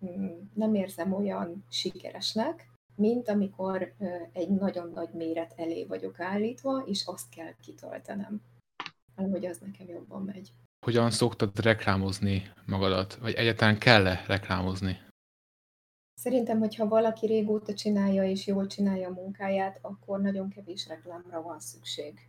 mm, 0.04 0.40
nem 0.54 0.74
érzem 0.74 1.12
olyan 1.12 1.64
sikeresnek, 1.68 2.70
mint 2.96 3.28
amikor 3.28 3.94
egy 4.32 4.50
nagyon 4.50 4.90
nagy 4.90 5.12
méret 5.12 5.52
elé 5.56 5.84
vagyok 5.84 6.20
állítva, 6.20 6.82
és 6.86 7.06
azt 7.06 7.28
kell 7.28 7.54
kitöltenem. 7.60 8.42
Hogy 9.16 9.46
az 9.46 9.58
nekem 9.58 9.88
jobban 9.88 10.22
megy. 10.22 10.52
Hogyan 10.84 11.10
szoktad 11.10 11.60
reklámozni 11.60 12.52
magadat? 12.66 13.14
Vagy 13.14 13.34
egyáltalán 13.34 13.78
kell-e 13.78 14.24
reklámozni? 14.26 14.98
Szerintem, 16.14 16.58
hogyha 16.58 16.88
valaki 16.88 17.26
régóta 17.26 17.74
csinálja 17.74 18.24
és 18.24 18.46
jól 18.46 18.66
csinálja 18.66 19.08
a 19.08 19.12
munkáját, 19.12 19.78
akkor 19.82 20.20
nagyon 20.20 20.48
kevés 20.48 20.86
reklámra 20.88 21.42
van 21.42 21.60
szükség 21.60 22.28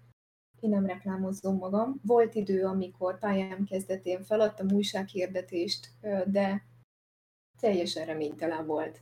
én 0.65 0.71
nem 0.71 0.85
reklámozom 0.85 1.57
magam. 1.57 1.99
Volt 2.03 2.35
idő, 2.35 2.65
amikor 2.65 3.19
pályám 3.19 3.65
kezdetén 3.65 4.23
feladtam 4.23 4.71
újsághirdetést, 4.71 5.89
de 6.25 6.65
teljesen 7.59 8.05
reménytelen 8.05 8.65
volt. 8.65 9.01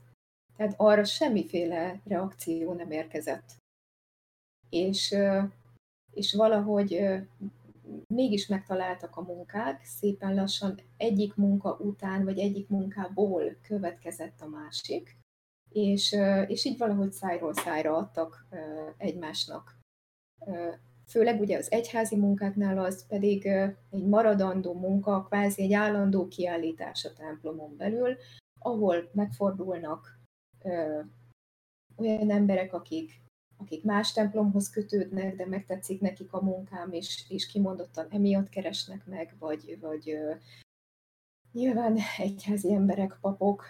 Tehát 0.55 0.73
arra 0.77 1.03
semmiféle 1.03 2.01
reakció 2.05 2.73
nem 2.73 2.91
érkezett. 2.91 3.55
És, 4.69 5.15
és 6.11 6.33
valahogy 6.33 6.99
mégis 8.13 8.47
megtaláltak 8.47 9.15
a 9.15 9.21
munkák, 9.21 9.83
szépen 9.83 10.35
lassan 10.35 10.79
egyik 10.97 11.35
munka 11.35 11.77
után, 11.79 12.23
vagy 12.23 12.39
egyik 12.39 12.69
munkából 12.69 13.57
következett 13.61 14.41
a 14.41 14.47
másik, 14.47 15.17
és, 15.69 16.15
és 16.47 16.65
így 16.65 16.77
valahogy 16.77 17.11
szájról 17.11 17.53
szájra 17.53 17.95
adtak 17.95 18.47
egymásnak. 18.97 19.77
Főleg 21.07 21.39
ugye 21.39 21.57
az 21.57 21.71
egyházi 21.71 22.15
munkáknál 22.15 22.77
az 22.77 23.07
pedig 23.07 23.45
egy 23.89 24.05
maradandó 24.05 24.73
munka, 24.73 25.23
kvázi 25.23 25.61
egy 25.61 25.73
állandó 25.73 26.27
kiállítás 26.27 27.05
a 27.05 27.13
templomon 27.13 27.77
belül, 27.77 28.17
ahol 28.59 29.09
megfordulnak 29.13 30.19
olyan 31.95 32.31
emberek, 32.31 32.73
akik, 32.73 33.22
akik 33.63 33.83
más 33.83 34.13
templomhoz 34.13 34.69
kötődnek, 34.69 35.35
de 35.35 35.45
megtetszik 35.45 36.01
nekik 36.01 36.33
a 36.33 36.41
munkám, 36.41 36.91
és, 36.91 37.25
és 37.29 37.47
kimondottan 37.47 38.07
emiatt 38.09 38.49
keresnek 38.49 39.05
meg, 39.05 39.35
vagy, 39.39 39.77
vagy 39.79 40.17
nyilván 41.51 41.97
egyházi 42.17 42.73
emberek, 42.73 43.17
papok 43.21 43.65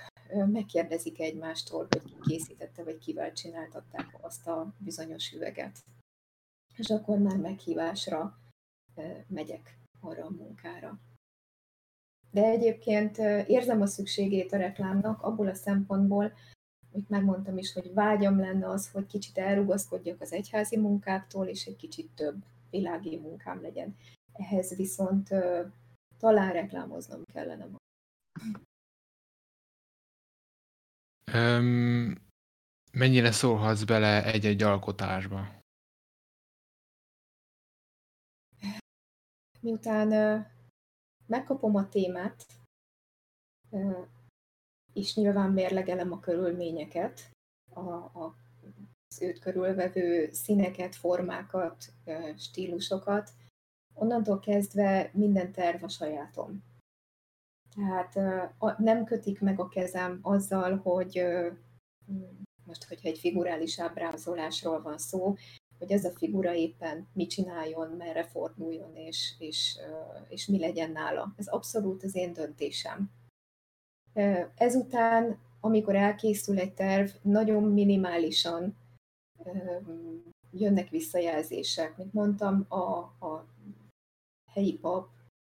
megkérdezik 0.46 1.20
egymástól, 1.20 1.88
hogy 1.90 2.04
ki 2.04 2.16
készítette, 2.22 2.84
vagy 2.84 2.98
kivel 2.98 3.34
csináltatták 3.34 4.18
azt 4.22 4.48
a 4.48 4.74
bizonyos 4.78 5.32
üveget 5.32 5.84
és 6.78 6.90
akkor 6.90 7.18
már 7.18 7.38
meghívásra 7.38 8.40
megyek 9.28 9.78
arra 10.00 10.26
a 10.26 10.30
munkára. 10.30 11.00
De 12.32 12.44
egyébként 12.44 13.18
érzem 13.48 13.82
a 13.82 13.86
szükségét 13.86 14.54
a 14.54 14.58
reklámnak 14.58 15.22
abból 15.22 15.48
a 15.48 15.54
szempontból, 15.54 16.34
hogy 16.94 17.04
megmondtam 17.08 17.58
is, 17.58 17.74
hogy 17.74 17.94
vágyam 17.94 18.40
lenne 18.40 18.68
az, 18.68 18.92
hogy 18.92 19.06
kicsit 19.06 19.38
elrugaszkodjak 19.38 20.22
az 20.22 20.32
egyházi 20.32 20.78
munkáktól, 20.78 21.48
és 21.48 21.66
egy 21.66 21.76
kicsit 21.76 22.10
több 22.16 22.44
világi 22.70 23.18
munkám 23.18 23.62
legyen. 23.62 23.96
Ehhez 24.34 24.76
viszont 24.76 25.30
talán 26.18 26.54
reklámoznom 26.54 27.24
kellene. 27.34 27.68
Um, 31.34 32.16
mennyire 32.92 33.32
szólhatsz 33.32 33.84
bele 33.84 34.26
egy-egy 34.26 34.64
alkotásba? 34.64 35.62
miután 39.64 40.10
megkapom 41.26 41.76
a 41.76 41.90
témát, 41.90 42.46
és 44.94 45.16
nyilván 45.16 45.52
mérlegelem 45.52 46.12
a 46.12 46.20
körülményeket, 46.20 47.32
a, 47.74 47.90
a, 47.90 48.36
az 49.08 49.22
őt 49.22 49.40
körülvevő 49.40 50.30
színeket, 50.32 50.96
formákat, 50.96 51.94
stílusokat, 52.38 53.30
onnantól 53.94 54.40
kezdve 54.40 55.10
minden 55.14 55.52
terv 55.52 55.84
a 55.84 55.88
sajátom. 55.88 56.64
Tehát 57.76 58.16
nem 58.78 59.04
kötik 59.04 59.42
meg 59.42 59.60
a 59.60 59.68
kezem 59.68 60.20
azzal, 60.22 60.78
hogy 60.78 61.26
most, 62.64 62.84
hogyha 62.84 63.08
egy 63.08 63.20
figurális 63.20 63.80
ábrázolásról 63.80 64.82
van 64.82 64.98
szó, 64.98 65.36
hogy 65.78 65.92
ez 65.92 66.06
a 66.06 66.12
figura 66.12 66.54
éppen 66.54 67.08
mit 67.14 67.30
csináljon, 67.30 67.88
merre 67.88 68.24
forduljon, 68.24 68.96
és, 68.96 69.34
és, 69.38 69.78
és 70.28 70.48
mi 70.48 70.60
legyen 70.60 70.92
nála. 70.92 71.34
Ez 71.38 71.48
abszolút 71.48 72.04
az 72.04 72.16
én 72.16 72.34
döntésem. 72.34 73.12
Ezután, 74.56 75.38
amikor 75.60 75.96
elkészül 75.96 76.60
egy 76.60 76.74
terv, 76.74 77.10
nagyon 77.22 77.64
minimálisan 77.64 78.76
jönnek 80.52 80.90
visszajelzések. 80.90 81.98
Mint 81.98 82.14
mondtam, 82.14 82.66
a, 82.68 82.98
a 83.26 83.46
helyi 84.52 84.78
pap, 84.78 85.08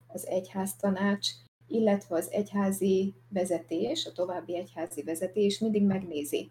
az 0.08 0.28
egyháztanács, 0.28 1.30
illetve 1.68 2.16
az 2.16 2.32
egyházi 2.32 3.14
vezetés, 3.30 4.06
a 4.06 4.12
további 4.12 4.56
egyházi 4.56 5.04
vezetés 5.04 5.60
mindig 5.60 5.84
megnézi 5.84 6.50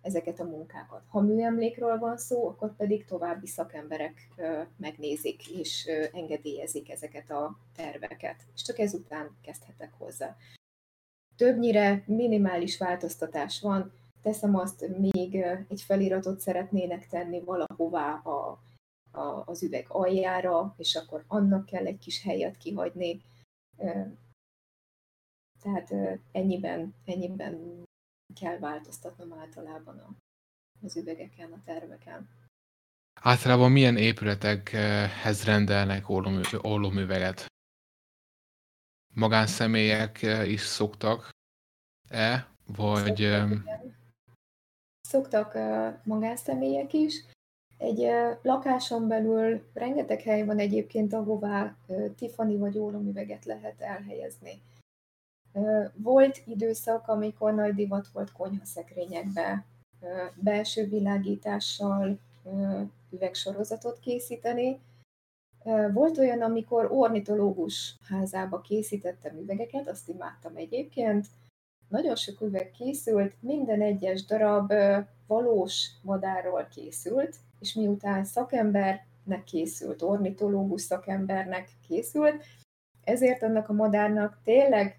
ezeket 0.00 0.40
a 0.40 0.44
munkákat. 0.44 1.02
Ha 1.08 1.20
műemlékről 1.20 1.98
van 1.98 2.16
szó, 2.16 2.48
akkor 2.48 2.76
pedig 2.76 3.04
további 3.04 3.46
szakemberek 3.46 4.28
megnézik 4.76 5.48
és 5.48 5.86
engedélyezik 6.12 6.90
ezeket 6.90 7.30
a 7.30 7.58
terveket, 7.76 8.36
és 8.54 8.62
csak 8.62 8.78
ezután 8.78 9.36
kezdhetek 9.42 9.92
hozzá. 9.98 10.36
Többnyire 11.36 12.02
minimális 12.06 12.78
változtatás 12.78 13.60
van, 13.60 13.92
teszem 14.22 14.56
azt, 14.56 14.88
még 14.98 15.34
egy 15.68 15.80
feliratot 15.80 16.40
szeretnének 16.40 17.06
tenni 17.06 17.40
valahová 17.40 18.14
a, 18.14 18.62
a, 19.10 19.42
az 19.46 19.62
üveg 19.62 19.86
aljára, 19.88 20.74
és 20.76 20.94
akkor 20.94 21.24
annak 21.26 21.66
kell 21.66 21.86
egy 21.86 21.98
kis 21.98 22.22
helyet 22.22 22.56
kihagyni. 22.56 23.20
Tehát 25.62 25.94
ennyiben, 26.32 26.94
ennyiben 27.04 27.82
kell 28.40 28.58
változtatnom 28.58 29.32
általában 29.32 29.98
a, 29.98 30.14
az 30.82 30.96
üvegeken, 30.96 31.52
a 31.52 31.62
terveken. 31.64 32.28
Általában 33.20 33.72
milyen 33.72 33.96
épületekhez 33.96 35.44
rendelnek 35.44 36.08
ólomüveget? 36.64 37.46
Magánszemélyek 39.14 40.22
is 40.46 40.60
szoktak-e? 40.60 42.48
Vagy... 42.76 43.36
szoktak 45.00 45.58
magánszemélyek 46.04 46.92
is. 46.92 47.24
Egy 47.78 48.06
lakáson 48.42 49.08
belül 49.08 49.70
rengeteg 49.72 50.20
hely 50.20 50.44
van 50.44 50.58
egyébként, 50.58 51.12
ahová 51.12 51.76
Tiffany 52.16 52.58
vagy 52.58 52.78
ólomüveget 52.78 53.44
lehet 53.44 53.80
elhelyezni. 53.80 54.62
Volt 55.94 56.42
időszak, 56.46 57.08
amikor 57.08 57.54
nagy 57.54 57.74
divat 57.74 58.08
volt 58.08 58.32
konyhaszekrényekbe 58.32 59.64
belső 60.34 60.88
világítással 60.88 62.18
üvegsorozatot 63.10 63.98
készíteni. 63.98 64.80
Volt 65.92 66.18
olyan, 66.18 66.42
amikor 66.42 66.88
ornitológus 66.92 67.96
házába 68.08 68.60
készítettem 68.60 69.36
üvegeket, 69.36 69.88
azt 69.88 70.08
imádtam 70.08 70.56
egyébként. 70.56 71.26
Nagyon 71.88 72.16
sok 72.16 72.40
üveg 72.40 72.70
készült, 72.70 73.34
minden 73.40 73.82
egyes 73.82 74.24
darab 74.24 74.72
valós 75.26 75.90
madárról 76.02 76.68
készült, 76.74 77.36
és 77.60 77.74
miután 77.74 78.24
szakembernek 78.24 79.44
készült, 79.44 80.02
ornitológus 80.02 80.80
szakembernek 80.80 81.68
készült, 81.88 82.44
ezért 83.04 83.42
annak 83.42 83.68
a 83.68 83.72
madárnak 83.72 84.38
tényleg 84.44 84.98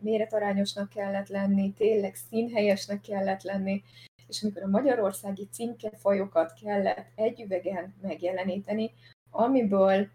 méretarányosnak 0.00 0.88
kellett 0.88 1.28
lenni, 1.28 1.72
tényleg 1.72 2.14
színhelyesnek 2.14 3.00
kellett 3.00 3.42
lenni, 3.42 3.82
és 4.26 4.42
amikor 4.42 4.62
a 4.62 4.68
magyarországi 4.68 5.48
címkefajokat 5.52 6.52
kellett 6.62 7.06
egy 7.14 7.40
üvegen 7.40 7.94
megjeleníteni, 8.02 8.90
amiből 9.34 10.08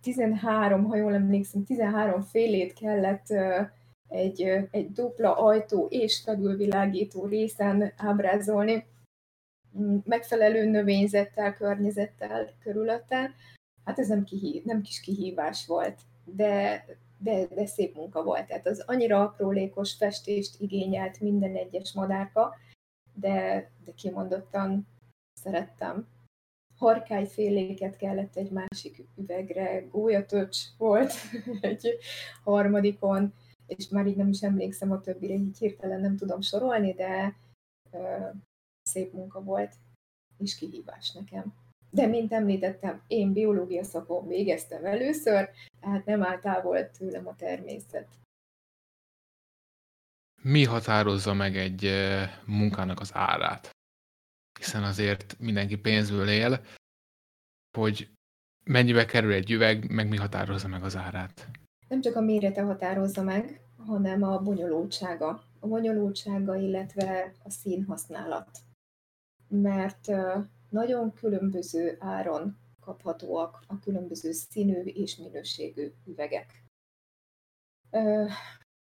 13, 0.00 0.84
ha 0.84 0.96
jól 0.96 1.14
emlékszem, 1.14 1.64
13 1.64 2.22
félét 2.22 2.72
kellett 2.72 3.26
egy, 4.08 4.42
egy 4.70 4.92
dupla 4.92 5.36
ajtó 5.36 5.86
és 5.90 6.20
felülvilágító 6.24 7.26
részen 7.26 7.92
ábrázolni, 7.96 8.86
megfelelő 10.04 10.64
növényzettel, 10.64 11.54
környezettel 11.54 12.50
körülötte. 12.62 13.34
Hát 13.84 13.98
ez 13.98 14.08
nem, 14.08 14.24
kihív, 14.24 14.64
nem 14.64 14.82
kis 14.82 15.00
kihívás 15.00 15.66
volt, 15.66 16.00
de, 16.24 16.84
de, 17.18 17.46
de 17.46 17.66
szép 17.66 17.94
munka 17.94 18.22
volt. 18.22 18.46
Tehát 18.46 18.66
az 18.66 18.82
annyira 18.86 19.22
aprólékos 19.22 19.94
festést 19.94 20.60
igényelt 20.60 21.20
minden 21.20 21.56
egyes 21.56 21.92
madárka, 21.92 22.54
de, 23.14 23.70
de 23.84 23.92
kimondottan 23.94 24.86
szerettem. 25.32 26.06
Harkályféléket 26.80 27.96
kellett 27.96 28.36
egy 28.36 28.50
másik 28.50 29.06
üvegre, 29.16 29.80
gólyatöcs 29.80 30.58
volt 30.78 31.12
egy 31.60 31.96
harmadikon, 32.44 33.34
és 33.66 33.88
már 33.88 34.06
így 34.06 34.16
nem 34.16 34.28
is 34.28 34.40
emlékszem 34.40 34.90
a 34.90 35.00
többire, 35.00 35.34
így 35.34 35.58
hirtelen 35.58 36.00
nem 36.00 36.16
tudom 36.16 36.40
sorolni, 36.40 36.92
de 36.92 37.36
ö, 37.90 38.28
szép 38.82 39.12
munka 39.12 39.42
volt, 39.42 39.74
és 40.38 40.56
kihívás 40.56 41.12
nekem. 41.12 41.54
De, 41.90 42.06
mint 42.06 42.32
említettem, 42.32 43.02
én 43.06 43.32
biológia 43.32 43.84
szakon 43.84 44.26
végeztem 44.26 44.84
először, 44.84 45.48
tehát 45.80 46.04
nem 46.04 46.24
áll 46.24 46.38
távol 46.38 46.90
tőlem 46.90 47.26
a 47.26 47.36
természet. 47.36 48.08
Mi 50.42 50.64
határozza 50.64 51.34
meg 51.34 51.56
egy 51.56 51.90
munkának 52.46 53.00
az 53.00 53.10
árát? 53.14 53.70
Hiszen 54.60 54.82
azért 54.82 55.38
mindenki 55.38 55.76
pénzből 55.76 56.28
él, 56.28 56.60
hogy 57.78 58.08
mennyibe 58.64 59.04
kerül 59.04 59.32
egy 59.32 59.50
üveg, 59.50 59.90
meg 59.90 60.08
mi 60.08 60.16
határozza 60.16 60.68
meg 60.68 60.84
az 60.84 60.96
árát? 60.96 61.48
Nem 61.88 62.00
csak 62.00 62.16
a 62.16 62.20
mérete 62.20 62.62
határozza 62.62 63.22
meg, 63.22 63.60
hanem 63.76 64.22
a 64.22 64.38
bonyolultsága. 64.38 65.42
A 65.60 65.66
bonyolultsága, 65.66 66.56
illetve 66.56 67.32
a 67.42 67.50
színhasználat. 67.50 68.58
Mert 69.48 70.06
nagyon 70.70 71.12
különböző 71.12 71.96
áron 71.98 72.58
kaphatóak 72.80 73.64
a 73.66 73.78
különböző 73.78 74.32
színű 74.32 74.82
és 74.82 75.16
minőségű 75.16 75.92
üvegek. 76.04 76.64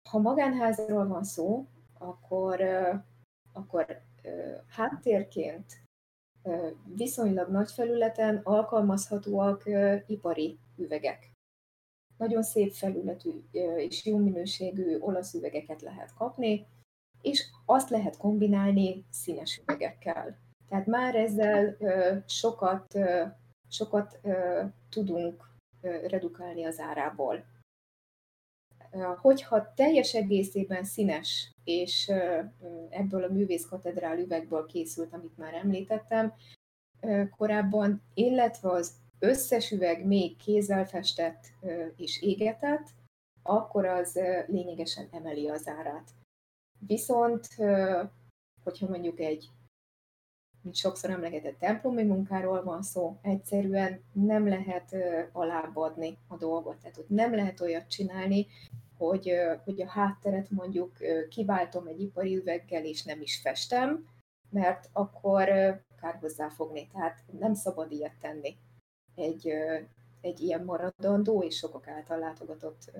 Ha 0.09 0.19
magánházról 0.19 1.07
van 1.07 1.23
szó, 1.23 1.67
akkor, 1.93 2.61
akkor 3.53 4.07
háttérként 4.69 5.83
viszonylag 6.95 7.49
nagy 7.49 7.71
felületen 7.71 8.41
alkalmazhatóak 8.43 9.63
ipari 10.05 10.59
üvegek. 10.77 11.31
Nagyon 12.17 12.43
szép 12.43 12.73
felületű 12.73 13.31
és 13.75 14.05
jó 14.05 14.17
minőségű 14.17 14.97
olasz 14.99 15.33
üvegeket 15.33 15.81
lehet 15.81 16.13
kapni, 16.13 16.67
és 17.21 17.45
azt 17.65 17.89
lehet 17.89 18.17
kombinálni 18.17 19.05
színes 19.09 19.57
üvegekkel. 19.57 20.37
Tehát 20.69 20.85
már 20.85 21.15
ezzel 21.15 21.77
sokat, 22.27 22.97
sokat 23.69 24.19
tudunk 24.89 25.49
redukálni 26.07 26.63
az 26.63 26.79
árából. 26.79 27.43
Hogyha 29.17 29.73
teljes 29.73 30.13
egészében 30.13 30.83
színes, 30.83 31.51
és 31.63 32.11
ebből 32.89 33.23
a 33.23 33.31
művészkatedrál 33.31 34.17
üvegből 34.17 34.65
készült, 34.65 35.13
amit 35.13 35.37
már 35.37 35.53
említettem 35.53 36.33
korábban, 37.37 38.01
illetve 38.13 38.69
az 38.69 38.93
összes 39.19 39.71
üveg 39.71 40.05
még 40.05 40.37
kézzel 40.37 40.87
festett 40.87 41.43
és 41.95 42.21
égetett, 42.21 42.87
akkor 43.43 43.85
az 43.85 44.19
lényegesen 44.47 45.07
emeli 45.11 45.47
az 45.49 45.67
árát. 45.67 46.09
Viszont, 46.79 47.47
hogyha 48.63 48.87
mondjuk 48.87 49.19
egy 49.19 49.49
mint 50.61 50.75
sokszor 50.75 51.09
emlegetett 51.09 51.59
templomi 51.59 52.03
munkáról 52.03 52.63
van 52.63 52.81
szó, 52.81 53.17
egyszerűen 53.21 54.03
nem 54.13 54.47
lehet 54.47 54.95
alábbadni 55.31 56.17
a 56.27 56.37
dolgot. 56.37 56.77
Tehát 56.77 56.95
hogy 56.95 57.05
nem 57.07 57.35
lehet 57.35 57.61
olyat 57.61 57.89
csinálni, 57.89 58.47
hogy, 58.99 59.31
hogy 59.63 59.81
a 59.81 59.89
hátteret 59.89 60.49
mondjuk 60.49 60.97
kiváltom 61.29 61.87
egy 61.87 62.01
ipari 62.01 62.35
üveggel, 62.35 62.85
és 62.85 63.03
nem 63.03 63.21
is 63.21 63.41
festem, 63.41 64.07
mert 64.49 64.89
akkor 64.93 65.45
kár 66.01 66.15
hozzáfogni. 66.19 66.87
Tehát 66.87 67.23
nem 67.39 67.53
szabad 67.53 67.91
ilyet 67.91 68.19
tenni 68.19 68.57
egy, 69.15 69.47
egy 70.21 70.39
ilyen 70.39 70.63
maradandó 70.63 71.43
és 71.43 71.57
sokak 71.57 71.87
által 71.87 72.19
látogatott 72.19 72.91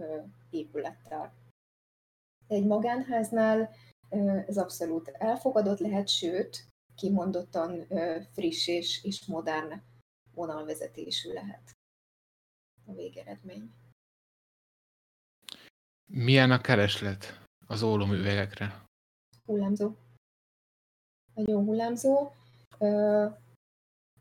épülettel. 0.49 1.33
Egy 2.47 2.65
magánháznál 2.65 3.69
ez 4.47 4.57
abszolút 4.57 5.07
elfogadott 5.07 5.79
lehet, 5.79 6.07
sőt, 6.07 6.67
kimondottan 6.95 7.87
friss 8.31 8.67
és, 8.67 9.03
és 9.03 9.25
modern 9.25 9.81
vonalvezetésű 10.33 11.33
lehet 11.33 11.77
a 12.85 12.93
végeredmény. 12.93 13.78
Milyen 16.11 16.51
a 16.51 16.61
kereslet 16.61 17.39
az 17.67 17.83
ólomüvegekre? 17.83 18.83
Hullámzó. 19.45 19.91
Nagyon 21.33 21.63
hullámzó. 21.63 22.31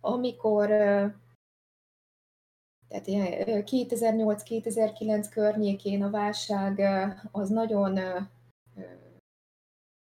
Amikor 0.01 0.69
tehát 2.89 3.05
2008-2009 3.07 5.27
környékén 5.31 6.03
a 6.03 6.11
válság 6.11 6.81
az 7.31 7.49
nagyon 7.49 7.99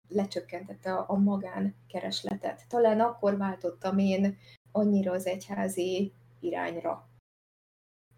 lecsökkentette 0.07 0.93
a, 0.93 1.05
a 1.07 1.15
magánkeresletet. 1.15 2.67
Talán 2.67 2.99
akkor 2.99 3.38
váltottam 3.38 3.97
én 3.97 4.38
annyira 4.71 5.11
az 5.11 5.26
egyházi 5.26 6.13
irányra. 6.39 7.09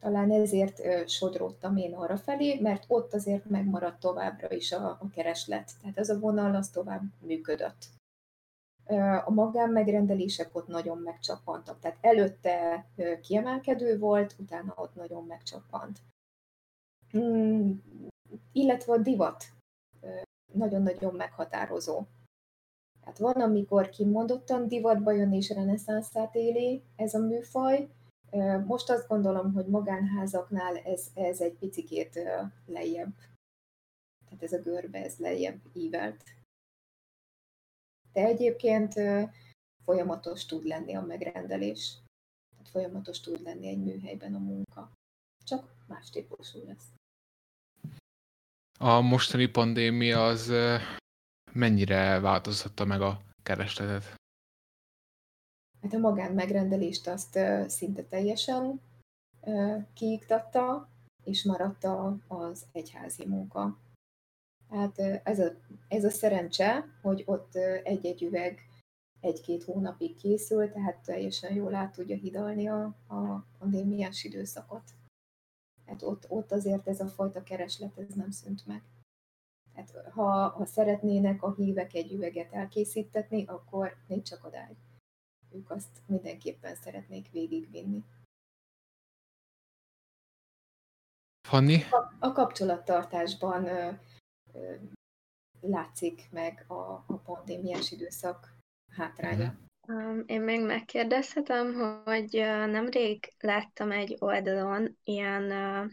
Talán 0.08 0.32
ezért 0.32 1.10
sodródtam 1.10 1.78
én 1.78 1.94
arra 1.94 2.18
felé, 2.18 2.60
mert 2.60 2.86
ott 2.88 3.14
azért 3.14 3.46
megmaradt 3.46 4.00
továbbra 4.00 4.52
is 4.52 4.72
a, 4.72 4.90
a 4.90 5.10
kereslet. 5.12 5.72
Tehát 5.82 5.98
ez 5.98 6.10
a 6.10 6.20
vonal 6.20 6.56
az 6.56 6.70
tovább 6.70 7.02
működött. 7.20 7.86
A 9.26 9.32
magán 9.32 9.70
megrendelések 9.70 10.56
ott 10.56 10.68
nagyon 10.68 10.98
megcsappantak. 10.98 11.80
Tehát 11.80 11.98
előtte 12.02 12.86
kiemelkedő 13.22 14.00
volt, 14.00 14.36
utána 14.40 14.74
ott 14.76 14.96
nagyon 14.96 15.26
megcsappant. 15.26 16.00
Mm, 17.18 17.72
illetve 18.52 18.94
a 18.94 18.98
divat 18.98 19.44
nagyon-nagyon 20.54 21.16
meghatározó. 21.16 22.04
Hát 23.06 23.18
van, 23.18 23.42
amikor 23.42 23.90
kimondottan 23.90 24.68
divatba 24.68 25.12
jön 25.12 25.34
és 25.34 25.50
reneszánszát 25.50 26.36
éli 26.36 26.84
ez 26.96 27.14
a 27.14 27.20
műfaj. 27.20 27.90
Most 28.66 28.90
azt 28.90 29.08
gondolom, 29.08 29.54
hogy 29.54 29.66
magánházaknál 29.66 30.78
ez, 30.78 31.12
ez 31.14 31.42
egy 31.42 31.54
picikét 31.54 32.20
lejjebb. 32.66 33.16
Tehát 34.26 34.44
ez 34.44 34.54
a 34.54 34.62
görbe, 34.62 35.04
ez 35.04 35.18
lejjebb 35.18 35.62
ívelt. 35.74 36.24
De 38.12 38.22
egyébként 38.22 38.94
folyamatos 39.84 40.46
tud 40.46 40.64
lenni 40.64 40.96
a 40.96 41.02
megrendelés. 41.02 41.98
Tehát 42.50 42.70
folyamatos 42.70 43.20
tud 43.20 43.42
lenni 43.42 43.68
egy 43.68 43.84
műhelyben 43.84 44.36
a 44.36 44.40
munka. 44.40 44.92
Csak 45.46 45.76
más 45.88 46.10
típusú 46.10 46.66
lesz. 46.66 46.86
A 48.80 49.02
mostani 49.02 49.48
pandémia 49.48 50.26
az 50.26 50.54
mennyire 51.52 52.20
változtatta 52.20 52.86
meg 52.86 53.02
a 53.02 53.22
keresletet? 53.44 54.16
Hát 55.88 55.96
a 55.96 56.00
magán 56.00 56.34
megrendelést 56.34 57.08
azt 57.08 57.40
szinte 57.68 58.04
teljesen 58.04 58.82
kiiktatta, 59.94 60.90
és 61.24 61.44
maradt 61.44 61.84
az 62.28 62.66
egyházi 62.72 63.26
munka. 63.26 63.78
Hát 64.70 65.00
ez 65.24 65.40
a, 65.40 65.52
ez 65.88 66.04
a 66.04 66.10
szerencse, 66.10 66.86
hogy 67.02 67.24
ott 67.26 67.56
egy-egy 67.84 68.24
üveg 68.24 68.60
egy-két 69.20 69.64
hónapig 69.64 70.16
készül, 70.16 70.72
tehát 70.72 71.04
teljesen 71.04 71.54
jól 71.54 71.76
át 71.76 71.92
tudja 71.92 72.16
hidalni 72.16 72.68
a, 72.68 72.84
a 73.08 73.46
pandémiás 73.60 74.24
időszakot. 74.24 74.84
Hát 75.86 76.02
ott, 76.02 76.26
ott 76.30 76.52
azért 76.52 76.88
ez 76.88 77.00
a 77.00 77.08
fajta 77.08 77.44
kereslet 77.44 77.98
ez 77.98 78.14
nem 78.14 78.32
szűnt 78.32 78.66
meg. 78.66 78.84
Hát 79.76 79.92
ha, 80.12 80.50
ha 80.50 80.66
szeretnének 80.66 81.44
a 81.44 81.54
hívek 81.54 81.94
egy 81.94 82.14
üveget 82.14 82.54
elkészítetni, 82.54 83.46
akkor 83.46 83.96
nincs 84.08 84.32
akadály. 84.32 84.76
Ők 85.58 85.70
azt 85.70 86.02
mindenképpen 86.06 86.76
szeretnék 86.76 87.32
végigvinni. 87.32 88.04
Fanni? 91.48 91.84
A, 91.92 92.14
a 92.20 92.32
kapcsolattartásban 92.32 93.66
ö, 93.66 93.92
ö, 94.54 94.76
látszik 95.62 96.32
meg 96.32 96.66
a, 96.68 97.04
a 97.08 97.22
pandémiás 97.26 97.92
időszak 97.92 98.56
hátránya. 98.92 99.56
Um, 99.88 100.24
én 100.26 100.42
még 100.42 100.66
megkérdezhetem, 100.66 101.74
hogy 102.04 102.32
nemrég 102.70 103.34
láttam 103.40 103.92
egy 103.92 104.16
oldalon 104.20 104.98
ilyen 105.04 105.44
uh, 105.44 105.92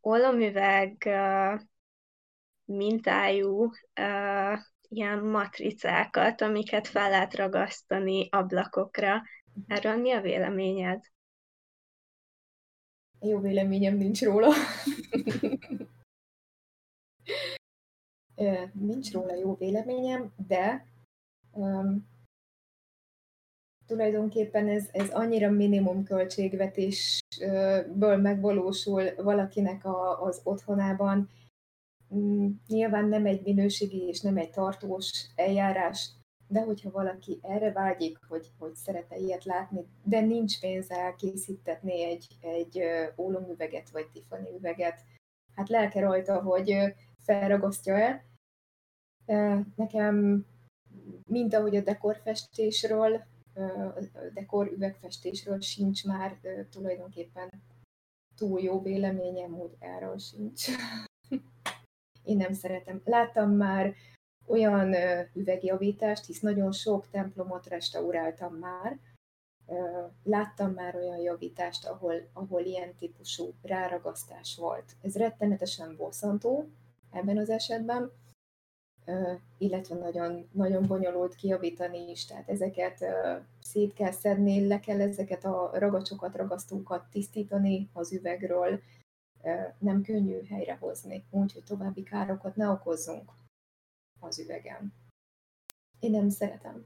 ollomüveg 0.00 1.02
uh, 1.06 1.60
mintájú 2.64 3.64
uh, 4.00 4.58
ilyen 4.88 5.18
matricákat, 5.18 6.40
amiket 6.40 6.86
fel 6.86 7.10
lehet 7.10 7.34
ragasztani 7.34 8.28
ablakokra. 8.30 9.22
Erről 9.66 9.96
mi 9.96 10.12
a 10.12 10.20
véleményed? 10.20 11.04
Jó 13.20 13.38
véleményem 13.38 13.96
nincs 13.96 14.22
róla. 14.22 14.52
nincs 18.72 19.12
róla 19.12 19.34
jó 19.34 19.54
véleményem, 19.54 20.32
de 20.46 20.86
um, 21.50 22.08
tulajdonképpen 23.86 24.68
ez, 24.68 24.88
ez 24.92 25.10
annyira 25.10 25.50
minimum 25.50 26.04
költségvetésből 26.04 28.16
megvalósul 28.16 29.14
valakinek 29.16 29.84
a, 29.84 30.22
az 30.22 30.40
otthonában, 30.44 31.28
nyilván 32.66 33.04
nem 33.04 33.26
egy 33.26 33.42
minőségi 33.42 34.06
és 34.06 34.20
nem 34.20 34.36
egy 34.36 34.50
tartós 34.50 35.26
eljárás, 35.34 36.10
de 36.48 36.60
hogyha 36.60 36.90
valaki 36.90 37.38
erre 37.42 37.72
vágyik, 37.72 38.18
hogy, 38.28 38.52
hogy 38.58 38.74
szeretne 38.74 39.16
ilyet 39.16 39.44
látni, 39.44 39.86
de 40.02 40.20
nincs 40.20 40.60
pénze 40.60 40.94
elkészítetni 40.94 42.02
egy, 42.02 42.26
egy 42.40 42.82
ólomüveget 43.16 43.90
vagy 43.90 44.06
Tiffany 44.12 44.54
üveget, 44.56 45.00
hát 45.54 45.68
lelke 45.68 46.00
rajta, 46.00 46.42
hogy 46.42 46.94
felragasztja 47.18 47.94
el. 47.94 48.24
Nekem, 49.76 50.46
mint 51.26 51.54
ahogy 51.54 51.76
a 51.76 51.82
dekorfestésről, 51.82 53.22
a 53.54 54.00
dekor 54.34 54.66
üvegfestésről 54.66 55.60
sincs 55.60 56.04
már 56.04 56.40
tulajdonképpen 56.70 57.50
túl 58.36 58.60
jó 58.60 58.82
véleményem, 58.82 59.52
hogy 59.52 59.76
erről 59.78 60.18
sincs. 60.18 60.68
Én 62.28 62.36
nem 62.36 62.52
szeretem. 62.52 63.00
Láttam 63.04 63.50
már 63.50 63.94
olyan 64.46 64.94
üvegjavítást, 65.34 66.26
hisz 66.26 66.40
nagyon 66.40 66.72
sok 66.72 67.08
templomot 67.10 67.66
restauráltam 67.66 68.54
már, 68.54 68.98
láttam 70.22 70.72
már 70.72 70.96
olyan 70.96 71.18
javítást, 71.18 71.86
ahol, 71.86 72.14
ahol 72.32 72.60
ilyen 72.60 72.94
típusú 72.94 73.54
ráragasztás 73.62 74.56
volt. 74.56 74.84
Ez 75.02 75.16
rettenetesen 75.16 75.96
bosszantó 75.96 76.68
ebben 77.12 77.38
az 77.38 77.50
esetben, 77.50 78.10
illetve 79.58 79.94
nagyon, 79.94 80.48
nagyon 80.52 80.86
bonyolult 80.86 81.34
kijavítani 81.34 82.10
is, 82.10 82.24
tehát 82.24 82.48
ezeket 82.48 83.04
szét 83.60 83.92
kell 83.94 84.12
szedni, 84.12 84.66
le 84.66 84.80
kell 84.80 85.00
ezeket 85.00 85.44
a 85.44 85.70
ragacsokat, 85.72 86.36
ragasztókat 86.36 87.04
tisztítani 87.10 87.88
az 87.92 88.12
üvegről, 88.12 88.80
nem 89.78 90.02
könnyű 90.02 90.44
helyrehozni, 90.44 91.24
úgyhogy 91.30 91.64
további 91.64 92.02
károkat 92.02 92.56
ne 92.56 92.68
okozzunk 92.68 93.30
az 94.20 94.38
üvegen. 94.38 94.92
Én 95.98 96.10
nem 96.10 96.28
szeretem. 96.28 96.84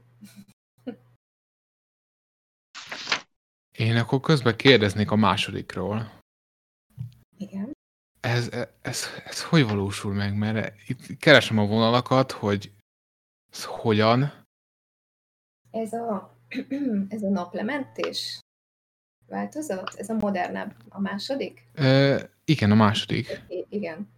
Én 3.77 3.95
akkor 3.95 4.19
közben 4.19 4.55
kérdeznék 4.55 5.11
a 5.11 5.15
másodikról. 5.15 6.21
Igen. 7.37 7.71
Ez, 8.19 8.49
ez, 8.81 9.03
ez 9.25 9.43
hogy 9.43 9.63
valósul 9.63 10.13
meg? 10.13 10.37
Mert 10.37 10.75
itt 10.87 11.17
keresem 11.17 11.57
a 11.57 11.65
vonalakat, 11.65 12.31
hogy 12.31 12.71
ez 13.51 13.65
hogyan. 13.65 14.45
Ez 15.71 15.93
a, 15.93 16.37
ez 17.09 17.23
a 17.23 17.29
naplementés 17.29 18.39
változat? 19.27 19.95
Ez 19.95 20.09
a 20.09 20.13
modernebb, 20.13 20.75
a 20.89 20.99
második? 20.99 21.67
E, 21.73 22.29
igen, 22.45 22.71
a 22.71 22.75
második. 22.75 23.43
I- 23.47 23.65
igen. 23.69 24.11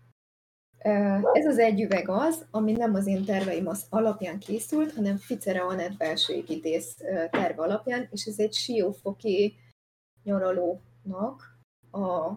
Ez 1.34 1.46
az 1.46 1.58
egy 1.58 1.82
üveg 1.82 2.10
az, 2.10 2.46
ami 2.52 2.72
nem 2.72 2.94
az 2.94 3.08
én 3.08 3.26
terveim 3.26 3.68
az 3.68 3.86
alapján 3.90 4.40
készült, 4.40 4.94
hanem 4.94 5.18
Ficere 5.18 5.62
Anett 5.62 5.98
belső 5.98 6.34
építész 6.34 6.96
terve 7.30 7.62
alapján, 7.62 8.08
és 8.12 8.26
ez 8.26 8.40
egy 8.40 8.54
siófoki 8.54 9.56
nyaralónak 10.24 11.60
a, 11.92 12.30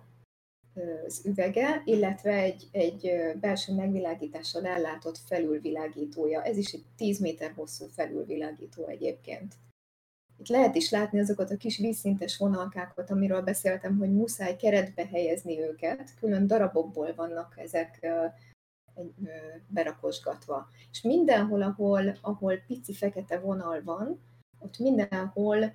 az 1.07 1.23
üvege, 1.25 1.83
illetve 1.85 2.33
egy, 2.33 2.69
egy 2.73 3.11
belső 3.41 3.75
megvilágítással 3.75 4.67
ellátott 4.67 5.19
felülvilágítója. 5.19 6.43
Ez 6.43 6.57
is 6.57 6.73
egy 6.73 6.85
10 6.97 7.21
méter 7.21 7.53
hosszú 7.57 7.87
felülvilágító 7.87 8.87
egyébként. 8.87 9.55
Itt 10.39 10.49
lehet 10.49 10.75
is 10.75 10.91
látni 10.91 11.21
azokat 11.21 11.51
a 11.51 11.57
kis 11.57 11.79
vízszintes 11.79 12.37
vonalkákat, 12.37 13.11
amiről 13.11 13.43
beszéltem, 13.43 13.99
hogy 13.99 14.13
muszáj 14.13 14.57
keretbe 14.57 15.07
helyezni 15.07 15.61
őket, 15.61 16.15
külön 16.21 16.47
darabokból 16.47 17.15
vannak 17.15 17.55
ezek 17.57 18.07
berakosgatva. 19.67 20.69
És 20.91 21.03
mindenhol, 21.03 21.63
ahol, 21.63 22.19
ahol 22.21 22.57
pici 22.57 22.95
fekete 22.95 23.39
vonal 23.39 23.83
van, 23.83 24.21
ott 24.59 24.79
mindenhol 24.79 25.73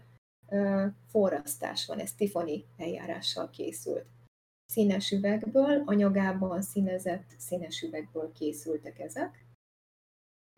forrasztás 1.08 1.86
van, 1.86 2.00
ez 2.00 2.14
Tiffany 2.14 2.66
eljárással 2.78 3.50
készült. 3.50 4.06
Színes 4.66 5.12
üvegből, 5.12 5.84
anyagában 5.86 6.62
színezett 6.62 7.36
színes 7.38 7.82
üvegből 7.82 8.32
készültek 8.32 9.00
ezek, 9.00 9.43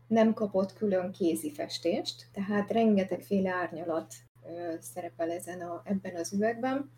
nem 0.06 0.34
kapott 0.34 0.72
külön 0.72 1.12
kézi 1.12 1.52
festést, 1.52 2.26
tehát 2.32 2.70
rengetegféle 2.70 3.50
árnyalat 3.50 4.14
szerepel 4.80 5.30
ezen 5.30 5.60
a, 5.60 5.82
ebben 5.84 6.16
az 6.16 6.32
üvegben, 6.32 6.90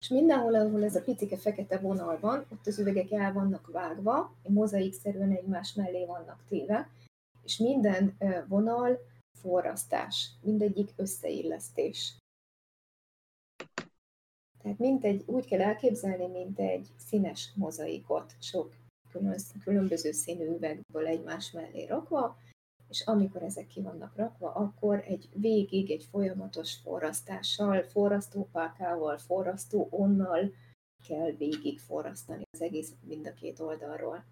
és 0.00 0.08
mindenhol, 0.08 0.54
ahol 0.54 0.84
ez 0.84 0.96
a 0.96 1.02
picike 1.02 1.36
fekete 1.36 1.78
vonal 1.78 2.18
van, 2.20 2.46
ott 2.52 2.66
az 2.66 2.78
üvegek 2.78 3.10
el 3.10 3.32
vannak 3.32 3.70
vágva, 3.70 4.36
mozaikszerűen 4.42 5.30
egymás 5.30 5.74
mellé 5.74 6.04
vannak 6.04 6.44
téve, 6.48 6.90
és 7.42 7.56
minden 7.56 8.16
vonal 8.48 8.98
forrasztás, 9.38 10.30
mindegyik 10.42 10.92
összeillesztés. 10.96 12.16
Tehát 14.62 14.78
mint 14.78 15.04
egy, 15.04 15.22
úgy 15.26 15.46
kell 15.46 15.60
elképzelni, 15.60 16.26
mint 16.26 16.58
egy 16.58 16.88
színes 16.96 17.52
mozaikot, 17.54 18.34
sok 18.38 18.74
különböző 19.62 20.12
színű 20.12 20.44
üvegből 20.44 21.06
egymás 21.06 21.50
mellé 21.50 21.84
rakva, 21.84 22.36
és 22.88 23.00
amikor 23.00 23.42
ezek 23.42 23.66
ki 23.66 23.80
vannak 23.80 24.16
rakva, 24.16 24.52
akkor 24.52 25.04
egy 25.06 25.28
végig 25.32 25.90
egy 25.90 26.06
folyamatos 26.10 26.74
forrasztással, 26.74 27.82
forrasztópálkával, 27.82 29.18
forrasztó 29.18 29.88
onnal 29.90 30.52
kell 31.08 31.30
végig 31.30 31.80
forrasztani 31.80 32.42
az 32.50 32.60
egész 32.60 32.92
mind 33.06 33.26
a 33.26 33.32
két 33.32 33.60
oldalról. 33.60 34.24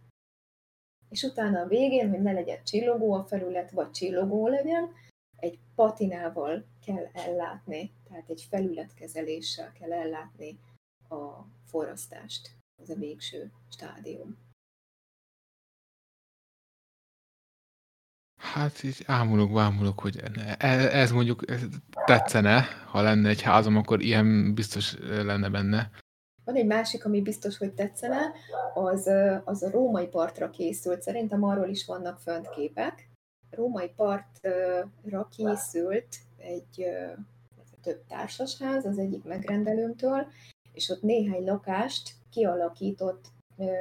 És 1.08 1.22
utána 1.22 1.60
a 1.60 1.66
végén, 1.66 2.10
hogy 2.10 2.22
ne 2.22 2.32
legyen 2.32 2.64
csillogó 2.64 3.12
a 3.12 3.24
felület, 3.24 3.70
vagy 3.70 3.90
csillogó 3.90 4.46
legyen, 4.46 4.92
egy 5.36 5.58
patinával 5.74 6.64
kell 6.86 7.08
ellátni, 7.12 7.92
tehát 8.08 8.28
egy 8.28 8.46
felületkezeléssel 8.50 9.72
kell 9.72 9.92
ellátni 9.92 10.58
a 11.08 11.46
forrasztást. 11.64 12.50
Ez 12.82 12.90
a 12.90 12.94
végső 12.94 13.52
stádium. 13.68 14.47
Hát 18.38 18.82
így 18.82 19.02
ámulok, 19.06 19.52
bámulok, 19.52 20.00
hogy 20.00 20.22
ez, 20.58 20.84
ez 20.84 21.10
mondjuk 21.10 21.44
tetszene, 22.04 22.64
ha 22.86 23.00
lenne 23.00 23.28
egy 23.28 23.42
házam, 23.42 23.76
akkor 23.76 24.02
ilyen 24.02 24.54
biztos 24.54 24.96
lenne 25.00 25.48
benne. 25.48 25.90
Van 26.44 26.56
egy 26.56 26.66
másik, 26.66 27.04
ami 27.04 27.22
biztos, 27.22 27.58
hogy 27.58 27.72
tetszene, 27.72 28.32
az, 28.74 29.10
az 29.44 29.62
a 29.62 29.70
római 29.70 30.06
partra 30.06 30.50
készült. 30.50 31.02
Szerintem 31.02 31.42
arról 31.42 31.68
is 31.68 31.86
vannak 31.86 32.18
fönt 32.18 32.50
képek. 32.50 33.10
Római 33.50 33.88
partra 33.96 35.28
készült 35.36 36.16
egy 36.36 36.86
több 37.82 38.04
társasház 38.08 38.84
az 38.84 38.98
egyik 38.98 39.24
megrendelőmtől, 39.24 40.26
és 40.72 40.88
ott 40.88 41.02
néhány 41.02 41.44
lakást 41.44 42.14
kialakított, 42.30 43.26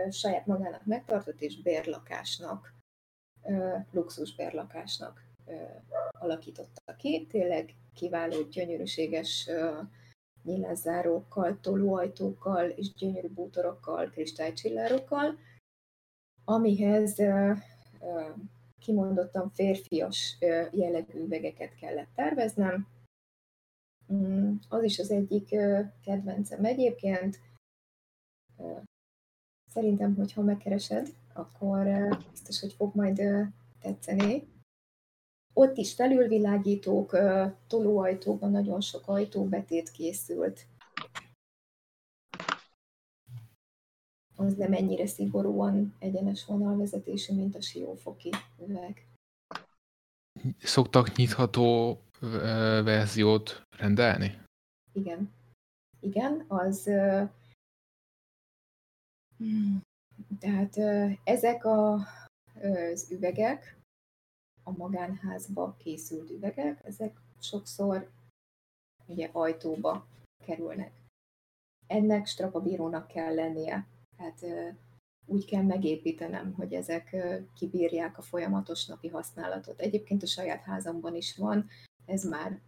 saját 0.09 0.45
magának 0.45 0.85
megtartott 0.85 1.41
és 1.41 1.61
bérlakásnak, 1.61 2.75
luxusbérlakásnak 3.91 5.23
alakította 6.11 6.95
ki. 6.97 7.25
Tényleg 7.25 7.75
kiváló, 7.93 8.41
gyönyörűséges 8.41 9.49
nyilászárókkal, 10.43 11.59
tolóajtókkal 11.59 12.69
és 12.69 12.93
gyönyörű 12.93 13.27
bútorokkal, 13.27 14.09
kristálycsillárokkal, 14.09 15.39
amihez 16.45 17.21
kimondottan 18.79 19.49
férfias 19.49 20.37
jellegű 20.71 21.19
üvegeket 21.19 21.75
kellett 21.75 22.09
terveznem. 22.15 22.87
Mm, 24.13 24.55
az 24.69 24.83
is 24.83 24.99
az 24.99 25.11
egyik 25.11 25.55
kedvencem 26.03 26.65
egyébként. 26.65 27.39
Szerintem, 29.69 30.15
hogyha 30.15 30.41
megkeresed, 30.41 31.13
akkor 31.37 32.07
biztos, 32.31 32.59
hogy 32.59 32.73
fog 32.73 32.95
majd 32.95 33.21
tetszeni. 33.79 34.47
Ott 35.53 35.77
is 35.77 35.93
felülvilágítók, 35.93 37.17
tolóajtóban 37.67 38.51
nagyon 38.51 38.81
sok 38.81 39.07
ajtóbetét 39.07 39.91
készült. 39.91 40.67
Az 44.35 44.55
nem 44.55 44.73
ennyire 44.73 45.07
szigorúan 45.07 45.95
egyenes 45.99 46.45
vonalvezetésű, 46.45 47.33
mint 47.35 47.55
a 47.55 47.61
siófoki 47.61 48.29
üveg. 48.59 49.07
Szoktak 50.57 51.15
nyitható 51.15 51.99
verziót 52.83 53.61
rendelni? 53.77 54.41
Igen. 54.93 55.35
Igen, 55.99 56.45
az 56.47 56.83
hmm, 59.37 59.81
tehát 60.39 60.77
ezek 61.23 61.65
a, 61.65 61.93
az 62.61 63.11
üvegek, 63.11 63.77
a 64.63 64.71
magánházba 64.71 65.75
készült 65.77 66.29
üvegek, 66.29 66.85
ezek 66.85 67.17
sokszor 67.39 68.09
ugye 69.05 69.29
ajtóba 69.31 70.07
kerülnek. 70.45 70.91
Ennek 71.87 72.25
strapabírónak 72.25 73.07
kell 73.07 73.33
lennie. 73.33 73.87
Tehát 74.17 74.45
úgy 75.25 75.45
kell 75.45 75.63
megépítenem, 75.63 76.53
hogy 76.53 76.73
ezek 76.73 77.15
kibírják 77.55 78.17
a 78.17 78.21
folyamatos 78.21 78.85
napi 78.85 79.07
használatot. 79.07 79.79
Egyébként 79.79 80.23
a 80.23 80.27
saját 80.27 80.63
házamban 80.63 81.15
is 81.15 81.35
van, 81.35 81.67
ez 82.05 82.23
már, 82.23 82.61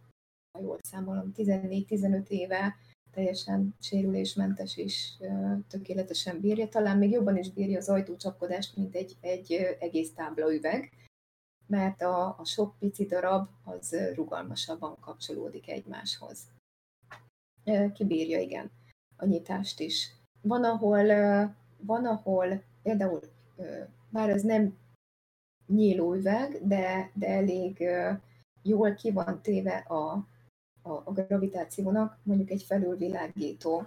ha 0.52 0.62
jól 0.62 0.78
számolom, 0.82 1.32
14-15 1.36 2.28
éve 2.28 2.76
teljesen 3.10 3.74
sérülésmentes 3.80 4.76
és 4.76 5.12
tökéletesen 5.68 6.40
bírja. 6.40 6.68
Talán 6.68 6.98
még 6.98 7.10
jobban 7.10 7.36
is 7.36 7.50
bírja 7.50 7.78
az 7.78 7.88
ajtócsapkodást, 7.88 8.76
mint 8.76 8.94
egy, 8.94 9.16
egy 9.20 9.52
egész 9.78 10.12
tábla 10.12 10.54
üveg 10.54 10.90
mert 11.70 12.02
a, 12.02 12.38
a 12.38 12.44
sok 12.44 12.78
pici 12.78 13.06
darab 13.06 13.48
az 13.64 13.96
rugalmasabban 14.14 14.96
kapcsolódik 15.00 15.68
egymáshoz. 15.68 16.38
Kibírja, 17.94 18.40
igen, 18.40 18.70
a 19.16 19.24
nyitást 19.24 19.80
is. 19.80 20.12
Van, 20.40 20.64
ahol, 20.64 21.06
van, 21.80 22.06
ahol 22.06 22.62
például, 22.82 23.20
bár 24.08 24.30
ez 24.30 24.42
nem 24.42 24.76
nyíló 25.66 26.14
üveg, 26.14 26.66
de, 26.66 27.10
de 27.14 27.26
elég 27.26 27.84
jól 28.62 28.94
ki 28.94 29.10
van 29.10 29.42
téve 29.42 29.76
a, 29.76 30.28
a, 30.82 30.90
a 30.92 31.12
gravitációnak, 31.12 32.18
mondjuk 32.22 32.50
egy 32.50 32.62
felülvilágító, 32.62 33.86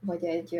vagy 0.00 0.24
egy, 0.24 0.54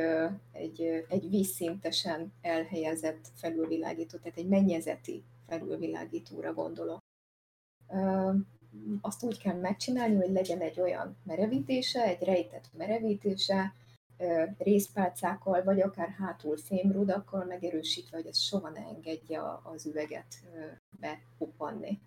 egy, 0.53 1.05
egy 1.09 1.29
vízszintesen 1.29 2.33
elhelyezett 2.41 3.29
felülvilágító, 3.35 4.19
tehát 4.19 4.39
egy 4.39 4.49
mennyezeti 4.49 5.25
felülvilágítóra 5.47 6.55
gondolok. 6.55 6.99
Azt 9.01 9.23
úgy 9.23 9.39
kell 9.39 9.57
megcsinálni, 9.57 10.17
hogy 10.17 10.31
legyen 10.31 10.61
egy 10.61 10.81
olyan 10.81 11.17
merevítése, 11.25 12.03
egy 12.03 12.23
rejtett 12.23 12.71
merevítése, 12.77 13.75
részpálcákkal, 14.59 15.65
vagy 15.65 15.81
akár 15.81 16.09
hátul 16.09 16.57
fémrudakkal 16.57 17.45
megerősítve, 17.45 18.17
hogy 18.17 18.27
ez 18.27 18.39
soha 18.39 18.69
ne 18.69 18.81
engedje 18.81 19.41
az 19.63 19.87
üveget 19.87 20.35
bepuppanni. 21.01 22.01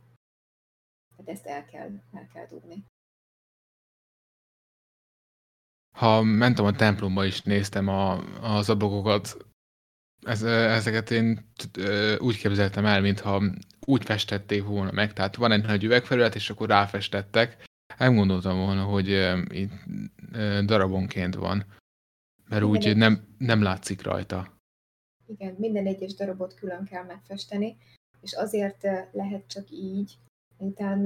Tehát 1.16 1.32
ezt 1.32 1.46
el 1.46 1.66
kell, 1.66 1.90
el 2.14 2.28
kell 2.34 2.46
dugni. 2.46 2.86
Ha 6.02 6.22
mentem 6.22 6.66
a 6.66 6.72
templomba 6.72 7.26
is 7.26 7.42
néztem 7.42 7.88
a, 7.88 8.18
az 8.42 8.70
ablakokat, 8.70 9.38
ez, 10.26 10.44
ezeket 10.44 11.12
én 11.12 11.52
úgy 12.18 12.38
képzeltem 12.38 12.86
el, 12.86 13.02
mintha 13.02 13.44
úgy 13.86 14.04
festették 14.04 14.64
volna 14.64 14.92
meg, 14.92 15.14
tehát 15.14 15.36
van 15.36 15.52
egy 15.52 15.66
nagy 15.66 15.84
üvegfelület, 15.84 16.36
és 16.36 16.50
akkor 16.50 16.68
ráfestettek. 16.70 17.64
Nem 17.98 18.16
gondoltam 18.16 18.58
volna, 18.58 18.84
hogy 18.84 19.08
itt 19.50 19.72
darabonként 20.66 21.36
van, 21.36 21.66
mert 22.50 22.64
úgy 22.64 22.98
nem, 22.98 23.36
nem 23.38 23.62
látszik 23.62 24.02
rajta. 24.02 24.58
Igen, 25.28 25.56
minden 25.58 25.86
egyes 25.86 26.14
darabot 26.14 26.54
külön 26.54 26.86
kell 26.86 27.04
megfesteni, 27.04 27.78
és 28.22 28.34
azért 28.34 28.88
lehet 29.12 29.48
csak 29.48 29.72
így, 29.72 30.18
miután 30.58 31.06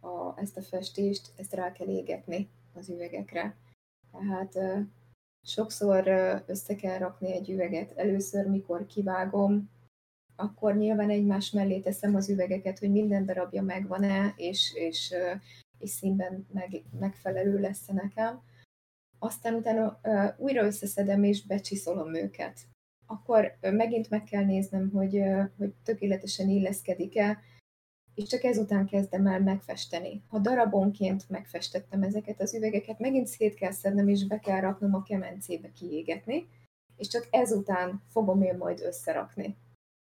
a, 0.00 0.40
ezt 0.40 0.56
a 0.56 0.62
festést, 0.62 1.32
ezt 1.36 1.54
rá 1.54 1.72
kell 1.72 1.88
égetni 1.88 2.48
az 2.74 2.88
üvegekre. 2.88 3.56
Tehát 4.18 4.58
sokszor 5.42 6.08
össze 6.46 6.74
kell 6.74 6.98
rakni 6.98 7.32
egy 7.32 7.50
üveget. 7.50 7.92
Először, 7.96 8.46
mikor 8.46 8.86
kivágom, 8.86 9.70
akkor 10.36 10.76
nyilván 10.76 11.10
egymás 11.10 11.50
mellé 11.50 11.80
teszem 11.80 12.14
az 12.14 12.28
üvegeket, 12.28 12.78
hogy 12.78 12.90
minden 12.90 13.26
darabja 13.26 13.62
megvan-e, 13.62 14.34
és, 14.36 14.72
és, 14.74 15.14
és 15.78 15.90
színben 15.90 16.46
meg, 16.52 16.82
megfelelő 16.98 17.60
lesz 17.60 17.86
nekem. 17.86 18.42
Aztán 19.18 19.54
utána 19.54 20.00
újra 20.36 20.64
összeszedem 20.64 21.22
és 21.22 21.46
becsiszolom 21.46 22.14
őket. 22.14 22.60
Akkor 23.06 23.56
megint 23.60 24.10
meg 24.10 24.24
kell 24.24 24.44
néznem, 24.44 24.90
hogy, 24.90 25.22
hogy 25.56 25.74
tökéletesen 25.84 26.48
illeszkedik-e, 26.48 27.38
és 28.14 28.28
csak 28.28 28.44
ezután 28.44 28.86
kezdem 28.86 29.26
el 29.26 29.40
megfesteni. 29.40 30.22
Ha 30.28 30.38
darabonként 30.38 31.28
megfestettem 31.28 32.02
ezeket 32.02 32.40
az 32.40 32.54
üvegeket, 32.54 32.98
megint 32.98 33.26
szét 33.26 33.54
kell 33.54 33.72
szednem, 33.72 34.08
és 34.08 34.26
be 34.26 34.38
kell 34.38 34.60
raknom 34.60 34.94
a 34.94 35.02
kemencébe 35.02 35.72
kiégetni, 35.72 36.48
és 36.96 37.08
csak 37.08 37.28
ezután 37.30 38.02
fogom 38.08 38.42
én 38.42 38.56
majd 38.56 38.80
összerakni. 38.80 39.56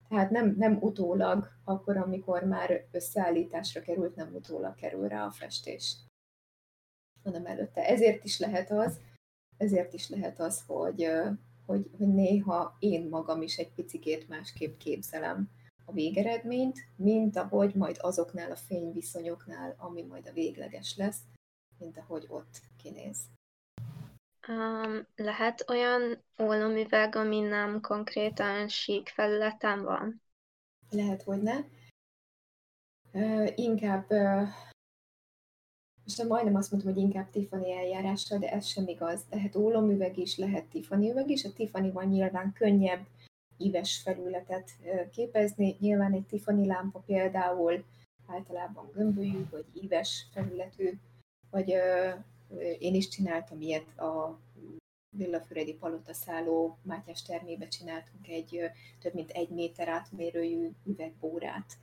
Tehát 0.09 0.31
nem, 0.31 0.55
nem 0.59 0.79
utólag, 0.81 1.49
akkor, 1.65 1.97
amikor 1.97 2.45
már 2.45 2.87
összeállításra 2.91 3.81
került, 3.81 4.17
nem 4.17 4.35
utólag 4.35 4.75
kerül 4.75 5.09
rá 5.09 5.25
a 5.25 5.31
festés, 5.31 5.97
hanem 7.23 7.47
előtte. 7.47 7.87
Ezért 7.87 8.25
is 8.25 8.39
lehet 8.39 8.71
az, 8.71 8.99
ezért 9.57 9.93
is 9.93 10.09
lehet 10.09 10.41
az, 10.41 10.63
hogy, 10.67 11.11
hogy, 11.67 11.91
hogy 11.99 12.09
néha 12.09 12.77
én 12.79 13.09
magam 13.09 13.43
is 13.43 13.57
egy 13.57 13.73
picikét 13.73 14.29
másképp 14.29 14.79
képzelem 14.79 15.51
a 15.91 15.93
végeredményt, 15.93 16.79
mint 16.97 17.37
ahogy 17.37 17.75
majd 17.75 17.97
azoknál 18.01 18.51
a 18.51 18.57
fényviszonyoknál, 18.57 19.75
ami 19.79 20.03
majd 20.03 20.27
a 20.27 20.33
végleges 20.33 20.97
lesz, 20.97 21.19
mint 21.79 21.99
ahogy 21.99 22.27
ott 22.29 22.61
kinéz. 22.83 23.19
Um, 24.49 25.07
lehet 25.17 25.65
olyan 25.69 26.23
ólomüveg, 26.43 27.15
ami 27.15 27.41
nem 27.41 27.81
konkrétan 27.81 28.69
sík 28.69 29.09
felületen 29.09 29.83
van? 29.83 30.23
Lehet, 30.91 31.23
hogy 31.23 31.43
ne. 31.43 31.57
Uh, 33.13 33.53
inkább, 33.55 34.11
uh, 34.11 34.49
most 36.05 36.29
majdnem 36.29 36.55
azt 36.55 36.71
mondtam, 36.71 36.93
hogy 36.93 37.03
inkább 37.03 37.31
Tiffany 37.31 37.71
eljárással, 37.71 38.39
de 38.39 38.51
ez 38.51 38.67
sem 38.67 38.89
igaz. 38.89 39.25
Lehet 39.31 39.57
ólomüveg 39.57 40.19
is, 40.19 40.37
lehet 40.37 40.65
Tiffany 40.65 41.11
üveg 41.11 41.31
is. 41.31 41.45
A 41.45 41.53
Tiffany 41.53 41.93
van 41.93 42.07
nyilván 42.07 42.53
könnyebb, 42.53 43.07
íves 43.61 44.01
felületet 44.03 44.71
képezni. 45.13 45.77
Nyilván 45.81 46.13
egy 46.13 46.27
Tiffany 46.27 46.67
lámpa 46.67 46.99
például 46.99 47.85
általában 48.27 48.91
gömbölyű, 48.93 49.49
vagy 49.51 49.65
íves 49.83 50.27
felületű, 50.33 50.99
vagy 51.51 51.75
én 52.79 52.95
is 52.95 53.09
csináltam 53.09 53.61
ilyet 53.61 53.99
a 53.99 54.41
Villafüredi 55.17 55.75
Palota 55.75 56.13
szálló 56.13 56.79
Mátyás 56.83 57.23
termébe 57.23 57.69
csináltunk 57.69 58.29
egy 58.29 58.61
több 59.01 59.15
mint 59.15 59.31
egy 59.31 59.49
méter 59.49 59.89
átmérőjű 59.89 60.71
üvegbórát. 60.85 61.79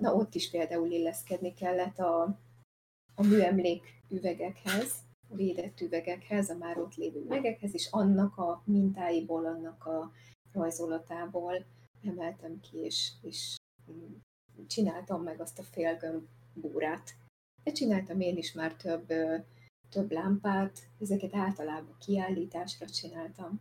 Na 0.00 0.14
ott 0.14 0.34
is 0.34 0.50
például 0.50 0.90
illeszkedni 0.90 1.54
kellett 1.54 1.98
a, 1.98 2.22
a 3.14 3.22
műemlék 3.22 4.02
üvegekhez, 4.08 4.94
védett 5.28 5.80
üvegekhez, 5.80 6.50
a 6.50 6.56
már 6.56 6.78
ott 6.78 6.94
lévő 6.94 7.20
üvegekhez, 7.20 7.74
és 7.74 7.88
annak 7.90 8.36
a 8.36 8.62
mintáiból, 8.64 9.46
annak 9.46 9.86
a 9.86 10.12
rajzolatából 10.54 11.64
emeltem 12.02 12.60
ki, 12.60 12.76
és, 12.76 13.12
és 13.22 13.56
csináltam 14.66 15.22
meg 15.22 15.40
azt 15.40 15.58
a 15.58 15.62
félgömb 15.62 16.26
búrát. 16.54 17.14
De 17.62 17.72
csináltam 17.72 18.20
én 18.20 18.36
is 18.36 18.52
már 18.52 18.74
több, 18.74 19.06
több 19.88 20.12
lámpát, 20.12 20.78
ezeket 21.00 21.34
általában 21.34 21.96
kiállításra 21.98 22.86
csináltam. 22.86 23.60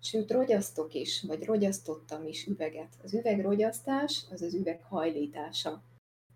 Sőt, 0.00 0.30
rogyasztok 0.30 0.94
is, 0.94 1.22
vagy 1.22 1.44
rogyasztottam 1.44 2.26
is 2.26 2.46
üveget. 2.46 2.96
Az 3.02 3.14
üvegrogyasztás 3.14 4.24
az 4.30 4.42
az 4.42 4.54
üveg 4.54 4.82
hajlítása 4.82 5.82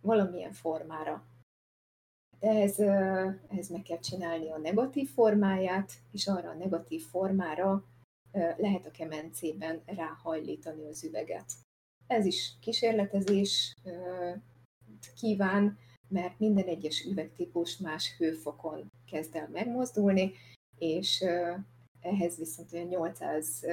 valamilyen 0.01 0.53
formára. 0.53 1.27
De 2.39 2.49
ehhez, 2.49 2.81
ehhez 3.49 3.69
meg 3.69 3.83
kell 3.83 3.99
csinálni 3.99 4.51
a 4.51 4.59
negatív 4.59 5.11
formáját, 5.11 5.93
és 6.11 6.27
arra 6.27 6.51
a 6.51 6.55
negatív 6.55 7.03
formára 7.03 7.85
lehet 8.57 8.87
a 8.87 8.91
kemencében 8.91 9.83
ráhajlítani 9.87 10.87
az 10.87 11.05
üveget. 11.05 11.53
Ez 12.07 12.27
is 12.27 12.53
kísérletezés 12.61 13.75
kíván, 15.17 15.79
mert 16.09 16.39
minden 16.39 16.67
egyes 16.67 17.05
üvegtípus 17.05 17.77
más 17.77 18.17
hőfokon 18.17 18.91
kezd 19.07 19.35
el 19.37 19.49
megmozdulni, 19.49 20.33
és 20.79 21.25
ehhez 22.01 22.37
viszont 22.37 22.73
olyan 22.73 22.87
800 22.87 23.65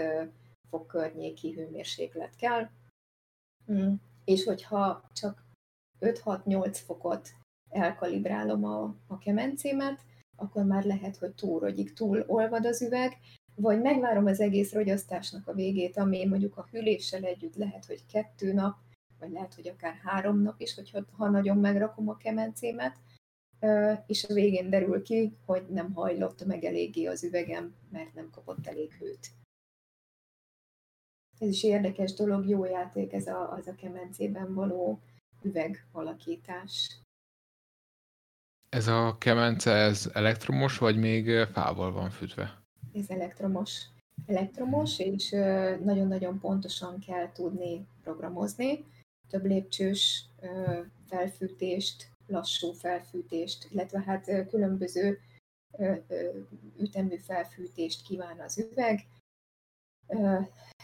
fok 0.69 0.87
környéki 0.87 1.53
hőmérséklet 1.53 2.35
kell. 2.35 2.69
Mm. 3.71 3.93
És 4.23 4.43
hogyha 4.43 5.09
csak 5.13 5.43
5-6-8 5.99 6.79
fokot 6.85 7.29
elkalibrálom 7.69 8.63
a, 8.63 8.95
a 9.07 9.17
kemencémet, 9.17 9.99
akkor 10.37 10.63
már 10.63 10.83
lehet, 10.83 11.17
hogy 11.17 11.33
túl 11.33 11.73
túl 11.93 12.23
olvad 12.27 12.65
az 12.65 12.81
üveg, 12.81 13.17
vagy 13.55 13.81
megvárom 13.81 14.25
az 14.25 14.39
egész 14.39 14.73
rogyasztásnak 14.73 15.47
a 15.47 15.53
végét, 15.53 15.97
ami 15.97 16.25
mondjuk 16.25 16.57
a 16.57 16.67
hűléssel 16.71 17.23
együtt 17.23 17.55
lehet, 17.55 17.85
hogy 17.85 18.05
kettő 18.05 18.53
nap, 18.53 18.77
vagy 19.19 19.31
lehet, 19.31 19.53
hogy 19.53 19.67
akár 19.67 19.93
három 20.03 20.41
nap 20.41 20.59
is, 20.59 20.75
hogyha, 20.75 21.05
ha 21.11 21.29
nagyon 21.29 21.57
megrakom 21.57 22.09
a 22.09 22.17
kemencémet, 22.17 22.97
és 24.05 24.23
a 24.23 24.33
végén 24.33 24.69
derül 24.69 25.01
ki, 25.01 25.37
hogy 25.45 25.65
nem 25.69 25.93
hajlott 25.93 26.45
meg 26.45 26.63
eléggé 26.63 27.05
az 27.05 27.23
üvegem, 27.23 27.75
mert 27.89 28.13
nem 28.13 28.29
kapott 28.29 28.67
elég 28.67 28.93
hőt. 28.93 29.31
Ez 31.39 31.47
is 31.47 31.63
érdekes 31.63 32.13
dolog, 32.13 32.47
jó 32.47 32.65
játék 32.65 33.13
ez 33.13 33.27
a, 33.27 33.51
az 33.51 33.67
a 33.67 33.75
kemencében 33.75 34.53
való 34.53 35.01
üveg 35.41 35.87
alakítás. 35.91 36.99
Ez 38.69 38.87
a 38.87 39.17
kemence, 39.17 39.71
ez 39.71 40.09
elektromos, 40.13 40.77
vagy 40.77 40.97
még 40.97 41.45
fával 41.45 41.91
van 41.91 42.09
fűtve? 42.09 42.60
Ez 42.93 43.09
elektromos. 43.09 43.81
Elektromos, 44.25 44.99
és 44.99 45.29
nagyon-nagyon 45.83 46.39
pontosan 46.39 46.99
kell 46.99 47.31
tudni 47.31 47.87
programozni. 48.03 48.85
Több 49.29 49.45
lépcsős 49.45 50.25
felfűtést, 51.07 52.11
lassú 52.27 52.71
felfűtést, 52.71 53.67
illetve 53.71 54.01
hát 54.01 54.47
különböző 54.49 55.19
ütemű 56.79 57.17
felfűtést 57.17 58.07
kíván 58.07 58.39
az 58.39 58.57
üveg, 58.57 59.07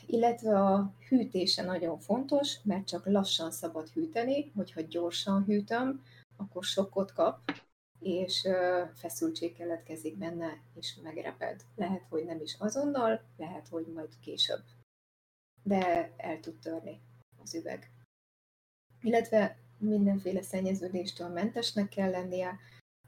illetve 0.05 0.59
a 0.59 0.93
hűtése 1.09 1.63
nagyon 1.63 1.99
fontos, 1.99 2.63
mert 2.63 2.87
csak 2.87 3.05
lassan 3.05 3.51
szabad 3.51 3.89
hűteni, 3.89 4.51
hogyha 4.55 4.81
gyorsan 4.81 5.43
hűtöm, 5.43 6.03
akkor 6.37 6.63
sokkot 6.63 7.13
kap, 7.13 7.51
és 7.99 8.47
feszültség 8.95 9.53
keletkezik 9.53 10.17
benne, 10.17 10.61
és 10.75 10.95
megreped. 11.03 11.61
Lehet, 11.75 12.05
hogy 12.09 12.25
nem 12.25 12.41
is 12.41 12.55
azonnal, 12.59 13.21
lehet, 13.37 13.67
hogy 13.67 13.85
majd 13.87 14.19
később. 14.19 14.63
De 15.63 16.13
el 16.17 16.39
tud 16.39 16.59
törni 16.59 17.01
az 17.43 17.55
üveg. 17.55 17.91
Illetve 19.01 19.57
mindenféle 19.77 20.41
szennyeződéstől 20.41 21.27
mentesnek 21.27 21.89
kell 21.89 22.09
lennie 22.09 22.59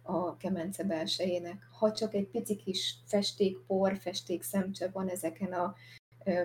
a 0.01 0.37
kemence 0.37 0.83
belsejének. 0.83 1.67
Ha 1.71 1.91
csak 1.91 2.13
egy 2.13 2.27
pici 2.27 2.55
kis 2.55 2.95
festékpor, 3.05 3.97
festékszemcse 3.97 4.89
van 4.89 5.09
ezeken 5.09 5.53
a 5.53 5.75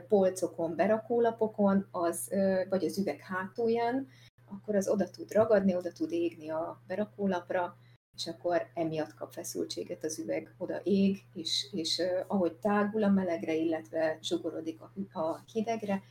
polcokon, 0.09 0.77
berakólapokon, 0.77 1.89
az, 1.91 2.29
vagy 2.69 2.85
az 2.85 2.99
üveg 2.99 3.21
hátulján, 3.21 4.09
akkor 4.45 4.75
az 4.75 4.89
oda 4.89 5.11
tud 5.11 5.33
ragadni, 5.33 5.77
oda 5.77 5.93
tud 5.93 6.13
égni 6.13 6.49
a 6.49 6.83
berakólapra, 6.87 7.77
és 8.17 8.27
akkor 8.27 8.71
emiatt 8.75 9.15
kap 9.15 9.33
feszültséget 9.33 10.05
az 10.05 10.19
üveg, 10.19 10.55
oda 10.59 10.81
ég, 10.83 11.25
és, 11.35 11.69
és 11.73 12.03
ahogy 12.27 12.53
tágul 12.53 13.03
a 13.03 13.09
melegre, 13.09 13.55
illetve 13.55 14.19
zsugorodik 14.23 14.81
a, 14.81 15.19
a 15.19 15.45
hidegre, 15.53 16.03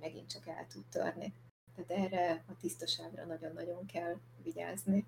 megint 0.00 0.30
csak 0.30 0.46
el 0.46 0.66
tud 0.66 0.84
törni. 0.90 1.34
Tehát 1.74 1.90
erre 2.04 2.44
a 2.48 2.56
tisztaságra 2.56 3.24
nagyon-nagyon 3.24 3.86
kell 3.86 4.16
vigyázni. 4.42 5.06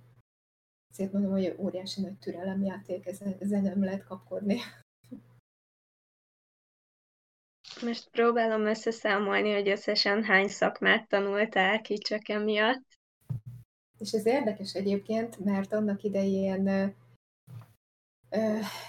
Ezért 0.90 1.12
mondom, 1.12 1.30
hogy 1.30 1.54
óriási 1.58 2.00
nagy 2.00 2.18
türelemjáték, 2.18 3.06
ezen, 3.06 3.36
ezen 3.38 3.62
nem 3.62 3.84
lehet 3.84 4.04
kapkodni. 4.04 4.58
Most 7.82 8.10
próbálom 8.10 8.66
összeszámolni, 8.66 9.52
hogy 9.52 9.68
összesen 9.68 10.24
hány 10.24 10.48
szakmát 10.48 11.08
tanultál 11.08 11.80
ki 11.80 11.98
csak 11.98 12.28
emiatt. 12.28 13.00
És 14.02 14.12
ez 14.12 14.26
érdekes 14.26 14.74
egyébként, 14.74 15.44
mert 15.44 15.72
annak 15.72 16.02
idején 16.02 16.94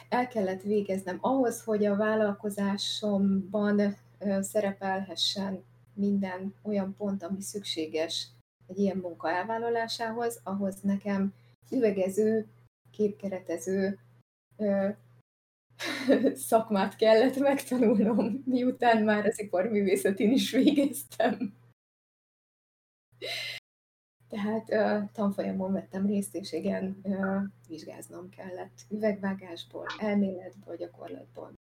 el 0.09 0.27
kellett 0.27 0.61
végeznem 0.61 1.17
ahhoz, 1.21 1.63
hogy 1.63 1.85
a 1.85 1.95
vállalkozásomban 1.95 3.97
szerepelhessen 4.39 5.63
minden 5.93 6.53
olyan 6.63 6.95
pont, 6.95 7.23
ami 7.23 7.41
szükséges 7.41 8.27
egy 8.67 8.79
ilyen 8.79 8.97
munka 8.97 9.29
elvállalásához, 9.29 10.41
ahhoz 10.43 10.81
nekem 10.81 11.33
üvegező, 11.71 12.47
képkeretező 12.91 13.99
szakmát 16.49 16.95
kellett 16.95 17.37
megtanulnom, 17.37 18.43
miután 18.45 19.03
már 19.03 19.25
az 19.25 19.39
iparművészetén 19.39 20.31
is 20.31 20.51
végeztem. 20.51 21.53
Tehát 24.33 24.69
ö, 24.69 24.99
tanfolyamon 25.11 25.71
vettem 25.71 26.05
részt, 26.05 26.35
és 26.35 26.51
igen, 26.51 26.99
ö, 27.03 27.39
vizsgáznom 27.67 28.29
kellett 28.29 28.85
üvegvágásból, 28.89 29.85
elméletből, 29.99 30.75
gyakorlatból. 30.75 31.53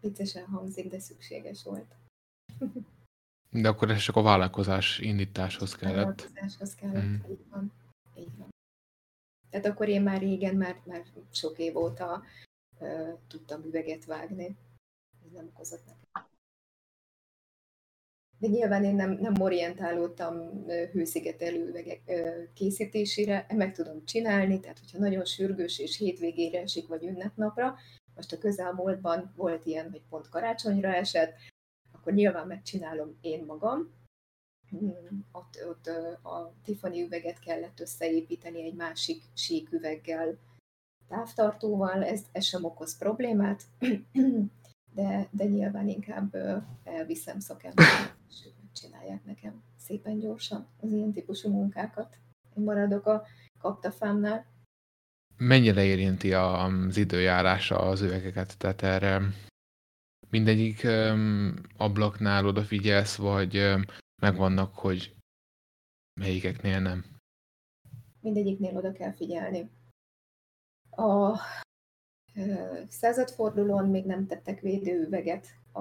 Viccesen 0.00 0.46
hangzik, 0.46 0.90
de 0.90 0.98
szükséges 0.98 1.64
volt. 1.64 1.94
De 3.50 3.68
akkor 3.68 3.90
ez 3.90 3.98
csak 4.02 4.16
a 4.16 4.22
vállalkozás 4.22 4.98
indításhoz 4.98 5.76
kellett. 5.76 6.20
A 6.20 6.24
vállalkozáshoz 6.24 6.74
kellett, 6.74 7.04
mm. 7.04 7.30
így 7.30 7.48
van. 7.48 7.72
Így 8.14 8.36
van. 8.36 8.48
Tehát 9.50 9.66
akkor 9.66 9.88
én 9.88 10.02
már 10.02 10.20
régen, 10.20 10.56
már, 10.56 10.80
már 10.84 11.04
sok 11.30 11.58
év 11.58 11.76
óta 11.76 12.22
uh, 12.78 13.18
tudtam 13.26 13.64
üveget 13.64 14.04
vágni. 14.04 14.56
Ez 15.24 15.32
nem 15.32 15.46
okozott 15.46 15.86
nekem. 15.86 16.01
De 18.42 18.48
nyilván 18.48 18.84
én 18.84 18.94
nem, 18.94 19.10
nem 19.20 19.40
orientálódtam 19.40 20.64
hőszigetelő 20.92 21.68
üvegek 21.68 22.00
készítésére, 22.54 23.46
meg 23.48 23.72
tudom 23.74 24.04
csinálni, 24.04 24.60
tehát 24.60 24.78
hogyha 24.78 24.98
nagyon 24.98 25.24
sürgős 25.24 25.78
és 25.78 25.96
hétvégére 25.96 26.60
esik, 26.60 26.88
vagy 26.88 27.04
ünnepnapra, 27.04 27.74
most 28.14 28.32
a 28.32 28.38
közelmúltban 28.38 29.32
volt 29.36 29.66
ilyen, 29.66 29.90
hogy 29.90 30.02
pont 30.08 30.28
karácsonyra 30.28 30.94
esett, 30.94 31.34
akkor 31.92 32.12
nyilván 32.12 32.46
megcsinálom 32.46 33.18
én 33.20 33.44
magam. 33.44 33.90
Hmm, 34.68 35.26
ott, 35.32 35.64
ott 35.68 35.86
a 36.24 36.54
Tiffany 36.64 37.00
üveget 37.00 37.38
kellett 37.38 37.80
összeépíteni 37.80 38.64
egy 38.64 38.74
másik 38.74 39.22
sík 39.34 39.72
üveggel, 39.72 40.38
távtartóval, 41.08 42.04
ez, 42.04 42.20
ez 42.32 42.44
sem 42.44 42.64
okoz 42.64 42.98
problémát, 42.98 43.62
de, 44.94 45.28
de 45.30 45.44
nyilván 45.44 45.88
inkább 45.88 46.34
elviszem 46.84 47.38
szakemberek, 47.40 48.20
és 48.32 48.46
ők 48.46 48.72
csinálják 48.72 49.24
nekem 49.24 49.62
szépen 49.76 50.18
gyorsan 50.18 50.68
az 50.80 50.92
ilyen 50.92 51.12
típusú 51.12 51.50
munkákat. 51.50 52.18
Én 52.56 52.62
maradok 52.62 53.06
a 53.06 53.26
kaptafámnál. 53.58 54.46
Mennyire 55.36 55.84
érinti 55.84 56.32
az 56.34 56.96
időjárása 56.96 57.78
az 57.78 58.00
üvegeket? 58.00 58.58
Tehát 58.58 58.82
erre 58.82 59.20
mindegyik 60.30 60.86
ablaknál 61.76 62.46
odafigyelsz, 62.46 63.16
vagy 63.16 63.74
megvannak, 64.22 64.74
hogy 64.74 65.16
melyikeknél 66.20 66.80
nem? 66.80 67.04
Mindegyiknél 68.20 68.76
oda 68.76 68.92
kell 68.92 69.12
figyelni. 69.12 69.70
A 70.90 71.38
századfordulón 72.88 73.88
még 73.88 74.04
nem 74.04 74.26
tettek 74.26 74.60
védőüveget 74.60 75.46
a, 75.72 75.80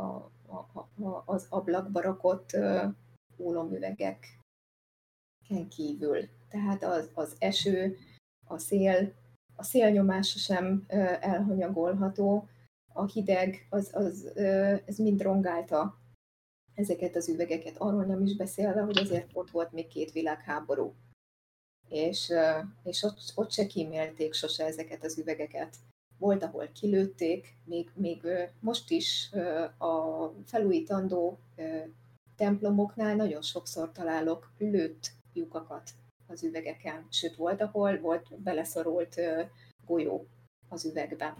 a, 0.00 0.30
az 1.24 1.46
ablakba 1.48 2.00
rakott 2.00 2.56
ólomüvegeken 3.38 4.18
kívül. 5.68 6.28
Tehát 6.48 6.84
az, 6.84 7.10
az 7.14 7.36
eső, 7.38 7.96
a 8.46 8.58
szél 8.58 9.12
a 9.56 9.62
szélnyomása 9.62 10.38
sem 10.38 10.84
elhanyagolható, 11.20 12.48
a 12.92 13.06
hideg, 13.06 13.66
az, 13.70 13.90
az, 13.92 14.36
ez 14.86 14.98
mind 14.98 15.22
rongálta 15.22 15.98
ezeket 16.74 17.16
az 17.16 17.28
üvegeket. 17.28 17.76
Arról 17.76 18.04
nem 18.04 18.22
is 18.22 18.36
beszélve, 18.36 18.80
hogy 18.80 18.98
azért 18.98 19.30
ott 19.32 19.50
volt 19.50 19.72
még 19.72 19.86
két 19.86 20.12
világháború. 20.12 20.94
És, 21.88 22.32
és 22.82 23.02
ott, 23.02 23.18
ott 23.34 23.50
se 23.50 23.66
kímélték 23.66 24.34
sose 24.34 24.64
ezeket 24.64 25.04
az 25.04 25.18
üvegeket. 25.18 25.76
Volt, 26.18 26.42
ahol 26.42 26.68
kilőtték, 26.68 27.56
még, 27.64 27.90
még 27.94 28.26
most 28.60 28.90
is 28.90 29.30
a 29.78 30.26
felújítandó 30.44 31.38
templomoknál 32.36 33.16
nagyon 33.16 33.42
sokszor 33.42 33.92
találok 33.92 34.52
lőtt 34.58 35.10
lyukakat 35.32 35.90
az 36.26 36.42
üvegeken. 36.42 37.06
Sőt, 37.10 37.36
volt, 37.36 37.60
ahol 37.60 38.00
volt 38.00 38.40
beleszorult 38.40 39.20
golyó 39.86 40.26
az 40.68 40.84
üvegben. 40.84 41.34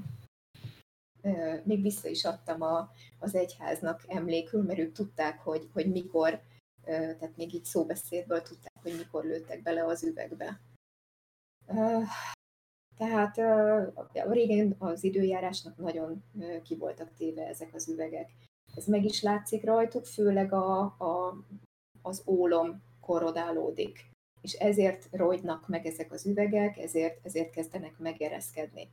Még 1.64 1.82
vissza 1.82 2.08
is 2.08 2.24
adtam 2.24 2.62
a, 2.62 2.90
az 3.18 3.34
egyháznak 3.34 4.04
emlékül, 4.06 4.62
mert 4.62 4.78
ők 4.78 4.92
tudták, 4.92 5.40
hogy, 5.40 5.68
hogy 5.72 5.90
mikor, 5.90 6.40
tehát 6.84 7.36
még 7.36 7.54
így 7.54 7.64
szóbeszédből 7.64 8.42
tudták, 8.42 8.82
hogy 8.82 8.96
mikor 8.96 9.24
lőttek 9.24 9.62
bele 9.62 9.84
az 9.84 10.04
üvegbe. 10.04 10.60
Tehát 12.96 13.38
a 14.26 14.32
régen 14.32 14.74
az 14.78 15.04
időjárásnak 15.04 15.76
nagyon 15.76 16.22
ki 16.62 16.76
voltak 16.76 17.14
téve 17.14 17.46
ezek 17.46 17.74
az 17.74 17.88
üvegek. 17.88 18.30
Ez 18.74 18.86
meg 18.86 19.04
is 19.04 19.22
látszik 19.22 19.64
rajtuk, 19.64 20.04
főleg 20.04 20.52
a, 20.52 20.80
a, 20.82 21.36
az 22.02 22.22
ólom 22.26 22.82
korrodálódik 23.00 24.12
és 24.44 24.52
ezért 24.52 25.08
rojdnak 25.10 25.68
meg 25.68 25.86
ezek 25.86 26.12
az 26.12 26.26
üvegek, 26.26 26.78
ezért, 26.78 27.26
ezért 27.26 27.50
kezdenek 27.50 27.98
megereszkedni. 27.98 28.88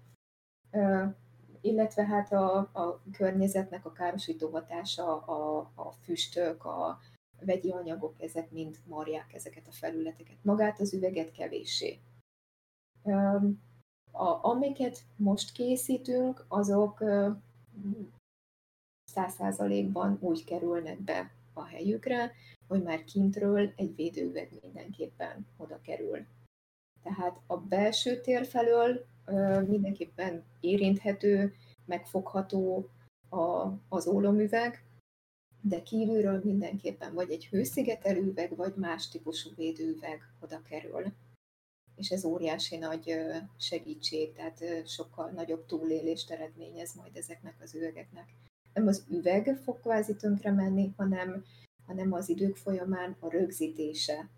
Illetve 1.62 2.06
hát 2.06 2.32
a, 2.32 2.58
a 2.58 3.02
környezetnek 3.12 3.86
a 3.86 3.92
károsító 3.92 4.50
hatása, 4.50 5.18
a, 5.18 5.72
a 5.76 5.92
füstök, 5.92 6.66
a 6.66 7.00
vegyi 7.40 7.72
anyagok, 7.72 8.16
ezek 8.22 8.52
mind 8.52 8.78
marják 8.86 9.34
ezeket 9.34 9.68
a 9.68 9.72
felületeket. 9.72 10.38
Magát 10.42 10.80
az 10.80 10.94
üveget 10.94 11.32
kevéssé. 11.32 12.00
A, 14.12 14.46
amiket 14.50 15.06
most 15.16 15.52
készítünk, 15.52 16.46
azok 16.48 17.04
száz 19.04 19.34
százalékban 19.34 20.18
úgy 20.22 20.44
kerülnek 20.44 21.00
be 21.02 21.32
a 21.54 21.66
helyükre, 21.66 22.32
hogy 22.68 22.84
már 22.84 23.04
kintről 23.04 23.74
egy 23.76 23.96
védőüveg 23.96 24.60
mindenképpen 24.62 25.48
oda 25.58 25.82
kerül. 25.82 26.26
Tehát 27.04 27.40
a 27.48 27.58
belső 27.58 28.22
tér 28.22 28.46
felől 28.46 29.06
mindenképpen 29.68 30.44
érinthető, 30.60 31.54
megfogható 31.86 32.90
a, 33.30 33.68
az 33.90 34.08
ólomüveg, 34.08 34.86
de 35.62 35.84
kívülről 35.84 36.42
mindenképpen 36.44 37.14
vagy 37.14 37.32
egy 37.32 37.46
hőszigetelő 37.46 38.22
üveg, 38.22 38.56
vagy 38.56 38.74
más 38.76 39.10
típusú 39.10 39.50
védőüveg 39.56 40.22
oda 40.40 40.62
kerül. 40.62 41.14
És 42.02 42.10
ez 42.10 42.26
óriási 42.26 42.78
nagy 42.78 43.16
segítség, 43.58 44.34
tehát 44.34 44.88
sokkal 44.88 45.30
nagyobb 45.30 45.66
túlélést 45.66 46.32
eredményez 46.32 46.96
majd 46.96 47.16
ezeknek 47.16 47.56
az 47.62 47.76
üvegeknek. 47.76 48.30
Nem 48.74 48.88
az 48.88 49.06
üveg 49.10 49.60
fog 49.64 49.80
kvázi 49.80 50.16
tönkre 50.16 50.52
menni, 50.52 50.94
hanem 50.98 51.44
hanem 51.86 52.14
az 52.14 52.30
idők 52.30 52.56
folyamán 52.56 53.16
a 53.20 53.30
rögzítése 53.30 54.30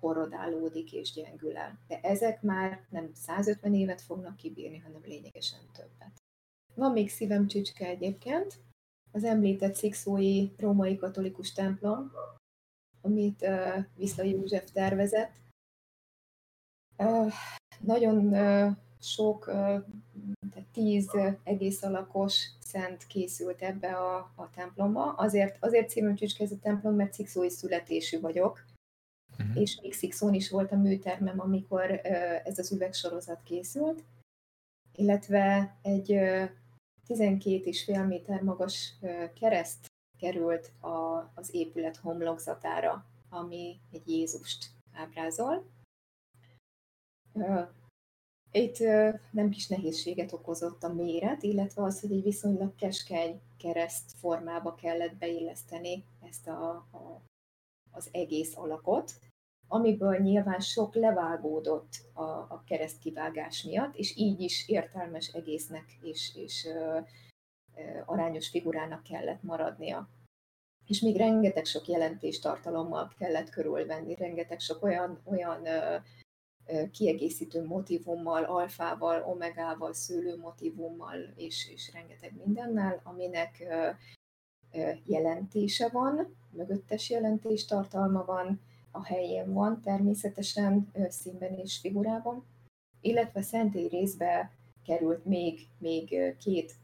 korrodálódik 0.00 0.92
és 0.92 1.12
gyengül 1.12 1.56
el. 1.56 1.78
De 1.86 2.00
ezek 2.00 2.42
már 2.42 2.86
nem 2.90 3.10
150 3.14 3.74
évet 3.74 4.00
fognak 4.00 4.36
kibírni, 4.36 4.78
hanem 4.78 5.00
lényegesen 5.04 5.60
többet. 5.72 6.12
Van 6.74 6.92
még 6.92 7.10
szívem 7.10 7.46
csücske 7.46 7.86
egyébként, 7.86 8.58
az 9.12 9.24
említett 9.24 9.74
szikszói 9.74 10.48
római 10.56 10.96
katolikus 10.96 11.52
templom, 11.52 12.12
amit 13.00 13.42
uh, 13.42 13.84
Viszla 13.96 14.24
József 14.24 14.70
tervezett. 14.70 15.32
Nagyon 17.80 18.34
sok, 19.00 19.44
tehát 20.50 20.68
tíz 20.72 21.10
egész 21.44 21.82
alakos 21.82 22.48
szent 22.60 23.06
készült 23.06 23.62
ebbe 23.62 23.96
a, 23.96 24.16
a 24.34 24.50
templomba. 24.54 25.12
Azért, 25.12 25.56
azért 25.60 25.88
című 25.88 26.14
csücske 26.14 26.44
ez 26.44 26.52
a 26.52 26.58
templom, 26.62 26.94
mert 26.94 27.12
szikszói 27.12 27.50
születésű 27.50 28.20
vagyok, 28.20 28.64
uh-huh. 29.38 29.60
és 29.60 29.80
még 29.82 29.92
Szikszón 29.92 30.34
is 30.34 30.50
volt 30.50 30.72
a 30.72 30.76
műtermem, 30.76 31.40
amikor 31.40 31.90
ez 32.44 32.58
az 32.58 32.72
üvegsorozat 32.72 33.42
készült, 33.42 34.04
illetve 34.92 35.76
egy 35.82 36.10
12,5 37.08 38.06
méter 38.06 38.42
magas 38.42 38.94
kereszt 39.40 39.86
került 40.18 40.72
a, 40.80 41.30
az 41.34 41.54
épület 41.54 41.96
homlokzatára, 41.96 43.04
ami 43.28 43.80
egy 43.92 44.08
Jézust 44.08 44.66
ábrázol. 44.92 45.64
Itt 48.52 48.78
nem 49.30 49.50
kis 49.50 49.68
nehézséget 49.68 50.32
okozott 50.32 50.82
a 50.82 50.92
méret, 50.92 51.42
illetve 51.42 51.82
az, 51.82 52.00
hogy 52.00 52.12
egy 52.12 52.22
viszonylag 52.22 52.74
keskeny 52.74 53.40
kereszt 53.58 54.12
formába 54.16 54.74
kellett 54.74 55.16
beilleszteni 55.16 56.04
ezt 56.28 56.48
a, 56.48 56.70
a, 56.70 57.22
az 57.90 58.08
egész 58.12 58.56
alakot, 58.56 59.12
amiből 59.68 60.18
nyilván 60.18 60.60
sok 60.60 60.94
levágódott 60.94 61.92
a, 62.12 62.22
a 62.22 62.62
kereszt 62.66 62.98
kivágás 62.98 63.62
miatt, 63.62 63.96
és 63.96 64.16
így 64.16 64.40
is 64.40 64.68
értelmes 64.68 65.28
egésznek 65.28 65.84
és, 66.02 66.32
és 66.36 66.64
ö, 66.64 66.98
ö, 67.76 68.00
arányos 68.04 68.48
figurának 68.48 69.02
kellett 69.02 69.42
maradnia. 69.42 70.08
És 70.86 71.00
még 71.00 71.16
rengeteg 71.16 71.64
sok 71.64 71.86
jelentéstartalommal 71.86 73.12
kellett 73.18 73.50
körülvenni, 73.50 74.14
rengeteg 74.14 74.60
sok 74.60 74.82
olyan, 74.82 75.20
olyan 75.24 75.66
ö, 75.66 75.96
kiegészítő 76.92 77.64
motivummal, 77.64 78.44
alfával, 78.44 79.22
omegával, 79.22 79.92
szőlő 79.92 80.36
motivummal 80.36 81.32
és, 81.36 81.68
és 81.72 81.90
rengeteg 81.92 82.32
mindennel, 82.44 83.00
aminek 83.04 83.64
jelentése 85.04 85.88
van, 85.88 86.36
mögöttes 86.50 87.10
jelentés 87.10 87.64
tartalma 87.64 88.24
van, 88.24 88.60
a 88.90 89.04
helyén 89.04 89.52
van 89.52 89.80
természetesen 89.80 90.90
színben 91.08 91.58
és 91.58 91.78
figurában, 91.78 92.44
illetve 93.00 93.42
szentély 93.42 93.88
részbe 93.88 94.50
került 94.84 95.24
még, 95.24 95.68
még 95.78 96.36
két 96.38 96.74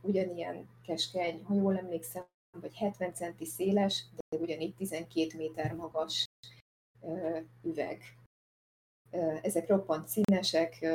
ugyanilyen 0.00 0.68
keskeny, 0.86 1.42
ha 1.44 1.54
jól 1.54 1.78
emlékszem, 1.78 2.24
vagy 2.60 2.74
70 2.76 3.14
centi 3.14 3.44
széles, 3.44 4.04
de 4.16 4.36
ugyanígy 4.36 4.74
12 4.74 5.36
méter 5.36 5.74
magas 5.74 6.24
üveg 7.62 7.98
ezek 9.42 9.68
roppant 9.68 10.08
színesek, 10.08 10.86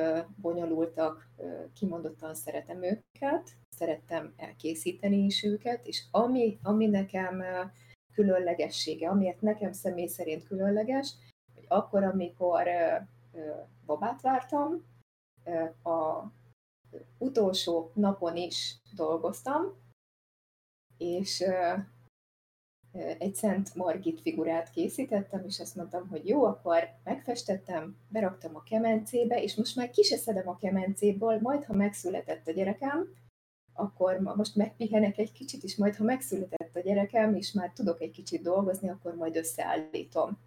bonyolultak, 0.42 1.30
kimondottan 1.74 2.36
szeretem 2.36 2.84
őket, 2.84 3.50
szerettem 3.70 4.34
elkészíteni 4.38 5.18
is 5.18 5.44
őket, 5.44 5.86
és 5.86 6.04
ami, 6.12 6.60
ami 6.64 6.86
nekem 6.86 7.44
különlegessége, 8.14 9.10
amiért 9.10 9.42
nekem 9.42 9.72
személy 9.72 10.08
szerint 10.08 10.48
különleges, 10.48 11.14
hogy 11.56 11.66
akkor, 11.68 12.04
amikor 12.04 12.68
babát 13.86 14.22
vártam, 14.22 14.84
a 15.84 16.24
utolsó 17.18 17.92
napon 17.94 18.36
is 18.36 18.76
dolgoztam, 18.96 19.64
és 20.98 21.44
egy 23.20 23.36
Szent 23.36 23.76
Margit 23.76 24.22
figurát 24.22 24.70
készítettem, 24.70 25.44
és 25.46 25.60
azt 25.60 25.76
mondtam, 25.76 26.08
hogy 26.08 26.28
jó, 26.28 26.44
akkor 26.44 26.90
megfestettem, 27.04 27.98
beraktam 28.10 28.56
a 28.56 28.64
kemencébe, 28.64 29.42
és 29.44 29.56
most 29.56 29.76
már 29.76 29.90
kiseszedem 29.90 30.48
a 30.48 30.58
kemencéből, 30.58 31.40
majd 31.42 31.64
ha 31.64 31.74
megszületett 31.74 32.48
a 32.48 32.52
gyerekem, 32.52 33.08
akkor 33.74 34.20
most 34.20 34.56
megpihenek 34.56 35.18
egy 35.18 35.32
kicsit, 35.32 35.64
és 35.64 35.76
majd 35.76 35.96
ha 35.96 36.04
megszületett 36.04 36.76
a 36.76 36.80
gyerekem, 36.80 37.36
és 37.36 37.52
már 37.52 37.72
tudok 37.72 38.02
egy 38.02 38.12
kicsit 38.12 38.42
dolgozni, 38.42 38.90
akkor 38.90 39.16
majd 39.16 39.36
összeállítom. 39.36 40.38